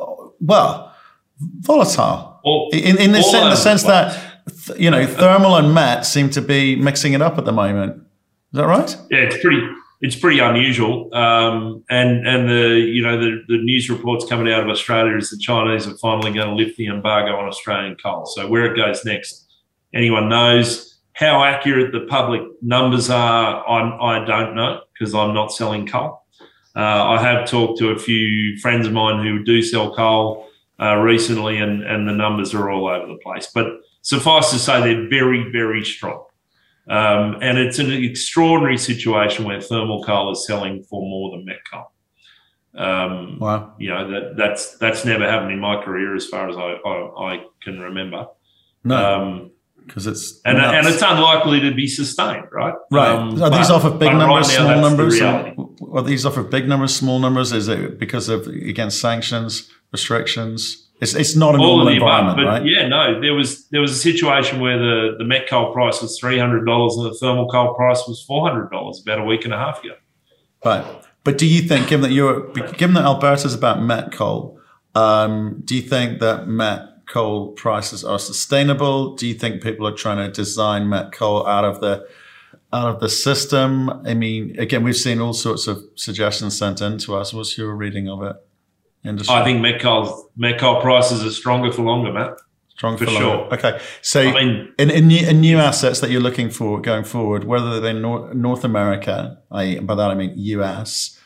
well 0.41 0.95
volatile 1.61 2.28
in, 2.45 2.99
in, 2.99 3.13
the, 3.13 3.19
in 3.19 3.51
the 3.51 3.57
sense 3.57 3.83
that 3.85 4.29
you 4.79 4.91
know 4.91 5.07
thermal 5.07 5.57
and 5.57 5.75
met 5.75 6.03
seem 6.03 6.31
to 6.31 6.43
be 6.43 6.77
mixing 6.77 7.13
it 7.13 7.23
up 7.23 7.39
at 7.39 7.45
the 7.45 7.53
moment. 7.53 7.97
Is 7.97 8.59
that 8.59 8.67
right? 8.67 8.97
Yeah, 9.11 9.19
it's 9.19 9.39
pretty 9.39 9.67
it's 10.01 10.17
pretty 10.17 10.39
unusual. 10.39 11.13
Um, 11.15 11.85
and 11.91 12.27
and 12.27 12.49
the 12.49 12.79
you 12.79 13.03
know 13.03 13.21
the, 13.21 13.43
the 13.49 13.59
news 13.59 13.91
reports 13.91 14.27
coming 14.29 14.53
out 14.53 14.63
of 14.63 14.69
Australia 14.69 15.17
is 15.17 15.31
the 15.31 15.39
Chinese 15.39 15.87
are 15.87 15.97
finally 15.99 16.33
going 16.33 16.49
to 16.49 16.55
lift 16.55 16.77
the 16.77 16.87
embargo 16.87 17.37
on 17.37 17.47
Australian 17.47 17.97
coal. 17.97 18.27
So 18.27 18.49
where 18.49 18.73
it 18.73 18.77
goes 18.77 19.05
next, 19.05 19.47
anyone 19.95 20.29
knows. 20.29 20.87
How 21.15 21.43
accurate 21.43 21.91
the 21.91 22.07
public 22.07 22.43
numbers 22.63 23.11
are, 23.11 23.69
I'm, 23.69 24.01
I 24.01 24.25
don't 24.25 24.55
know 24.55 24.83
because 24.93 25.17
I'm 25.17 25.35
not 25.35 25.51
selling 25.51 25.85
coal. 25.85 26.23
Uh, 26.77 26.79
I 26.79 27.21
have 27.21 27.45
talked 27.51 27.81
to 27.81 27.89
a 27.89 27.99
few 27.99 28.57
friends 28.59 28.87
of 28.87 28.93
mine 28.93 29.27
who 29.27 29.43
do 29.43 29.61
sell 29.61 29.93
coal 29.93 30.48
uh, 30.81 30.97
recently, 30.97 31.59
and, 31.59 31.83
and 31.83 32.09
the 32.09 32.13
numbers 32.13 32.55
are 32.55 32.71
all 32.71 32.89
over 32.89 33.07
the 33.07 33.19
place. 33.23 33.49
But 33.55 33.67
suffice 34.03 34.51
to 34.53 34.59
say, 34.59 34.81
they're 34.81 35.09
very, 35.09 35.51
very 35.51 35.85
strong. 35.85 36.25
Um, 36.89 37.37
and 37.43 37.59
it's 37.59 37.79
an 37.79 37.93
extraordinary 37.93 38.79
situation 38.79 39.45
where 39.45 39.61
thermal 39.61 40.03
coal 40.05 40.33
is 40.33 40.47
selling 40.47 40.85
for 40.85 41.03
more 41.03 41.33
than 41.33 41.45
met 41.45 41.59
coal. 41.71 41.93
Um, 42.75 43.39
wow. 43.39 43.75
You 43.79 43.91
know, 43.91 44.11
that, 44.11 44.37
that's 44.37 44.79
that's 44.79 45.05
never 45.05 45.29
happened 45.29 45.53
in 45.53 45.59
my 45.59 45.83
career 45.83 46.15
as 46.15 46.27
far 46.27 46.49
as 46.49 46.57
I, 46.57 46.77
I, 46.89 47.35
I 47.35 47.45
can 47.63 47.81
remember. 47.81 48.27
No. 48.85 49.51
because 49.85 50.07
um, 50.07 50.13
it's 50.13 50.41
and, 50.45 50.59
and 50.59 50.87
it's 50.87 51.03
unlikely 51.03 51.61
to 51.61 51.75
be 51.75 51.89
sustained, 51.89 52.47
right? 52.53 52.75
Right. 52.91 53.11
Um, 53.11 53.43
are 53.43 53.51
these 53.51 53.71
off 53.71 53.85
of 53.85 53.99
big 53.99 54.13
numbers, 54.13 54.47
right 54.49 54.57
small 54.57 54.81
numbers? 54.81 55.21
Are 55.21 56.03
these 56.03 56.25
off 56.25 56.37
of 56.37 56.51
big 56.51 56.69
numbers, 56.69 56.95
small 56.95 57.19
numbers? 57.19 57.53
Is 57.53 57.69
it 57.69 57.99
because 57.99 58.29
of 58.29 58.47
against 58.47 59.01
sanctions, 59.01 59.69
restrictions? 59.93 60.85
It's, 61.01 61.15
it's 61.15 61.37
not 61.37 61.55
a 61.55 61.59
normal 61.59 61.89
environment, 61.89 62.41
above, 62.41 62.55
but 62.55 62.61
right? 62.61 62.67
Yeah, 62.67 62.89
no. 62.89 63.21
There 63.21 63.35
was 63.35 63.69
there 63.69 63.81
was 63.81 63.93
a 63.93 63.97
situation 63.97 64.59
where 64.59 64.79
the, 64.79 65.15
the 65.19 65.25
met 65.25 65.49
coal 65.49 65.73
price 65.73 66.03
was 66.03 66.19
three 66.19 66.39
hundred 66.39 66.65
dollars 66.65 66.97
and 66.97 67.07
the 67.07 67.15
thermal 67.15 67.49
coal 67.49 67.75
price 67.75 68.03
was 68.09 68.23
four 68.25 68.49
hundred 68.49 68.71
dollars 68.71 69.01
about 69.01 69.21
a 69.21 69.25
week 69.25 69.45
and 69.45 69.55
a 69.55 69.59
half 69.59 69.83
ago. 69.85 69.95
Right, 70.65 70.85
but 71.23 71.39
do 71.39 71.47
you 71.47 71.63
think, 71.63 71.89
given 71.89 72.03
that 72.03 72.13
you're 72.13 72.51
given 72.51 72.95
that 72.95 73.05
Alberta 73.05 73.47
is 73.47 73.55
about 73.55 73.81
met 73.81 74.11
coal, 74.11 74.59
um, 74.97 75.63
do 75.65 75.77
you 75.77 75.83
think 75.83 76.19
that 76.19 76.49
met 76.49 76.81
coal 77.07 77.53
prices 77.53 78.05
are 78.05 78.19
sustainable? 78.19 79.15
Do 79.15 79.29
you 79.29 79.35
think 79.35 79.63
people 79.63 79.87
are 79.87 79.95
trying 79.95 80.17
to 80.17 80.33
design 80.33 80.89
met 80.89 81.13
coal 81.13 81.47
out 81.47 81.65
of 81.65 81.81
the 81.81 82.09
out 82.73 82.93
of 82.93 82.99
the 82.99 83.09
system? 83.09 83.89
I 84.05 84.15
mean, 84.15 84.59
again, 84.59 84.83
we've 84.83 84.97
seen 84.97 85.21
all 85.21 85.33
sorts 85.33 85.69
of 85.69 85.81
suggestions 85.95 86.59
sent 86.59 86.81
in 86.81 86.99
to 86.99 87.15
us. 87.15 87.33
What's 87.33 87.57
your 87.57 87.77
reading 87.77 88.09
of 88.09 88.25
it? 88.25 88.35
Industry? 89.05 89.35
I 89.35 89.45
think 89.45 89.61
met 89.61 89.81
coal, 89.81 90.31
prices 90.81 91.25
are 91.25 91.31
stronger 91.31 91.73
for 91.73 91.83
longer, 91.83 92.13
Matt. 92.13 92.39
Stronger 92.69 92.99
for, 92.99 93.05
for 93.07 93.11
sure. 93.11 93.55
Okay. 93.55 93.81
So 94.03 94.23
I 94.23 94.33
mean, 94.33 94.73
in, 94.79 94.91
in, 94.91 95.09
new, 95.09 95.27
in 95.27 95.41
new 95.41 95.59
assets 95.59 96.01
that 96.01 96.11
you're 96.11 96.21
looking 96.21 96.51
for 96.51 96.81
going 96.81 97.05
forward, 97.05 97.45
whether 97.45 97.81
they're 97.81 97.93
North, 97.93 98.35
North 98.35 98.65
America, 98.65 99.39
I, 99.51 99.81
by 99.81 99.95
that 99.97 100.11
I 100.11 100.15
mean 100.15 100.33
US, 100.37 101.19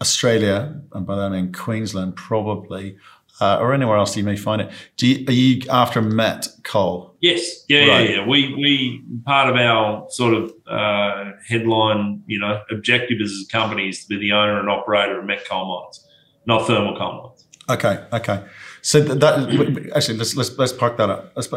Australia, 0.00 0.80
and 0.92 1.06
by 1.06 1.16
that 1.16 1.22
I 1.22 1.28
mean 1.30 1.52
Queensland 1.52 2.14
probably, 2.14 2.98
uh, 3.40 3.58
or 3.58 3.74
anywhere 3.74 3.96
else 3.96 4.16
you 4.16 4.22
may 4.22 4.36
find 4.36 4.62
it. 4.62 4.70
Do 4.96 5.08
you, 5.08 5.24
are 5.26 5.32
you 5.32 5.62
after 5.70 6.00
met 6.00 6.46
coal? 6.62 7.16
Yes, 7.20 7.64
yeah, 7.68 7.86
right. 7.86 8.08
yeah, 8.08 8.16
yeah. 8.16 8.26
We 8.26 8.54
we 8.54 9.02
part 9.24 9.50
of 9.50 9.56
our 9.56 10.06
sort 10.10 10.34
of 10.34 10.52
uh, 10.68 11.32
headline, 11.48 12.22
you 12.26 12.38
know, 12.38 12.60
objective 12.70 13.18
as 13.20 13.32
a 13.44 13.50
company 13.50 13.88
is 13.88 14.04
to 14.04 14.08
be 14.08 14.18
the 14.18 14.32
owner 14.32 14.60
and 14.60 14.70
operator 14.70 15.18
of 15.18 15.26
met 15.26 15.46
coal 15.48 15.66
mines 15.66 16.06
not 16.46 16.66
thermal 16.66 16.96
coal 16.96 17.36
Okay, 17.68 18.04
okay. 18.12 18.44
So 18.82 19.00
that 19.00 19.92
actually, 19.96 20.18
let's 20.18 20.36
let's 20.36 20.56
let's 20.56 20.72
park 20.72 20.96
that 20.98 21.10
up. 21.10 21.32
Let's, 21.34 21.48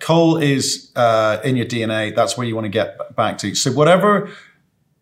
coal 0.00 0.36
is 0.36 0.92
uh, 0.94 1.38
in 1.42 1.56
your 1.56 1.64
DNA. 1.64 2.14
That's 2.14 2.36
where 2.36 2.46
you 2.46 2.54
want 2.54 2.66
to 2.66 2.70
get 2.70 3.16
back 3.16 3.38
to. 3.38 3.54
So 3.54 3.72
whatever 3.72 4.28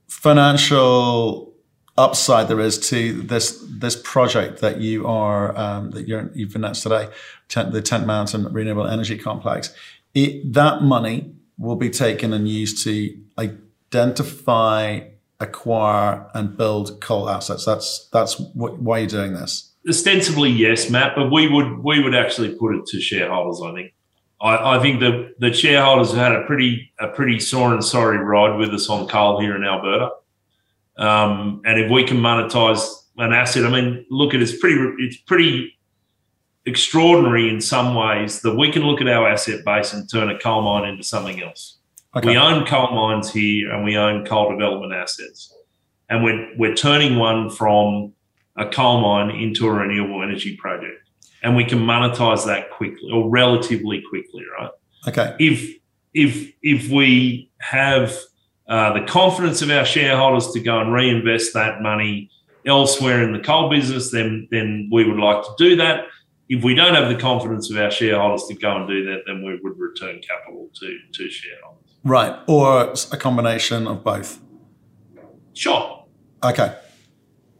financial 0.07 1.53
upside 1.99 2.47
there 2.47 2.61
is 2.61 2.79
to 2.91 3.23
this 3.23 3.65
this 3.69 4.01
project 4.01 4.61
that 4.61 4.81
you 4.81 5.07
are 5.07 5.57
um, 5.59 5.91
that 5.91 6.07
you're, 6.07 6.31
you've 6.33 6.55
announced 6.55 6.85
today, 6.85 7.09
the 7.49 7.83
Tent 7.83 8.07
Mountain 8.07 8.53
Renewable 8.53 8.87
Energy 8.87 9.19
Complex, 9.19 9.75
it, 10.15 10.53
that 10.53 10.83
money 10.83 11.35
will 11.59 11.77
be 11.77 11.91
taken 11.91 12.33
and 12.33 12.49
used 12.49 12.85
to 12.85 13.19
identify 13.37 15.01
acquire 15.43 16.27
and 16.35 16.57
build 16.57 17.01
coal 17.01 17.29
assets. 17.29 17.65
That's 17.65 18.09
that's 18.13 18.39
why 18.55 18.99
you're 19.01 19.09
doing 19.09 19.35
this. 19.35 19.73
Ostensibly, 19.89 20.51
yes, 20.51 20.89
Matt, 20.89 21.15
but 21.17 21.31
we 21.31 21.49
would 21.49 21.81
we 21.81 22.03
would 22.03 22.15
actually 22.15 22.55
put 22.55 22.75
it 22.75 22.87
to 22.87 23.01
shareholders. 23.01 23.61
I 23.63 23.75
think. 23.75 23.93
I, 24.41 24.77
I 24.77 24.83
think 24.83 25.01
the 25.01 25.35
the 25.39 25.53
shareholders 25.53 26.11
have 26.11 26.19
had 26.19 26.33
a 26.33 26.45
pretty 26.47 26.93
a 27.01 27.09
pretty 27.09 27.39
sore 27.41 27.73
and 27.75 27.85
sorry 27.85 28.19
ride 28.19 28.57
with 28.57 28.71
us 28.71 28.89
on 28.89 29.09
coal 29.09 29.41
here 29.41 29.57
in 29.57 29.65
Alberta. 29.65 30.11
Um, 30.97 31.63
and 31.65 31.81
if 31.81 31.91
we 31.91 32.05
can 32.05 32.19
monetize 32.19 32.87
an 33.19 33.33
asset, 33.33 33.65
I 33.65 33.71
mean, 33.71 34.07
look 34.11 34.35
at 34.35 34.43
it's 34.43 34.57
pretty 34.57 34.77
it's 34.99 35.17
pretty 35.17 35.79
extraordinary 36.65 37.49
in 37.49 37.61
some 37.61 37.95
ways 37.95 38.41
that 38.43 38.57
we 38.57 38.71
can 38.71 38.83
look 38.83 39.01
at 39.01 39.09
our 39.09 39.29
asset 39.29 39.65
base 39.65 39.93
and 39.93 40.09
turn 40.09 40.31
a 40.31 40.39
coal 40.39 40.63
mine 40.63 40.89
into 40.89 41.03
something 41.03 41.43
else. 41.43 41.79
Okay. 42.15 42.29
We 42.29 42.37
own 42.37 42.67
coal 42.67 42.91
mines 42.93 43.33
here 43.33 43.73
and 43.73 43.85
we 43.85 43.97
own 43.97 44.27
coal 44.27 44.51
development 44.51 44.93
assets. 44.93 45.55
And 46.11 46.23
we're, 46.23 46.49
we're 46.59 46.75
turning 46.75 47.17
one 47.17 47.49
from 47.49 48.13
a 48.57 48.69
coal 48.69 49.01
mine 49.01 49.31
into 49.31 49.67
a 49.67 49.73
renewable 49.73 50.23
energy 50.23 50.57
project. 50.57 51.09
And 51.43 51.57
we 51.57 51.65
can 51.65 51.79
monetize 51.79 52.45
that 52.47 52.71
quickly 52.71 53.11
or 53.11 53.29
relatively 53.29 54.03
quickly, 54.09 54.45
right? 54.59 54.71
Okay. 55.09 55.35
If 55.41 55.77
if 56.15 56.53
if 56.63 56.89
we 56.91 57.51
have 57.59 58.17
uh, 58.69 58.93
the 58.93 59.05
confidence 59.07 59.63
of 59.63 59.71
our 59.71 59.85
shareholders 59.85 60.53
to 60.53 60.61
go 60.61 60.81
and 60.81 60.93
reinvest 60.93 61.55
that 61.55 61.83
money 61.83 62.31
elsewhere 62.65 63.23
in 63.23 63.33
the 63.33 63.41
coal 63.41 63.71
business, 63.71 64.11
then 64.11 64.47
then 64.51 64.89
we 64.93 65.09
would 65.09 65.19
like 65.19 65.43
to 65.43 65.51
do 65.59 65.77
that. 65.77 66.07
If 66.49 66.63
we 66.63 66.75
don't 66.75 66.95
have 66.95 67.09
the 67.09 67.17
confidence 67.17 67.71
of 67.71 67.77
our 67.79 67.91
shareholders 67.91 68.47
to 68.49 68.55
go 68.55 68.77
and 68.77 68.87
do 68.87 69.05
that, 69.07 69.23
then 69.27 69.43
we 69.43 69.59
would 69.63 69.79
return 69.79 70.21
capital 70.21 70.69
to 70.75 70.99
to 71.15 71.31
shareholders. 71.31 71.82
Right, 72.05 72.37
or 72.49 72.93
a 73.13 73.17
combination 73.17 73.87
of 73.87 74.03
both. 74.03 74.41
Sure. 75.55 76.05
Okay. 76.43 76.77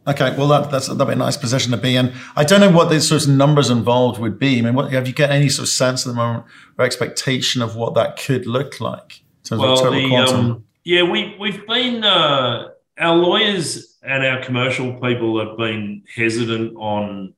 Okay, 0.05 0.35
well 0.35 0.47
that, 0.49 0.69
that's 0.69 0.87
that'd 0.87 1.07
be 1.07 1.13
a 1.13 1.15
nice 1.15 1.37
position 1.37 1.71
to 1.71 1.77
be 1.77 1.95
in. 1.95 2.13
I 2.35 2.43
don't 2.43 2.59
know 2.59 2.69
what 2.69 2.89
the 2.89 2.99
sorts 2.99 3.25
of 3.25 3.31
numbers 3.31 3.69
involved 3.69 4.19
would 4.19 4.37
be. 4.37 4.59
I 4.59 4.61
mean, 4.61 4.73
what, 4.73 4.91
have 4.91 5.07
you 5.07 5.13
got 5.13 5.29
any 5.29 5.47
sort 5.47 5.67
of 5.67 5.73
sense 5.73 6.05
at 6.05 6.09
the 6.09 6.15
moment 6.15 6.45
or 6.77 6.83
expectation 6.83 7.61
of 7.61 7.77
what 7.77 7.93
that 7.93 8.17
could 8.17 8.45
look 8.45 8.81
like 8.81 9.21
in 9.21 9.49
terms 9.49 9.61
well, 9.61 9.73
of 9.73 9.79
total 9.79 10.01
the, 10.01 10.09
quantum? 10.09 10.51
Um, 10.51 10.63
yeah, 10.83 11.03
we 11.03 11.37
we've 11.39 11.65
been 11.67 12.03
uh, 12.03 12.69
our 12.99 13.15
lawyers 13.15 13.97
and 14.03 14.25
our 14.25 14.43
commercial 14.43 14.93
people 14.99 15.39
have 15.39 15.57
been 15.57 16.03
hesitant 16.13 16.75
on 16.75 17.33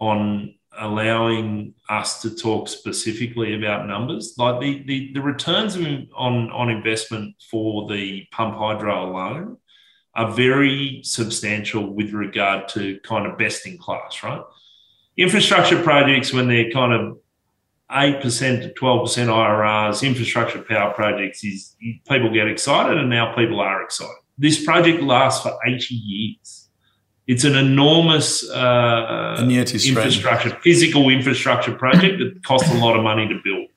on 0.00 0.54
allowing 0.80 1.74
us 1.88 2.22
to 2.22 2.34
talk 2.34 2.68
specifically 2.68 3.54
about 3.54 3.86
numbers. 3.86 4.34
Like 4.36 4.60
the 4.60 4.82
the, 4.84 5.12
the 5.12 5.22
returns 5.22 5.76
on 5.76 6.50
on 6.50 6.70
investment 6.70 7.36
for 7.50 7.88
the 7.88 8.26
pump 8.32 8.56
hydro 8.56 9.10
alone 9.10 9.58
are 10.14 10.32
very 10.32 11.00
substantial 11.04 11.94
with 11.94 12.12
regard 12.12 12.68
to 12.68 12.98
kind 13.04 13.26
of 13.26 13.38
best 13.38 13.66
in 13.66 13.78
class, 13.78 14.22
right? 14.24 14.42
Infrastructure 15.16 15.80
projects, 15.82 16.32
when 16.32 16.48
they're 16.48 16.70
kind 16.70 16.92
of 16.92 17.18
8% 17.90 18.22
to 18.62 18.72
12% 18.74 19.06
IRRs, 19.26 20.06
infrastructure 20.06 20.62
power 20.62 20.92
projects 20.94 21.44
is 21.44 21.76
people 22.08 22.32
get 22.32 22.48
excited 22.48 22.96
and 22.96 23.10
now 23.10 23.34
people 23.34 23.60
are 23.60 23.82
excited. 23.82 24.14
This 24.38 24.64
project 24.64 25.02
lasts 25.02 25.42
for 25.42 25.58
80 25.66 25.94
years. 25.94 26.59
It's 27.26 27.44
an 27.44 27.54
enormous 27.54 28.48
uh, 28.50 29.36
infrastructure, 29.48 30.50
physical 30.62 31.08
infrastructure 31.10 31.72
project 31.72 32.18
that 32.18 32.42
costs 32.44 32.70
a 32.70 32.78
lot 32.78 32.96
of 32.96 33.04
money 33.04 33.28
to 33.28 33.38
build. 33.44 33.68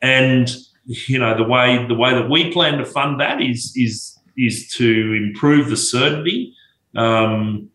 And 0.00 0.48
you 0.88 1.18
know 1.18 1.36
the 1.36 1.44
way 1.44 1.84
the 1.86 1.94
way 1.94 2.14
that 2.14 2.30
we 2.30 2.50
plan 2.50 2.78
to 2.78 2.84
fund 2.84 3.20
that 3.20 3.42
is 3.42 3.72
is 3.76 4.18
is 4.36 4.68
to 4.76 5.14
improve 5.14 5.68
the 5.68 5.76
certainty, 5.76 6.54
um, 6.96 7.68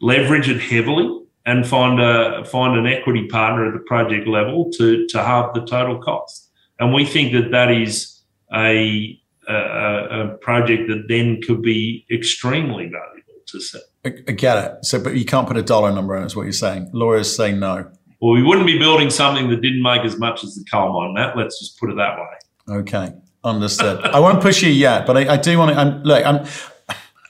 leverage 0.00 0.48
it 0.48 0.60
heavily, 0.60 1.08
and 1.46 1.66
find 1.66 2.00
a 2.00 2.44
find 2.44 2.76
an 2.76 2.86
equity 2.86 3.28
partner 3.28 3.68
at 3.68 3.74
the 3.74 3.80
project 3.80 4.26
level 4.26 4.70
to 4.72 5.06
to 5.06 5.22
halve 5.22 5.54
the 5.54 5.64
total 5.64 5.98
cost. 5.98 6.50
And 6.80 6.92
we 6.92 7.04
think 7.04 7.32
that 7.32 7.50
that 7.52 7.70
is 7.70 8.22
a 8.52 9.20
a, 9.48 9.54
a 9.54 10.38
project 10.40 10.88
that 10.88 11.04
then 11.08 11.40
could 11.42 11.62
be 11.62 12.04
extremely 12.10 12.84
valuable 12.86 13.40
to 13.46 13.60
see. 13.60 13.80
I, 14.08 14.30
I 14.30 14.32
get 14.32 14.64
it. 14.64 14.84
So, 14.84 15.02
but 15.02 15.16
you 15.16 15.24
can't 15.24 15.46
put 15.46 15.56
a 15.56 15.62
dollar 15.62 15.92
number 15.92 16.16
on 16.16 16.22
it, 16.22 16.26
is 16.26 16.36
what 16.36 16.44
you're 16.44 16.52
saying. 16.52 16.90
Lawyers 16.92 17.34
say 17.34 17.52
no. 17.52 17.90
Well, 18.20 18.32
we 18.32 18.42
wouldn't 18.42 18.66
be 18.66 18.78
building 18.78 19.10
something 19.10 19.48
that 19.50 19.60
didn't 19.60 19.82
make 19.82 20.02
as 20.02 20.18
much 20.18 20.42
as 20.42 20.54
the 20.54 20.64
coal 20.70 20.92
mine. 20.92 21.14
That 21.14 21.36
let's 21.36 21.58
just 21.58 21.78
put 21.78 21.90
it 21.90 21.96
that 21.96 22.16
way. 22.18 22.76
Okay. 22.78 23.12
Understood. 23.44 24.00
I 24.04 24.18
won't 24.18 24.42
push 24.42 24.62
you 24.62 24.70
yet, 24.70 25.06
but 25.06 25.16
I, 25.16 25.34
I 25.34 25.36
do 25.36 25.56
want 25.58 25.72
to. 25.72 25.78
I'm, 25.78 26.02
look, 26.02 26.26
I'm. 26.26 26.46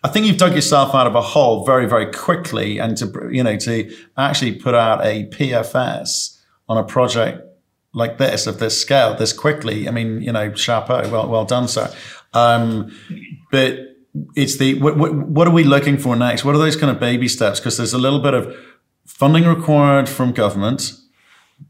I 0.02 0.08
think 0.08 0.26
you've 0.26 0.38
dug 0.38 0.54
yourself 0.54 0.94
out 0.94 1.06
of 1.08 1.14
a 1.14 1.20
hole 1.20 1.66
very, 1.66 1.86
very 1.86 2.10
quickly, 2.10 2.78
and 2.78 2.96
to 2.96 3.28
you 3.30 3.42
know 3.42 3.56
to 3.58 3.94
actually 4.16 4.54
put 4.54 4.74
out 4.74 5.04
a 5.04 5.26
PFS 5.26 6.38
on 6.68 6.78
a 6.78 6.84
project 6.84 7.44
like 7.92 8.18
this 8.18 8.46
of 8.46 8.58
this 8.58 8.80
scale 8.80 9.14
this 9.16 9.32
quickly. 9.32 9.88
I 9.88 9.90
mean, 9.90 10.22
you 10.22 10.32
know, 10.32 10.54
chapeau, 10.54 11.08
well, 11.10 11.28
well 11.28 11.44
done, 11.44 11.68
sir. 11.68 11.92
Um, 12.32 12.96
but 13.50 13.78
it's 14.35 14.59
the 14.59 14.81
what, 14.81 14.97
what, 14.97 15.14
what 15.14 15.47
are 15.47 15.53
we 15.53 15.64
looking 15.64 15.99
for 15.99 16.16
next? 16.16 16.44
What 16.44 16.55
are 16.55 16.59
those 16.59 16.77
kind 16.77 16.90
of 16.90 17.01
baby 17.01 17.29
steps? 17.29 17.61
Because 17.61 17.77
there's 17.77 17.92
a 17.92 17.99
little 17.99 18.21
bit 18.21 18.35
of 18.35 18.57
funding 19.07 19.44
required 19.44 20.09
from 20.09 20.33
government. 20.33 20.92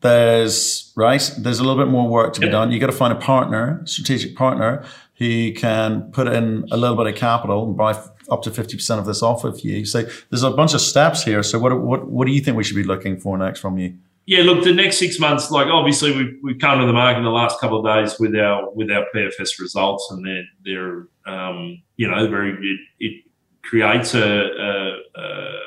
There's 0.01 0.93
right 0.97 1.31
there's 1.39 1.59
a 1.61 1.65
little 1.65 1.83
bit 1.83 1.91
more 1.91 2.09
work 2.09 2.35
to 2.35 2.41
be 2.41 2.49
done. 2.49 2.71
You 2.71 2.79
got 2.79 2.87
to 2.87 2.93
find 2.93 3.13
a 3.13 3.17
partner 3.17 3.83
strategic 3.85 4.37
partner 4.37 4.85
who 5.15 5.53
can 5.53 6.11
put 6.13 6.29
in 6.29 6.67
a 6.71 6.77
little 6.77 6.97
bit 6.97 7.07
of 7.07 7.15
capital 7.15 7.67
and 7.67 7.77
buy 7.77 7.93
up 8.31 8.43
to 8.43 8.51
50% 8.51 8.99
of 8.99 9.07
this 9.07 9.23
off 9.23 9.45
of 9.45 9.61
you. 9.61 9.87
So 9.87 10.03
there's 10.31 10.43
a 10.43 10.51
bunch 10.51 10.75
of 10.75 10.83
steps 10.83 11.25
here. 11.25 11.43
So 11.43 11.59
what 11.59 11.81
what 11.81 12.07
what 12.07 12.27
do 12.27 12.33
you 12.33 12.41
think 12.41 12.57
we 12.57 12.65
should 12.65 12.77
be 12.77 12.85
looking 12.85 13.19
for 13.19 13.39
next 13.39 13.61
from 13.61 13.79
you 13.79 13.97
yeah 14.29 14.43
look 14.43 14.63
the 14.63 14.73
next 14.73 14.99
six 14.99 15.19
months 15.19 15.51
like 15.51 15.67
obviously 15.67 16.15
we've, 16.17 16.39
we've 16.43 16.59
come 16.59 16.79
to 16.79 16.87
the 16.87 16.93
market 16.93 17.19
in 17.19 17.25
the 17.25 17.31
last 17.31 17.59
couple 17.61 17.79
of 17.79 17.85
days 17.85 18.19
with 18.21 18.37
our 18.37 18.71
with 18.73 18.91
our 18.91 19.05
pfs 19.15 19.59
results 19.59 20.07
and 20.11 20.25
they're 20.27 20.45
they're 20.65 21.33
um, 21.33 21.83
you 21.97 22.09
know 22.09 22.29
very 22.29 22.53
it, 22.53 22.81
it 23.01 23.25
creates 23.63 24.15
a, 24.15 24.21
a, 24.23 25.21
a 25.21 25.59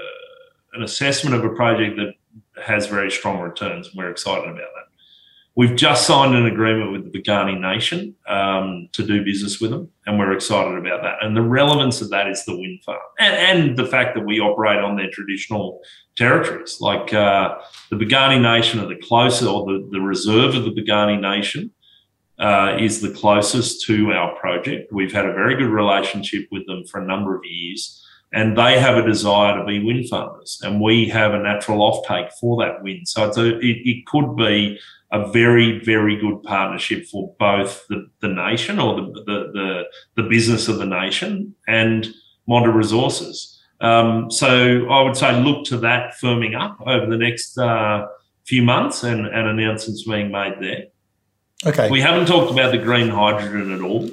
an 0.73 0.83
assessment 0.83 1.35
of 1.35 1.43
a 1.43 1.49
project 1.49 1.97
that 1.97 2.13
has 2.63 2.87
very 2.87 3.11
strong 3.11 3.39
returns, 3.39 3.87
and 3.87 3.97
we're 3.97 4.11
excited 4.11 4.45
about 4.45 4.55
that. 4.57 4.85
We've 5.55 5.75
just 5.75 6.07
signed 6.07 6.33
an 6.33 6.45
agreement 6.45 6.93
with 6.93 7.11
the 7.11 7.19
Piikani 7.19 7.59
Nation 7.59 8.15
um, 8.25 8.87
to 8.93 9.05
do 9.05 9.23
business 9.23 9.59
with 9.59 9.71
them, 9.71 9.91
and 10.05 10.17
we're 10.17 10.31
excited 10.31 10.77
about 10.77 11.01
that. 11.01 11.17
And 11.21 11.35
the 11.35 11.41
relevance 11.41 12.01
of 12.01 12.09
that 12.11 12.27
is 12.29 12.45
the 12.45 12.55
wind 12.55 12.81
farm 12.85 12.99
and, 13.19 13.35
and 13.35 13.77
the 13.77 13.85
fact 13.85 14.15
that 14.15 14.25
we 14.25 14.39
operate 14.39 14.79
on 14.79 14.95
their 14.95 15.09
traditional 15.11 15.81
territories. 16.23 16.73
Like 16.79 17.13
uh, 17.13 17.55
the 17.89 17.97
Piikani 17.97 18.39
Nation 18.41 18.79
are 18.79 18.87
the 18.87 19.01
closest, 19.09 19.49
or 19.49 19.65
the, 19.65 19.77
the 19.91 20.01
reserve 20.01 20.55
of 20.55 20.63
the 20.65 20.75
Piikani 20.77 21.19
Nation 21.19 21.71
uh, 22.39 22.77
is 22.79 23.01
the 23.01 23.13
closest 23.21 23.85
to 23.87 23.95
our 24.11 24.35
project. 24.43 24.91
We've 24.91 25.13
had 25.13 25.25
a 25.25 25.33
very 25.41 25.55
good 25.55 25.73
relationship 25.81 26.43
with 26.51 26.65
them 26.67 26.81
for 26.89 27.01
a 27.01 27.05
number 27.05 27.35
of 27.35 27.43
years 27.45 28.01
and 28.33 28.57
they 28.57 28.79
have 28.79 28.97
a 28.97 29.05
desire 29.05 29.57
to 29.57 29.65
be 29.65 29.83
wind 29.83 30.07
farmers, 30.09 30.59
and 30.63 30.79
we 30.79 31.09
have 31.09 31.33
a 31.33 31.39
natural 31.39 31.79
offtake 31.79 32.31
for 32.39 32.63
that 32.63 32.81
wind. 32.81 33.07
So 33.07 33.29
a, 33.29 33.47
it, 33.59 33.77
it 33.85 34.05
could 34.05 34.35
be 34.37 34.79
a 35.11 35.29
very, 35.31 35.83
very 35.83 36.15
good 36.15 36.41
partnership 36.43 37.05
for 37.07 37.35
both 37.37 37.85
the, 37.89 38.07
the 38.21 38.29
nation 38.29 38.79
or 38.79 38.95
the, 38.95 39.11
the, 39.25 39.51
the, 39.53 39.83
the 40.15 40.29
business 40.29 40.69
of 40.69 40.77
the 40.77 40.85
nation 40.85 41.53
and 41.67 42.07
Montem 42.49 42.73
Resources. 42.73 43.50
Um, 43.81 44.29
so 44.29 44.87
I 44.89 45.01
would 45.01 45.17
say 45.17 45.41
look 45.41 45.65
to 45.65 45.77
that 45.79 46.13
firming 46.21 46.59
up 46.59 46.79
over 46.85 47.07
the 47.07 47.17
next 47.17 47.57
uh, 47.57 48.05
few 48.45 48.61
months 48.61 49.03
and, 49.03 49.25
and 49.25 49.47
announcements 49.47 50.03
being 50.07 50.31
made 50.31 50.55
there. 50.61 50.85
Okay. 51.65 51.89
We 51.89 52.01
haven't 52.01 52.27
talked 52.27 52.51
about 52.51 52.71
the 52.71 52.77
green 52.77 53.09
hydrogen 53.09 53.71
at 53.71 53.81
all. 53.81 54.09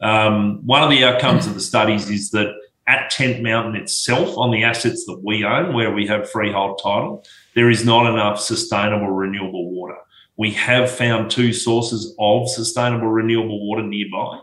Um, 0.00 0.60
one 0.66 0.82
of 0.82 0.90
the 0.90 1.04
outcomes 1.04 1.46
of 1.46 1.54
the 1.54 1.60
studies 1.60 2.08
is 2.10 2.30
that 2.30 2.54
at 2.86 3.10
Tent 3.10 3.42
Mountain 3.42 3.76
itself, 3.76 4.36
on 4.36 4.50
the 4.50 4.64
assets 4.64 5.04
that 5.06 5.20
we 5.22 5.44
own, 5.44 5.74
where 5.74 5.92
we 5.92 6.06
have 6.06 6.30
freehold 6.30 6.80
title, 6.82 7.24
there 7.54 7.70
is 7.70 7.84
not 7.84 8.10
enough 8.10 8.40
sustainable 8.40 9.10
renewable 9.10 9.70
water. 9.70 9.96
We 10.36 10.50
have 10.52 10.90
found 10.90 11.30
two 11.30 11.52
sources 11.52 12.14
of 12.18 12.48
sustainable 12.48 13.08
renewable 13.08 13.66
water 13.68 13.82
nearby, 13.82 14.40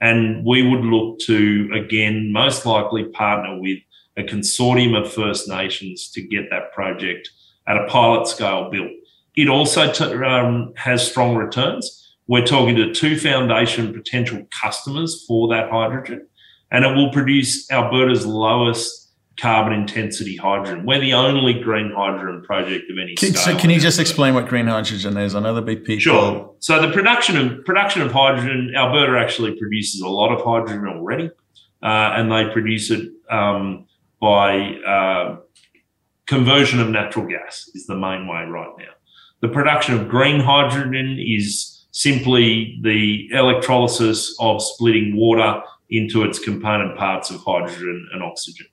and 0.00 0.44
we 0.44 0.62
would 0.62 0.84
look 0.84 1.18
to, 1.20 1.70
again, 1.74 2.32
most 2.32 2.64
likely 2.64 3.04
partner 3.04 3.58
with 3.58 3.78
a 4.20 4.24
consortium 4.24 4.96
of 4.96 5.12
First 5.12 5.48
Nations 5.48 6.10
to 6.12 6.22
get 6.22 6.50
that 6.50 6.72
project 6.72 7.28
at 7.66 7.76
a 7.76 7.86
pilot 7.86 8.26
scale 8.28 8.70
built. 8.70 8.90
It 9.36 9.48
also 9.48 9.90
t- 9.92 10.04
um, 10.04 10.72
has 10.76 11.08
strong 11.08 11.36
returns. 11.36 11.96
We're 12.26 12.46
talking 12.46 12.76
to 12.76 12.94
two 12.94 13.18
foundation 13.18 13.92
potential 13.92 14.46
customers 14.62 15.24
for 15.26 15.48
that 15.48 15.70
hydrogen 15.70 16.26
and 16.70 16.84
it 16.84 16.94
will 16.94 17.10
produce 17.10 17.70
Alberta's 17.70 18.26
lowest 18.26 19.08
carbon 19.38 19.72
intensity 19.72 20.36
hydrogen. 20.36 20.84
We're 20.84 21.00
the 21.00 21.14
only 21.14 21.54
green 21.54 21.92
hydrogen 21.92 22.42
project 22.42 22.90
of 22.90 22.98
any 22.98 23.14
can, 23.14 23.30
scale. 23.30 23.54
So 23.54 23.58
can 23.58 23.70
you 23.70 23.80
just 23.80 23.98
explain 23.98 24.34
what 24.34 24.48
green 24.48 24.66
hydrogen 24.66 25.16
is? 25.16 25.34
I 25.34 25.40
know 25.40 25.54
there'll 25.54 25.62
be 25.62 25.76
people. 25.76 26.00
Sure. 26.00 26.54
So 26.58 26.80
the 26.80 26.92
production 26.92 27.36
of 27.36 27.64
production 27.64 28.02
of 28.02 28.12
hydrogen, 28.12 28.72
Alberta 28.76 29.18
actually 29.18 29.56
produces 29.58 30.00
a 30.00 30.08
lot 30.08 30.30
of 30.30 30.44
hydrogen 30.44 30.86
already, 30.86 31.30
uh, 31.82 32.14
and 32.16 32.30
they 32.30 32.52
produce 32.52 32.90
it 32.90 33.10
um, 33.30 33.86
by 34.20 34.74
uh, 34.86 35.36
conversion 36.26 36.80
of 36.80 36.88
natural 36.88 37.26
gas 37.26 37.70
is 37.74 37.86
the 37.86 37.96
main 37.96 38.26
way 38.26 38.44
right 38.44 38.72
now. 38.78 38.92
The 39.40 39.48
production 39.48 39.98
of 39.98 40.08
green 40.08 40.40
hydrogen 40.40 41.18
is 41.18 41.86
simply 41.92 42.78
the 42.82 43.28
electrolysis 43.32 44.36
of 44.38 44.62
splitting 44.62 45.16
water 45.16 45.62
into 45.88 46.22
its 46.22 46.38
component 46.38 46.96
parts 46.96 47.30
of 47.30 47.42
hydrogen 47.42 48.08
and 48.12 48.22
oxygen. 48.22 48.66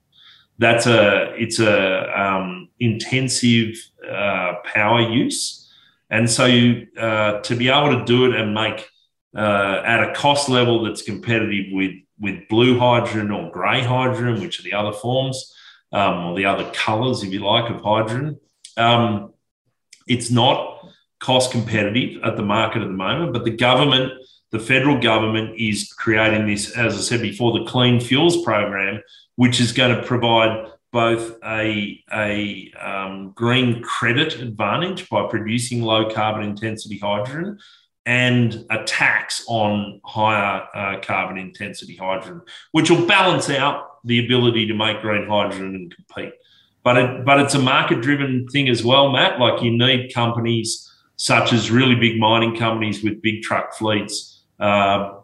That's 0.60 0.88
a 0.88 1.34
it's 1.36 1.60
a 1.60 2.20
um, 2.20 2.70
intensive 2.80 3.76
uh, 4.08 4.56
power 4.66 5.02
use, 5.02 5.72
and 6.10 6.30
so 6.30 6.46
you, 6.46 6.88
uh, 7.00 7.42
to 7.42 7.56
be 7.56 7.70
able 7.70 8.00
to 8.00 8.06
do 8.06 8.26
it 8.26 8.36
and 8.40 8.54
make 8.54 8.90
uh, 9.36 9.82
at 9.86 10.02
a 10.02 10.14
cost 10.14 10.50
level 10.50 10.84
that's 10.84 11.04
competitive 11.04 11.66
with 11.72 11.92
with 12.20 12.48
blue 12.50 12.80
hydrogen 12.80 13.32
or 13.32 13.52
grey 13.52 13.82
hydrogen, 13.82 14.42
which 14.42 14.60
are 14.60 14.64
the 14.64 14.74
other 14.74 14.92
forms 14.92 15.54
um, 15.92 16.26
or 16.26 16.36
the 16.36 16.46
other 16.46 16.70
colours, 16.72 17.24
if 17.24 17.32
you 17.32 17.40
like, 17.40 17.70
of 17.70 17.82
hydrogen. 17.82 18.40
Um, 18.76 19.34
it's 20.08 20.32
not 20.32 20.80
cost 21.20 21.52
competitive 21.52 22.22
at 22.24 22.38
the 22.38 22.44
market 22.44 22.82
at 22.82 22.88
the 22.88 22.94
moment, 22.94 23.34
but 23.34 23.44
the 23.44 23.52
government 23.52 24.14
the 24.52 24.60
federal 24.60 25.00
government 25.00 25.60
is 25.60 25.92
creating 25.92 26.48
this, 26.48 26.72
as 26.72 26.96
I 26.96 27.02
said 27.02 27.22
before, 27.22 27.60
the 27.60 27.66
Clean 27.66 28.00
Fuels 28.00 28.44
Program, 28.44 29.02
which 29.36 29.60
is 29.60 29.74
going 29.74 29.96
to 29.96 30.04
provide 30.04 30.68
both 30.94 31.38
a, 31.44 32.02
a 32.14 32.72
um, 32.80 33.34
green 33.36 33.84
credit 33.84 34.40
advantage 34.40 35.10
by 35.10 35.28
producing 35.28 35.82
low 35.82 36.10
carbon 36.10 36.44
intensity 36.44 36.98
hydrogen 36.98 37.60
and 38.08 38.66
a 38.70 38.86
tax 38.86 39.44
on 39.50 40.00
higher 40.06 40.66
uh, 40.74 40.98
carbon 41.02 41.38
intensity 41.38 41.98
hydrogen, 41.98 42.42
which 42.72 42.90
will 42.90 43.06
balance 43.06 43.50
out 43.50 44.00
the 44.06 44.24
ability 44.26 44.66
to 44.66 44.74
make 44.74 45.02
green 45.02 45.28
hydrogen 45.28 45.76
and 45.76 45.94
compete. 45.94 46.34
But 46.84 46.98
it, 46.98 47.26
but 47.26 47.42
it's 47.42 47.54
a 47.54 47.60
market 47.60 48.02
driven 48.02 48.48
thing 48.48 48.70
as 48.70 48.82
well, 48.82 49.12
Matt. 49.12 49.42
Like 49.42 49.62
you 49.62 49.78
need 49.78 50.14
companies 50.14 50.90
such 51.18 51.52
as 51.52 51.70
really 51.70 51.96
big 51.96 52.18
mining 52.18 52.56
companies 52.56 53.04
with 53.04 53.22
big 53.22 53.42
truck 53.42 53.74
fleets, 53.74 54.42
uh, 54.62 55.16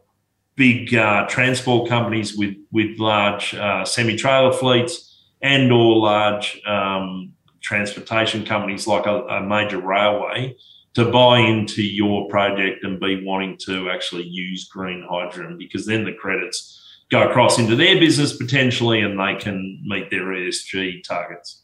big 0.55 0.93
uh, 0.93 1.25
transport 1.27 1.87
companies 1.87 2.35
with 2.35 2.55
with 2.73 2.99
large 2.99 3.55
uh, 3.55 3.85
semi 3.85 4.17
trailer 4.17 4.51
fleets, 4.51 5.23
and 5.41 5.71
or 5.71 5.99
large 5.99 6.61
um, 6.67 7.31
transportation 7.61 8.43
companies 8.43 8.87
like 8.87 9.05
a, 9.05 9.21
a, 9.27 9.41
major 9.41 9.79
railway 9.79 10.53
to 10.93 11.11
buy 11.11 11.39
into 11.39 11.83
your 11.83 12.27
project 12.29 12.83
and 12.83 12.99
be 12.99 13.23
wanting 13.25 13.57
to 13.65 13.89
actually 13.89 14.23
use 14.23 14.67
green 14.67 15.05
hydrogen 15.09 15.57
because 15.57 15.85
then 15.85 16.05
the 16.05 16.13
credits 16.13 16.79
go 17.09 17.27
across 17.27 17.59
into 17.59 17.75
their 17.75 17.99
business 17.99 18.35
potentially 18.35 19.01
and 19.01 19.19
they 19.19 19.35
can 19.35 19.81
meet 19.85 20.09
their 20.09 20.25
ESG 20.25 21.03
targets. 21.03 21.61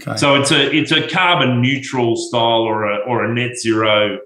Okay. 0.00 0.16
So 0.16 0.36
it's 0.36 0.52
a 0.52 0.72
it's 0.74 0.92
a 0.92 1.08
carbon 1.08 1.60
neutral 1.60 2.16
style 2.16 2.62
or 2.62 2.84
a 2.84 2.98
or 2.98 3.24
a 3.24 3.34
net 3.34 3.56
zero 3.56 4.18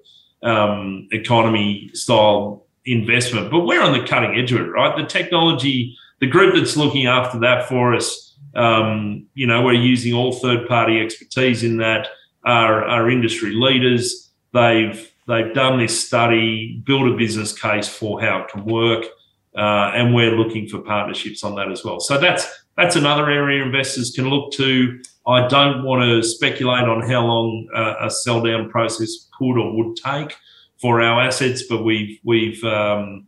um, 0.43 1.09
economy 1.13 1.91
style 1.95 2.67
investment, 2.85 3.51
but 3.51 3.61
we're 3.61 3.83
on 3.83 3.93
the 3.99 4.05
cutting 4.07 4.37
edge 4.39 4.53
of 4.53 4.61
it, 4.61 4.65
right? 4.65 4.97
The 4.97 5.07
technology, 5.07 5.97
the 6.21 6.27
group 6.27 6.55
that's 6.55 6.77
looking 6.77 7.07
after 7.07 7.39
that 7.41 7.69
for 7.69 7.95
us, 7.95 8.37
um, 8.55 9.27
you 9.35 9.47
know, 9.47 9.63
we're 9.63 9.73
using 9.73 10.13
all 10.13 10.33
third 10.33 10.69
party 10.69 11.01
expertise 11.01 11.63
in 11.63 11.79
that. 11.79 12.09
Are, 12.45 12.85
are 12.85 13.11
industry 13.11 13.53
leaders. 13.53 14.31
They've 14.53 15.11
they've 15.29 15.55
done 15.55 15.79
this 15.79 16.07
study, 16.07 16.83
built 16.85 17.09
a 17.13 17.17
business 17.17 17.59
case 17.59 17.89
for 17.89 18.21
how 18.21 18.43
it 18.43 18.49
can 18.49 18.65
work, 18.65 19.05
uh, 19.57 19.93
and 19.95 20.15
we're 20.15 20.37
looking 20.37 20.69
for 20.69 20.81
partnerships 20.81 21.45
on 21.45 21.55
that 21.57 21.71
as 21.71 21.85
well. 21.85 22.01
So 22.01 22.19
that's 22.19 22.47
that's 22.77 22.97
another 22.97 23.31
area 23.31 23.63
investors 23.63 24.13
can 24.15 24.29
look 24.29 24.53
to. 24.55 25.01
I 25.27 25.47
don't 25.47 25.85
want 25.85 26.03
to 26.03 26.23
speculate 26.23 26.85
on 26.85 27.09
how 27.09 27.25
long 27.25 27.69
uh, 27.75 27.95
a 28.01 28.11
sell 28.11 28.43
down 28.43 28.71
process 28.71 29.29
could 29.39 29.57
or 29.57 29.77
would 29.77 29.97
take 29.97 30.37
for 30.81 31.01
our 31.01 31.23
assets, 31.23 31.63
but 31.63 31.85
we've 31.85 32.19
we've 32.25 32.63
um, 32.65 33.27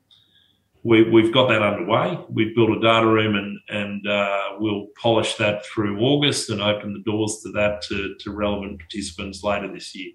we, 0.84 1.08
we've 1.08 1.32
got 1.32 1.48
that 1.48 1.62
underway. 1.62 2.18
We've 2.28 2.54
built 2.54 2.70
a 2.70 2.80
data 2.80 3.06
room 3.06 3.34
and 3.34 3.58
and 3.68 4.06
uh, 4.06 4.50
we'll 4.58 4.88
polish 5.00 5.34
that 5.36 5.64
through 5.66 5.98
August 5.98 6.50
and 6.50 6.60
open 6.60 6.92
the 6.92 7.10
doors 7.10 7.40
to 7.42 7.50
that 7.52 7.82
to, 7.88 8.14
to 8.20 8.30
relevant 8.30 8.78
participants 8.78 9.42
later 9.42 9.72
this 9.72 9.94
year. 9.94 10.12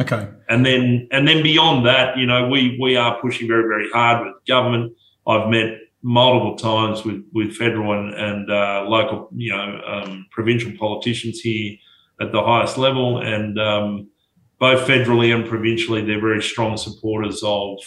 Okay. 0.00 0.28
And 0.48 0.64
then 0.64 1.08
and 1.10 1.26
then 1.26 1.42
beyond 1.42 1.84
that, 1.86 2.16
you 2.16 2.24
know, 2.24 2.48
we 2.48 2.78
we 2.80 2.96
are 2.96 3.20
pushing 3.20 3.48
very 3.48 3.64
very 3.64 3.90
hard 3.90 4.24
with 4.24 4.36
government. 4.46 4.92
I've 5.26 5.50
met 5.50 5.76
multiple 6.02 6.56
times 6.56 7.04
with, 7.04 7.22
with 7.34 7.54
federal 7.54 7.92
and, 7.92 8.14
and 8.14 8.50
uh, 8.50 8.84
local, 8.88 9.28
you 9.36 9.54
know, 9.54 9.80
um, 9.86 10.26
provincial 10.30 10.72
politicians 10.78 11.40
here 11.40 11.76
at 12.22 12.32
the 12.32 12.42
highest 12.42 12.78
level. 12.78 13.18
And 13.18 13.58
um, 13.58 14.08
both 14.58 14.88
federally 14.88 15.34
and 15.34 15.46
provincially, 15.46 16.02
they're 16.02 16.20
very 16.20 16.42
strong 16.42 16.78
supporters 16.78 17.42
of 17.44 17.78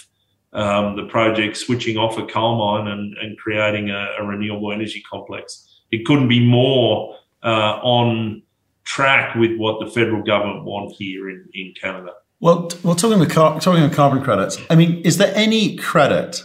um, 0.53 0.95
the 0.95 1.05
project 1.05 1.57
switching 1.57 1.97
off 1.97 2.17
a 2.17 2.25
coal 2.25 2.57
mine 2.57 2.87
and, 2.87 3.17
and 3.17 3.37
creating 3.37 3.89
a, 3.89 4.07
a, 4.19 4.23
renewable 4.23 4.71
energy 4.71 5.03
complex. 5.09 5.81
It 5.91 6.05
couldn't 6.05 6.27
be 6.27 6.45
more 6.45 7.17
uh, 7.43 7.79
on 7.81 8.43
track 8.83 9.35
with 9.35 9.57
what 9.57 9.83
the 9.83 9.91
federal 9.91 10.21
government 10.21 10.65
want 10.65 10.93
here 10.93 11.29
in, 11.29 11.47
in 11.53 11.73
Canada. 11.79 12.11
Well, 12.39 12.69
well, 12.83 12.95
talking 12.95 13.19
about 13.19 13.29
car- 13.29 13.59
talking 13.59 13.83
about 13.83 13.95
carbon 13.95 14.21
credits, 14.21 14.59
I 14.69 14.75
mean, 14.75 15.01
is 15.01 15.17
there 15.17 15.31
any 15.35 15.75
credit 15.75 16.43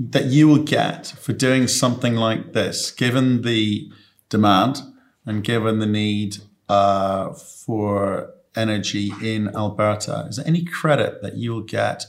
that 0.00 0.24
you 0.26 0.48
will 0.48 0.62
get 0.62 1.06
for 1.06 1.32
doing 1.32 1.68
something 1.68 2.14
like 2.14 2.52
this, 2.52 2.90
given 2.90 3.42
the 3.42 3.92
demand 4.28 4.80
and 5.24 5.44
given 5.44 5.78
the 5.78 5.86
need 5.86 6.38
uh, 6.68 7.32
for 7.32 8.34
energy 8.56 9.12
in 9.22 9.54
Alberta? 9.54 10.26
Is 10.28 10.36
there 10.36 10.46
any 10.46 10.64
credit 10.64 11.22
that 11.22 11.36
you 11.36 11.52
will 11.52 11.62
get 11.62 12.06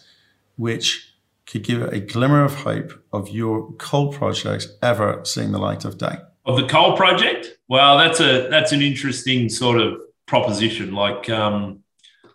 which 0.58 1.13
could 1.46 1.63
give 1.63 1.82
a 1.82 2.00
glimmer 2.00 2.44
of 2.44 2.56
hope 2.56 3.04
of 3.13 3.30
your 3.30 3.72
coal 3.74 4.12
projects 4.12 4.68
ever 4.82 5.22
seeing 5.24 5.52
the 5.52 5.60
light 5.60 5.86
of 5.86 5.98
day? 5.98 6.18
Of 6.46 6.58
the 6.58 6.68
coal 6.68 6.96
project? 6.96 7.58
Well, 7.68 7.98
that's 7.98 8.20
a 8.20 8.48
that's 8.50 8.72
an 8.72 8.82
interesting 8.82 9.50
sort 9.50 9.80
of 9.80 10.00
proposition. 10.28 10.94
Like, 10.94 11.30
um, 11.30 11.84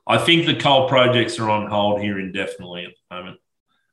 I 0.06 0.18
think 0.18 0.46
the 0.46 0.56
coal 0.56 0.88
projects 0.88 1.38
are 1.38 1.48
on 1.48 1.70
hold 1.70 2.00
here 2.00 2.18
indefinitely 2.18 2.86
at 2.86 2.92
the 2.92 3.16
moment. 3.16 3.40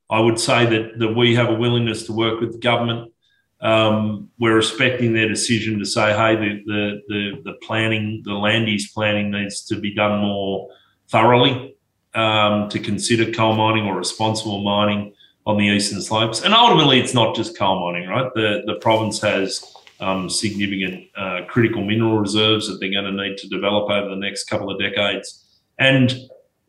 I 0.10 0.20
would 0.20 0.40
say 0.40 0.66
that, 0.66 1.00
that 1.00 1.16
we 1.16 1.36
have 1.36 1.50
a 1.50 1.54
willingness 1.54 2.06
to 2.08 2.14
work 2.14 2.40
with 2.40 2.54
the 2.54 2.60
government. 2.60 3.12
Um, 3.60 4.30
we're 4.40 4.56
respecting 4.56 5.14
their 5.14 5.28
decision 5.28 5.80
to 5.80 5.86
say, 5.86 6.14
hey, 6.14 6.36
the, 6.36 6.64
the, 6.66 7.02
the, 7.08 7.42
the, 7.44 7.54
planning, 7.64 8.22
the 8.24 8.34
land 8.34 8.70
use 8.70 8.92
planning 8.92 9.32
needs 9.32 9.66
to 9.66 9.80
be 9.80 9.94
done 9.94 10.20
more 10.22 10.70
thoroughly 11.10 11.77
um, 12.14 12.70
to 12.70 12.80
consider 12.80 13.32
coal 13.32 13.56
mining 13.56 13.86
or 13.86 13.96
responsible 13.96 14.64
mining 14.64 15.14
on 15.46 15.58
the 15.58 15.66
eastern 15.66 16.02
slopes. 16.02 16.42
And 16.42 16.54
ultimately, 16.54 17.00
it's 17.00 17.14
not 17.14 17.36
just 17.36 17.58
coal 17.58 17.92
mining, 17.92 18.10
right? 18.10 18.30
The, 18.36 18.64
the 18.66 18.76
province 18.76 19.22
has 19.22 19.64
um, 20.00 20.30
significant 20.30 21.06
uh, 21.18 21.42
critical 21.48 21.84
mineral 21.84 22.18
reserves 22.20 22.68
that 22.68 22.80
they're 22.80 22.92
going 22.92 23.06
to 23.06 23.24
need 23.24 23.38
to 23.38 23.48
develop 23.48 23.90
over 23.90 24.10
the 24.10 24.16
next 24.16 24.46
couple 24.46 24.70
of 24.70 24.80
decades. 24.80 25.44
And 25.80 26.14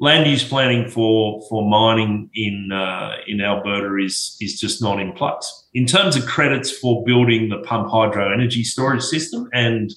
land 0.00 0.30
use 0.30 0.46
planning 0.46 0.88
for 0.88 1.42
for 1.48 1.68
mining 1.68 2.30
in 2.34 2.70
uh, 2.72 3.16
in 3.26 3.40
Alberta 3.40 3.96
is 3.96 4.36
is 4.40 4.60
just 4.60 4.82
not 4.82 5.00
in 5.00 5.12
place. 5.12 5.66
In 5.74 5.86
terms 5.86 6.16
of 6.16 6.26
credits 6.26 6.70
for 6.70 7.04
building 7.04 7.48
the 7.48 7.58
pump 7.58 7.90
hydro 7.90 8.32
energy 8.32 8.64
storage 8.64 9.02
system 9.02 9.48
and 9.52 9.92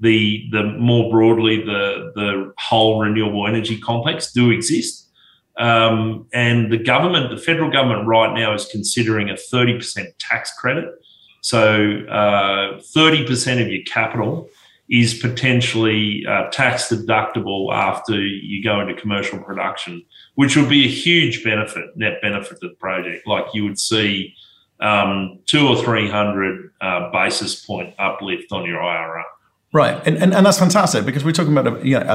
the 0.00 0.46
the 0.52 0.62
more 0.62 1.10
broadly 1.10 1.62
the 1.62 2.12
the 2.14 2.52
whole 2.58 3.00
renewable 3.00 3.46
energy 3.46 3.78
complex 3.78 4.32
do 4.32 4.50
exist. 4.50 5.04
Um, 5.58 6.26
and 6.34 6.70
the 6.70 6.76
government, 6.76 7.30
the 7.30 7.40
federal 7.40 7.70
government 7.70 8.06
right 8.06 8.34
now 8.34 8.52
is 8.52 8.66
considering 8.66 9.30
a 9.30 9.34
30% 9.34 10.06
tax 10.18 10.52
credit. 10.58 10.84
So 11.40 12.04
uh, 12.10 12.80
30% 12.94 13.62
of 13.62 13.68
your 13.68 13.82
capital 13.84 14.50
is 14.88 15.14
potentially 15.14 16.24
uh, 16.28 16.50
tax 16.50 16.90
deductible 16.90 17.72
after 17.72 18.20
you 18.20 18.62
go 18.62 18.80
into 18.80 18.94
commercial 18.94 19.38
production, 19.38 20.04
which 20.34 20.56
would 20.56 20.68
be 20.68 20.84
a 20.84 20.88
huge 20.88 21.42
benefit, 21.42 21.96
net 21.96 22.20
benefit 22.20 22.60
to 22.60 22.68
the 22.68 22.74
project. 22.74 23.26
Like 23.26 23.46
you 23.52 23.64
would 23.64 23.78
see 23.78 24.34
um, 24.80 25.40
two 25.46 25.66
or 25.66 25.82
three 25.82 26.08
hundred 26.08 26.70
uh, 26.80 27.10
basis 27.10 27.64
point 27.64 27.94
uplift 27.98 28.52
on 28.52 28.64
your 28.64 28.80
IRR. 28.80 29.22
Right, 29.76 30.00
and, 30.06 30.16
and, 30.16 30.32
and 30.32 30.46
that's 30.46 30.58
fantastic 30.58 31.04
because 31.04 31.22
we're 31.22 31.32
talking 31.32 31.56
about 31.56 31.66
a 31.82 31.86
you 31.86 32.00
know, 32.00 32.06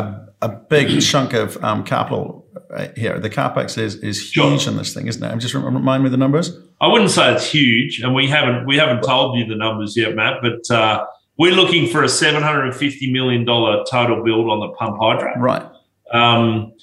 a, 0.42 0.48
a 0.48 0.50
big 0.50 1.00
chunk 1.12 1.34
of 1.34 1.64
um, 1.64 1.84
capital 1.84 2.48
uh, 2.76 2.88
here. 2.98 3.20
The 3.20 3.30
capex 3.30 3.78
is 3.78 3.96
is 3.98 4.20
huge 4.20 4.62
sure. 4.62 4.72
in 4.72 4.78
this 4.80 4.96
thing, 4.96 5.06
isn't 5.06 5.24
it? 5.24 5.28
I'm 5.28 5.40
just 5.40 5.54
remind 5.54 6.04
me 6.04 6.10
the 6.10 6.18
numbers. 6.18 6.58
I 6.82 6.88
wouldn't 6.88 7.12
say 7.12 7.32
it's 7.32 7.52
huge, 7.52 8.00
and 8.00 8.16
we 8.16 8.28
haven't 8.28 8.66
we 8.66 8.78
haven't 8.78 9.04
told 9.04 9.38
you 9.38 9.46
the 9.46 9.56
numbers 9.56 9.96
yet, 9.96 10.16
Matt. 10.16 10.42
But 10.42 10.76
uh, 10.76 11.06
we're 11.38 11.54
looking 11.54 11.88
for 11.88 12.04
a 12.04 12.08
$750 12.08 13.12
million 13.12 13.46
total 13.46 14.24
build 14.24 14.50
on 14.50 14.60
the 14.60 14.70
pump 14.78 14.98
hydro. 15.00 15.34
Right. 15.38 15.66
Um, 16.12 16.74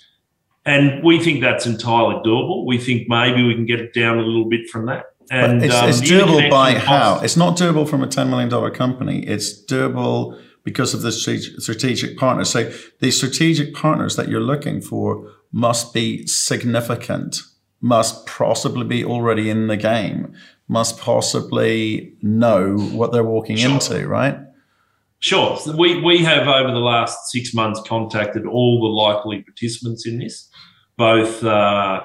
and 0.64 1.03
we 1.03 1.19
think 1.19 1.41
that's 1.41 1.67
entirely 1.67 2.17
doable. 2.25 2.67
We 2.67 2.79
think 2.79 3.09
maybe 3.09 3.43
we 3.43 3.55
can 3.55 3.67
get 3.67 3.81
it 3.81 3.95
down 3.95 4.19
a 4.19 4.23
little 4.23 4.49
bit 4.49 4.69
from 4.69 4.87
that. 4.87 5.07
And 5.31 5.62
it's, 5.62 5.75
um, 5.75 5.88
it's 5.88 6.01
doable 6.01 6.51
by 6.51 6.73
how? 6.75 7.21
It's 7.21 7.37
not 7.37 7.57
doable 7.57 7.88
from 7.88 8.03
a 8.03 8.07
$10 8.07 8.31
million 8.31 8.75
company. 8.75 9.27
It's 9.27 9.64
doable 9.64 10.41
because 10.69 10.93
of 10.93 11.01
the 11.01 11.11
strategic 11.11 12.19
partners. 12.19 12.51
So 12.51 12.71
the 13.01 13.11
strategic 13.11 13.73
partners 13.73 14.17
that 14.17 14.29
you're 14.29 14.43
looking 14.53 14.83
for 14.83 15.33
must 15.51 15.95
be 15.95 16.27
significant, 16.27 17.41
must 17.81 18.27
possibly 18.27 18.85
be 18.85 19.03
already 19.03 19.49
in 19.49 19.69
the 19.69 19.79
game, 19.79 20.35
must 20.69 20.99
possibly 20.99 22.13
know 22.21 22.77
what 22.77 23.13
they're 23.13 23.25
walking 23.25 23.57
sure. 23.57 23.71
into, 23.71 24.07
right? 24.07 24.39
Sure. 25.21 25.57
So 25.57 25.75
we, 25.75 26.03
we 26.03 26.19
have 26.19 26.47
over 26.47 26.71
the 26.71 26.81
last 26.81 27.31
six 27.31 27.55
months 27.55 27.81
contacted 27.87 28.45
all 28.45 28.83
the 28.83 28.89
likely 28.89 29.41
participants 29.41 30.07
in 30.07 30.19
this, 30.19 30.51
both 30.99 31.43
uh, 31.43 32.03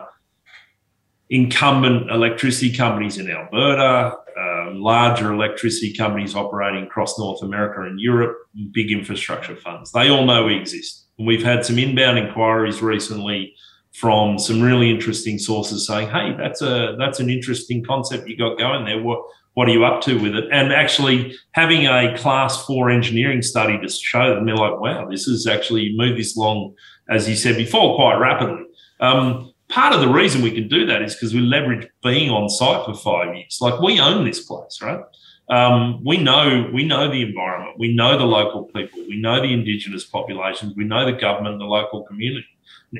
incumbent 1.29 2.09
electricity 2.11 2.71
companies 2.71 3.17
in 3.17 3.29
Alberta, 3.29 4.15
uh, 4.39 4.71
larger 4.73 5.33
electricity 5.33 5.93
companies 5.93 6.35
operating 6.35 6.83
across 6.83 7.17
North 7.19 7.41
America 7.41 7.81
and 7.81 7.99
Europe, 7.99 8.37
big 8.71 8.91
infrastructure 8.91 9.55
funds. 9.55 9.91
They 9.91 10.09
all 10.09 10.25
know 10.25 10.45
we 10.45 10.55
exist. 10.55 11.07
And 11.17 11.27
we've 11.27 11.43
had 11.43 11.65
some 11.65 11.77
inbound 11.77 12.19
inquiries 12.19 12.81
recently 12.81 13.53
from 13.93 14.39
some 14.39 14.61
really 14.61 14.89
interesting 14.89 15.37
sources 15.37 15.85
saying, 15.85 16.09
"Hey, 16.09 16.35
that's 16.37 16.61
a 16.61 16.95
that's 16.97 17.19
an 17.19 17.29
interesting 17.29 17.83
concept 17.83 18.27
you 18.27 18.37
got 18.37 18.57
going 18.57 18.85
there. 18.85 19.01
What 19.01 19.19
what 19.53 19.69
are 19.69 19.71
you 19.71 19.85
up 19.85 20.01
to 20.01 20.19
with 20.19 20.35
it? 20.35 20.45
And 20.51 20.73
actually 20.73 21.35
having 21.51 21.85
a 21.85 22.17
class 22.17 22.65
four 22.65 22.89
engineering 22.89 23.41
study 23.41 23.77
to 23.79 23.89
show 23.89 24.33
them, 24.33 24.45
they're 24.45 24.55
like, 24.55 24.79
wow, 24.79 25.07
this 25.09 25.27
is 25.27 25.45
actually 25.45 25.93
moved 25.95 26.19
this 26.19 26.35
along, 26.35 26.73
as 27.09 27.29
you 27.29 27.35
said 27.35 27.55
before, 27.55 27.95
quite 27.95 28.17
rapidly. 28.17 28.63
Um, 28.99 29.52
part 29.73 29.91
of 29.91 30.01
the 30.01 30.07
reason 30.07 30.43
we 30.43 30.51
can 30.51 30.67
do 30.67 30.85
that 30.85 31.01
is 31.01 31.15
because 31.15 31.33
we 31.33 31.39
leverage 31.39 31.87
being 32.03 32.29
on 32.29 32.47
site 32.47 32.85
for 32.85 32.93
five 32.93 33.35
years. 33.35 33.57
Like 33.59 33.81
we 33.81 33.99
own 33.99 34.23
this 34.23 34.45
place, 34.45 34.79
right? 34.81 35.01
Um, 35.49 36.03
we 36.05 36.17
know 36.17 36.69
we 36.71 36.85
know 36.85 37.11
the 37.11 37.21
environment, 37.21 37.79
we 37.79 37.93
know 37.93 38.17
the 38.17 38.23
local 38.23 38.65
people, 38.65 38.99
we 39.09 39.19
know 39.19 39.41
the 39.41 39.51
indigenous 39.51 40.05
populations, 40.05 40.73
we 40.75 40.85
know 40.85 41.05
the 41.05 41.19
government, 41.19 41.57
the 41.59 41.65
local 41.65 42.03
community. 42.03 42.47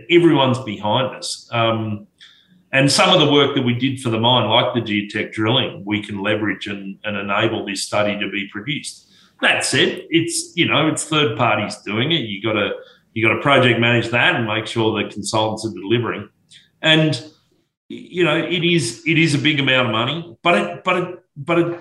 Everyone's 0.09 0.59
behind 0.59 1.15
us. 1.15 1.47
Um, 1.51 2.07
and 2.71 2.91
some 2.91 3.11
of 3.11 3.19
the 3.19 3.31
work 3.31 3.53
that 3.55 3.61
we 3.61 3.75
did 3.75 4.01
for 4.01 4.09
the 4.09 4.19
mine, 4.19 4.49
like 4.49 4.73
the 4.73 4.81
geotech 4.81 5.31
drilling, 5.31 5.83
we 5.85 6.01
can 6.01 6.23
leverage 6.23 6.65
and, 6.65 6.97
and 7.03 7.15
enable 7.15 7.65
this 7.65 7.83
study 7.83 8.19
to 8.19 8.29
be 8.31 8.49
produced. 8.51 9.11
That 9.41 9.63
said, 9.63 10.01
it's 10.09 10.53
you 10.55 10.65
know 10.67 10.87
it's 10.87 11.03
third 11.03 11.37
parties 11.37 11.77
doing 11.85 12.11
it. 12.11 12.21
You 12.21 12.41
got 12.41 12.53
to 12.53 12.71
you 13.13 13.25
got 13.25 13.35
to 13.35 13.41
project 13.41 13.79
manage 13.79 14.09
that 14.09 14.35
and 14.35 14.47
make 14.47 14.65
sure 14.65 15.01
the 15.01 15.09
consultants 15.09 15.65
are 15.65 15.79
delivering. 15.79 16.29
And 16.83 17.23
you 17.89 18.23
know 18.23 18.37
it 18.37 18.63
is 18.63 19.03
it 19.07 19.17
is 19.17 19.33
a 19.33 19.39
big 19.39 19.59
amount 19.59 19.87
of 19.87 19.91
money, 19.91 20.37
but 20.43 20.57
it 20.57 20.83
but 20.83 20.97
it 20.97 21.19
but 21.35 21.59
it 21.59 21.79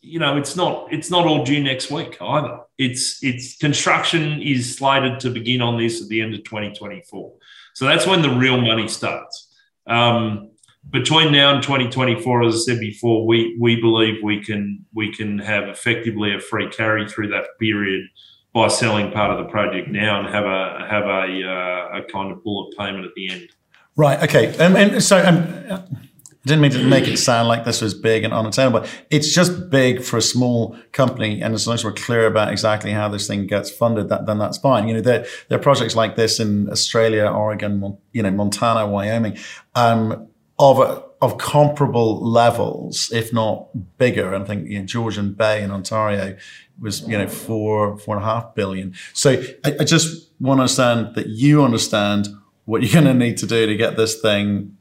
you 0.00 0.18
know 0.18 0.36
it's 0.36 0.56
not 0.56 0.92
it's 0.92 1.10
not 1.10 1.26
all 1.26 1.44
due 1.44 1.62
next 1.62 1.90
week 1.90 2.16
either. 2.20 2.60
It's 2.78 3.22
it's 3.22 3.56
construction 3.56 4.40
is 4.40 4.76
slated 4.76 5.20
to 5.20 5.30
begin 5.30 5.60
on 5.60 5.76
this 5.76 6.00
at 6.00 6.08
the 6.08 6.22
end 6.22 6.34
of 6.34 6.44
2024. 6.44 7.32
So 7.74 7.84
that's 7.84 8.06
when 8.06 8.22
the 8.22 8.30
real 8.30 8.60
money 8.60 8.88
starts. 8.88 9.48
Um, 9.86 10.50
between 10.90 11.32
now 11.32 11.54
and 11.54 11.62
2024, 11.62 12.42
as 12.42 12.54
I 12.54 12.58
said 12.58 12.80
before, 12.80 13.26
we 13.26 13.56
we 13.60 13.80
believe 13.80 14.22
we 14.22 14.42
can 14.42 14.84
we 14.94 15.12
can 15.12 15.38
have 15.38 15.68
effectively 15.68 16.34
a 16.34 16.40
free 16.40 16.68
carry 16.68 17.08
through 17.08 17.28
that 17.28 17.46
period 17.58 18.04
by 18.52 18.68
selling 18.68 19.10
part 19.10 19.30
of 19.30 19.38
the 19.38 19.50
project 19.50 19.88
now 19.88 20.20
and 20.20 20.28
have 20.28 20.44
a 20.44 20.86
have 20.88 21.04
a 21.04 21.44
uh, 21.44 21.98
a 21.98 22.04
kind 22.10 22.32
of 22.32 22.42
bullet 22.44 22.76
payment 22.76 23.04
at 23.04 23.12
the 23.14 23.30
end. 23.30 23.48
Right. 23.96 24.22
Okay. 24.22 24.56
Um, 24.58 24.76
and 24.76 25.02
so 25.02 25.18
um, 25.24 25.46
I 26.44 26.48
didn't 26.48 26.62
mean 26.62 26.70
to 26.72 26.82
make 26.82 27.06
it 27.06 27.18
sound 27.18 27.46
like 27.46 27.64
this 27.64 27.80
was 27.80 27.94
big 27.94 28.24
and 28.24 28.32
unattainable. 28.32 28.84
It's 29.10 29.32
just 29.32 29.70
big 29.70 30.02
for 30.02 30.16
a 30.16 30.22
small 30.22 30.76
company, 30.90 31.40
and 31.40 31.54
as 31.54 31.68
long 31.68 31.74
as 31.74 31.84
we're 31.84 31.92
clear 31.92 32.26
about 32.26 32.50
exactly 32.50 32.90
how 32.90 33.08
this 33.08 33.28
thing 33.28 33.46
gets 33.46 33.70
funded, 33.70 34.08
that, 34.08 34.26
then 34.26 34.38
that's 34.38 34.58
fine. 34.58 34.88
You 34.88 34.94
know, 34.94 35.00
there, 35.00 35.24
there 35.48 35.58
are 35.58 35.62
projects 35.62 35.94
like 35.94 36.16
this 36.16 36.40
in 36.40 36.68
Australia, 36.70 37.26
Oregon, 37.26 37.96
you 38.12 38.22
know, 38.22 38.30
Montana, 38.32 38.86
Wyoming, 38.88 39.38
um, 39.76 40.28
of 40.58 40.80
of 41.20 41.38
comparable 41.38 42.20
levels, 42.28 43.08
if 43.12 43.32
not 43.32 43.68
bigger. 43.96 44.34
And 44.34 44.42
I 44.42 44.46
think 44.46 44.68
you 44.68 44.80
know, 44.80 44.84
Georgian 44.84 45.34
Bay 45.34 45.62
in 45.62 45.70
Ontario 45.70 46.36
was 46.80 47.02
you 47.02 47.16
know 47.16 47.28
four 47.28 47.96
four 47.98 48.16
and 48.16 48.24
a 48.24 48.26
half 48.26 48.54
billion. 48.56 48.94
So 49.12 49.40
I, 49.64 49.76
I 49.80 49.84
just 49.84 50.28
want 50.40 50.58
to 50.58 50.62
understand 50.62 51.14
that 51.14 51.28
you 51.28 51.62
understand 51.62 52.26
what 52.64 52.82
you're 52.82 52.92
going 52.92 53.04
to 53.06 53.14
need 53.14 53.36
to 53.38 53.46
do 53.46 53.66
to 53.66 53.76
get 53.76 53.96
this 53.96 54.20
thing 54.20 54.76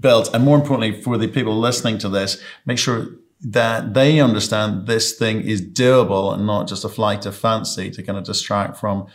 built, 0.00 0.34
and 0.34 0.44
more 0.44 0.56
importantly, 0.56 1.00
for 1.00 1.16
the 1.16 1.28
people 1.28 1.58
listening 1.58 1.98
to 1.98 2.08
this, 2.08 2.42
make 2.64 2.78
sure 2.78 3.08
that 3.40 3.94
they 3.94 4.18
understand 4.20 4.86
this 4.86 5.12
thing 5.16 5.42
is 5.42 5.60
doable 5.60 6.32
and 6.32 6.46
not 6.46 6.66
just 6.66 6.84
a 6.84 6.88
flight 6.88 7.26
of 7.26 7.36
fancy 7.36 7.90
to 7.90 8.02
kind 8.02 8.18
of 8.18 8.24
distract 8.24 8.76
from, 8.76 9.06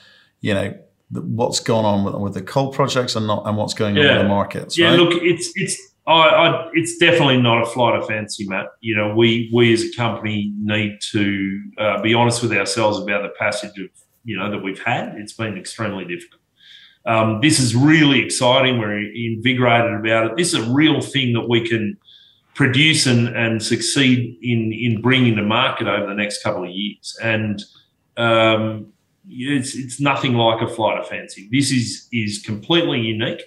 you 0.41 0.54
know, 0.54 0.74
what's 1.10 1.60
going 1.60 1.86
on 1.86 2.06
with, 2.06 2.16
with 2.16 2.34
the 2.34 2.41
coal 2.41 2.72
projects 2.72 3.16
and 3.16 3.28
not 3.28 3.45
and 3.45 3.58
what's 3.58 3.74
going 3.74 3.95
yeah. 3.95 4.04
on 4.04 4.10
with 4.10 4.24
the 4.24 4.30
markets. 4.30 4.78
Yeah, 4.78 4.89
right? 4.89 4.99
look, 4.99 5.22
it's 5.22 5.52
it's 5.56 5.78
I, 6.08 6.14
I, 6.14 6.70
it's 6.74 6.97
definitely 6.97 7.41
not 7.41 7.62
a 7.62 7.66
flight 7.66 7.95
of 7.95 8.08
fancy, 8.08 8.47
Matt. 8.47 8.68
You 8.80 8.95
know, 8.95 9.16
we 9.16 9.49
we 9.54 9.74
as 9.74 9.84
a 9.84 9.93
company 9.95 10.54
need 10.58 10.99
to 11.12 11.62
uh, 11.78 12.02
be 12.02 12.14
honest 12.14 12.41
with 12.41 12.54
ourselves 12.54 12.99
about 12.99 13.24
the 13.24 13.34
passage 13.39 13.78
of 13.78 13.89
you 14.24 14.38
know 14.38 14.49
that 14.49 14.60
we've 14.60 14.82
had. 14.82 15.16
It's 15.18 15.34
been 15.34 15.58
extremely 15.58 16.06
difficult. 16.06 16.41
Um, 17.06 17.39
this 17.41 17.60
is 17.60 17.76
really 17.76 18.24
exciting. 18.24 18.80
We're 18.80 18.99
invigorated 18.99 19.93
about 19.93 20.32
it. 20.32 20.38
This 20.38 20.54
is 20.54 20.68
a 20.68 20.72
real 20.72 21.02
thing 21.02 21.34
that 21.34 21.49
we 21.49 21.68
can 21.68 21.97
produce 22.54 23.08
and, 23.08 23.30
and 23.30 23.64
succeed 23.64 24.38
in 24.41 24.72
in 24.72 25.02
bringing 25.02 25.36
to 25.36 25.43
market 25.43 25.88
over 25.88 26.06
the 26.06 26.14
next 26.14 26.43
couple 26.43 26.64
of 26.64 26.70
years. 26.70 27.18
And 27.22 27.64
um, 28.18 28.93
it's 29.28 29.76
it's 29.76 29.99
nothing 29.99 30.34
like 30.34 30.62
a 30.62 30.68
flight 30.68 30.99
of 30.99 31.08
fancy. 31.08 31.49
This 31.52 31.72
is 31.72 32.08
is 32.12 32.39
completely 32.39 32.99
unique. 32.99 33.41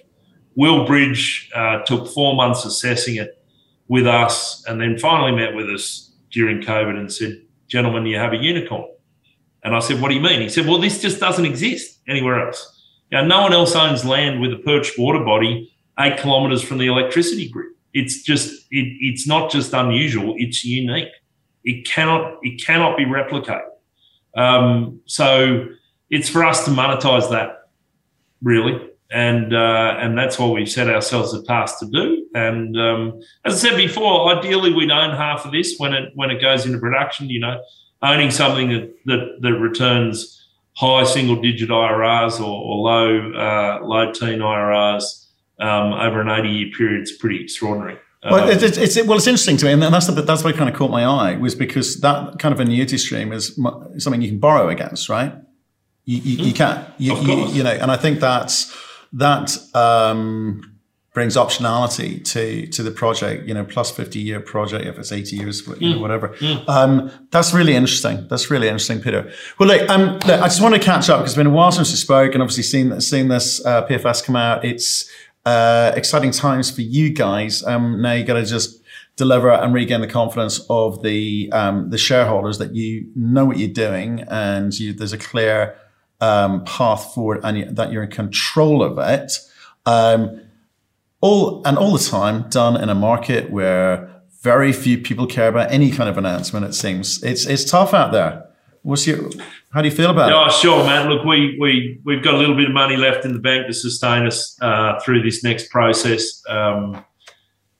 Will 0.55 0.85
Bridge 0.85 1.49
uh, 1.53 1.79
took 1.83 2.07
four 2.07 2.35
months 2.35 2.65
assessing 2.65 3.15
it 3.15 3.43
with 3.87 4.07
us, 4.07 4.63
and 4.67 4.81
then 4.81 4.97
finally 4.97 5.31
met 5.31 5.53
with 5.53 5.69
us 5.69 6.13
during 6.31 6.61
COVID 6.61 6.97
and 6.97 7.11
said, 7.11 7.41
"Gentlemen, 7.67 8.05
you 8.05 8.17
have 8.17 8.33
a 8.33 8.37
unicorn." 8.37 8.89
And 9.63 9.75
I 9.75 9.79
said, 9.79 10.01
"What 10.01 10.09
do 10.09 10.15
you 10.15 10.21
mean?" 10.21 10.41
He 10.41 10.49
said, 10.49 10.65
"Well, 10.65 10.79
this 10.79 11.01
just 11.01 11.19
doesn't 11.19 11.45
exist 11.45 11.99
anywhere 12.07 12.47
else." 12.47 12.74
Now, 13.11 13.23
no 13.23 13.41
one 13.41 13.53
else 13.53 13.75
owns 13.75 14.03
land 14.03 14.41
with 14.41 14.51
a 14.53 14.57
perched 14.57 14.97
water 14.97 15.23
body 15.23 15.71
eight 15.99 16.17
kilometres 16.17 16.61
from 16.61 16.77
the 16.77 16.87
electricity 16.87 17.49
grid. 17.49 17.69
It's 17.93 18.23
just 18.23 18.65
it, 18.71 18.97
it's 18.99 19.27
not 19.27 19.51
just 19.51 19.73
unusual; 19.73 20.35
it's 20.37 20.63
unique. 20.65 21.09
It 21.63 21.85
cannot 21.85 22.39
it 22.41 22.63
cannot 22.63 22.97
be 22.97 23.05
replicated. 23.05 23.69
Um, 24.35 24.99
so 25.05 25.67
it's 26.09 26.27
for 26.27 26.43
us 26.43 26.65
to 26.65 26.71
monetize 26.71 27.29
that, 27.31 27.69
really, 28.43 28.89
and 29.11 29.55
uh, 29.55 29.95
and 29.99 30.17
that's 30.17 30.37
what 30.37 30.51
we've 30.51 30.69
set 30.69 30.89
ourselves 30.89 31.33
a 31.33 31.43
task 31.43 31.79
to 31.79 31.85
do. 31.85 32.27
And 32.35 32.77
um, 32.77 33.21
as 33.45 33.63
I 33.63 33.69
said 33.69 33.77
before, 33.77 34.35
ideally 34.35 34.73
we'd 34.73 34.91
own 34.91 35.15
half 35.15 35.45
of 35.45 35.53
this 35.53 35.75
when 35.77 35.93
it 35.93 36.11
when 36.15 36.31
it 36.31 36.41
goes 36.41 36.65
into 36.65 36.79
production. 36.79 37.29
You 37.29 37.39
know, 37.39 37.63
owning 38.01 38.29
something 38.29 38.69
that 38.71 38.93
that, 39.05 39.37
that 39.39 39.53
returns 39.53 40.44
high 40.75 41.03
single 41.03 41.41
digit 41.41 41.69
IRRs 41.69 42.39
or, 42.39 42.43
or 42.43 42.75
low 42.77 43.33
uh, 43.33 43.79
low 43.85 44.11
teen 44.11 44.39
IRRs 44.39 45.25
um, 45.59 45.93
over 45.93 46.21
an 46.21 46.29
80 46.29 46.49
year 46.49 46.71
period 46.77 47.03
is 47.03 47.11
pretty 47.13 47.41
extraordinary. 47.43 47.97
Well, 48.23 48.45
um, 48.45 48.49
it's, 48.49 48.77
it's, 48.77 49.07
well, 49.07 49.17
it's 49.17 49.27
interesting 49.27 49.57
to 49.57 49.65
me, 49.65 49.73
and 49.73 49.81
that's 49.81 50.07
the, 50.07 50.13
that's 50.13 50.43
what 50.43 50.55
kind 50.55 50.67
of 50.67 50.75
caught 50.75 50.89
my 50.89 51.03
eye 51.05 51.37
was 51.37 51.53
because 51.53 52.01
that 52.01 52.39
kind 52.39 52.53
of 52.53 52.59
annuity 52.59 52.97
stream 52.97 53.31
is 53.31 53.59
something 53.99 54.21
you 54.21 54.29
can 54.29 54.39
borrow 54.39 54.67
against, 54.69 55.09
right? 55.09 55.35
You, 56.05 56.17
you, 56.17 56.45
you 56.45 56.53
hmm. 56.53 56.91
you, 56.97 57.15
you, 57.17 57.47
you, 57.49 57.63
know, 57.63 57.71
and 57.71 57.91
I 57.91 57.97
think 57.97 58.19
that's 58.19 58.75
that 59.13 59.55
um, 59.75 60.74
brings 61.15 61.35
optionality 61.35 62.23
to 62.25 62.67
to 62.67 62.83
the 62.83 62.91
project. 62.91 63.47
You 63.47 63.55
know, 63.55 63.63
plus 63.63 63.89
fifty 63.89 64.19
year 64.19 64.39
project 64.39 64.85
if 64.85 64.99
it's 64.99 65.11
eighty 65.11 65.37
years, 65.37 65.65
you 65.79 65.89
know, 65.89 65.95
hmm. 65.95 66.01
whatever. 66.01 66.29
Mm. 66.29 66.69
Um, 66.69 67.11
that's 67.31 67.53
really 67.53 67.73
interesting. 67.73 68.27
That's 68.27 68.51
really 68.51 68.67
interesting, 68.67 69.01
Peter. 69.01 69.31
Well, 69.57 69.69
look, 69.69 69.89
um, 69.89 70.13
look, 70.19 70.41
I 70.41 70.47
just 70.47 70.61
want 70.61 70.75
to 70.75 70.81
catch 70.81 71.09
up 71.09 71.19
because 71.19 71.31
it's 71.31 71.37
been 71.37 71.47
a 71.47 71.49
while 71.49 71.71
since 71.71 71.89
we 71.89 71.97
spoke, 71.97 72.33
and 72.33 72.43
obviously 72.43 72.63
seeing 72.63 72.99
seen 72.99 73.29
this 73.29 73.65
uh, 73.65 73.87
PFS 73.87 74.23
come 74.23 74.35
out. 74.35 74.63
It's 74.63 75.09
uh, 75.45 75.93
exciting 75.95 76.29
times 76.29 76.69
for 76.69 76.81
you 76.81 77.09
guys. 77.11 77.63
Um, 77.63 78.01
now 78.01 78.11
you 78.11 78.23
got 78.23 78.35
to 78.35 78.45
just 78.45 78.83
deliver 79.15 79.49
and 79.49 79.73
regain 79.73 80.01
the 80.01 80.07
confidence 80.07 80.59
of 80.69 81.01
the 81.01 81.49
um, 81.53 81.89
the 81.89 81.97
shareholders 81.97 82.57
that 82.57 82.75
you 82.75 83.09
know 83.15 83.45
what 83.45 83.57
you're 83.57 83.69
doing 83.69 84.25
and 84.27 84.77
you, 84.77 84.91
there's 84.91 85.13
a 85.13 85.17
clear 85.17 85.77
um, 86.19 86.63
path 86.65 87.13
forward 87.13 87.39
and 87.43 87.57
you, 87.57 87.65
that 87.71 87.91
you're 87.91 88.03
in 88.03 88.11
control 88.11 88.83
of 88.83 88.97
it. 88.97 89.31
Um, 89.85 90.41
all 91.21 91.61
and 91.65 91.77
all 91.77 91.93
the 91.93 92.03
time 92.03 92.49
done 92.49 92.81
in 92.81 92.89
a 92.89 92.95
market 92.95 93.49
where 93.49 94.21
very 94.41 94.71
few 94.71 94.99
people 94.99 95.25
care 95.25 95.47
about 95.47 95.71
any 95.71 95.89
kind 95.89 96.07
of 96.07 96.17
announcement. 96.17 96.65
It 96.65 96.73
seems 96.73 97.23
it's 97.23 97.45
it's 97.45 97.65
tough 97.65 97.93
out 97.93 98.11
there. 98.11 98.45
What's 98.83 99.07
your 99.07 99.29
how 99.71 99.81
do 99.81 99.89
you 99.89 99.95
feel 99.95 100.11
about 100.11 100.29
it? 100.29 100.35
Oh, 100.35 100.49
sure, 100.49 100.83
man. 100.85 101.09
Look, 101.09 101.25
we 101.25 101.57
we 101.59 101.99
we've 102.05 102.23
got 102.23 102.35
a 102.35 102.37
little 102.37 102.55
bit 102.55 102.67
of 102.67 102.73
money 102.73 102.95
left 102.95 103.25
in 103.25 103.33
the 103.33 103.39
bank 103.39 103.65
to 103.67 103.73
sustain 103.73 104.27
us 104.27 104.57
uh, 104.61 104.99
through 104.99 105.23
this 105.23 105.43
next 105.43 105.69
process. 105.69 106.41
Um, 106.47 107.03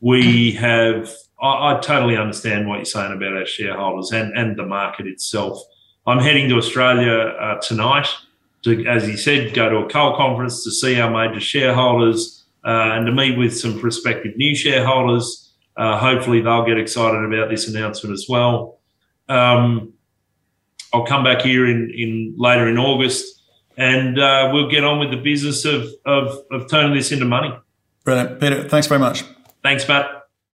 we 0.02 0.52
have. 0.54 1.14
I, 1.42 1.74
I, 1.74 1.80
totally 1.82 2.16
understand 2.16 2.68
what 2.68 2.78
you're 2.78 2.86
saying 2.86 3.14
about 3.14 3.34
our 3.34 3.46
shareholders 3.46 4.12
and 4.12 4.36
and 4.36 4.58
the 4.58 4.66
market 4.66 5.06
itself. 5.06 5.62
I'm 6.08 6.20
heading 6.20 6.50
to 6.50 6.56
Australia 6.56 7.14
uh, 7.14 7.60
tonight 7.62 8.08
to, 8.64 8.86
as 8.88 9.06
he 9.06 9.16
said, 9.16 9.54
go 9.54 9.70
to 9.70 9.78
a 9.78 9.90
coal 9.90 10.16
conference 10.18 10.64
to 10.64 10.72
see 10.72 11.00
our 11.00 11.12
major 11.12 11.40
shareholders 11.40 12.35
uh, 12.66 12.94
and 12.94 13.06
to 13.06 13.12
meet 13.12 13.38
with 13.38 13.58
some 13.58 13.80
prospective 13.80 14.36
new 14.38 14.56
shareholders. 14.56 15.54
Uh, 15.78 15.98
hopefully, 15.98 16.42
they'll 16.42 16.66
get 16.66 16.78
excited 16.78 17.24
about 17.24 17.50
this 17.50 17.68
announcement 17.68 18.14
as 18.14 18.26
well. 18.28 18.80
Um, 19.30 19.94
I'll 20.94 21.06
come 21.06 21.24
back 21.24 21.42
here 21.42 21.68
in, 21.68 21.92
in 21.96 22.36
later 22.38 22.68
in 22.68 22.78
August, 22.78 23.44
and 23.78 24.18
uh, 24.18 24.50
we'll 24.54 24.70
get 24.70 24.84
on 24.84 25.00
with 25.00 25.12
the 25.12 25.18
business 25.18 25.66
of, 25.66 25.88
of 26.06 26.40
of 26.52 26.70
turning 26.70 26.96
this 26.96 27.12
into 27.12 27.26
money. 27.26 27.54
Brilliant, 28.04 28.40
Peter. 28.40 28.68
Thanks 28.70 28.88
very 28.88 29.00
much. 29.00 29.24
Thanks, 29.64 29.88
Matt. 29.88 30.25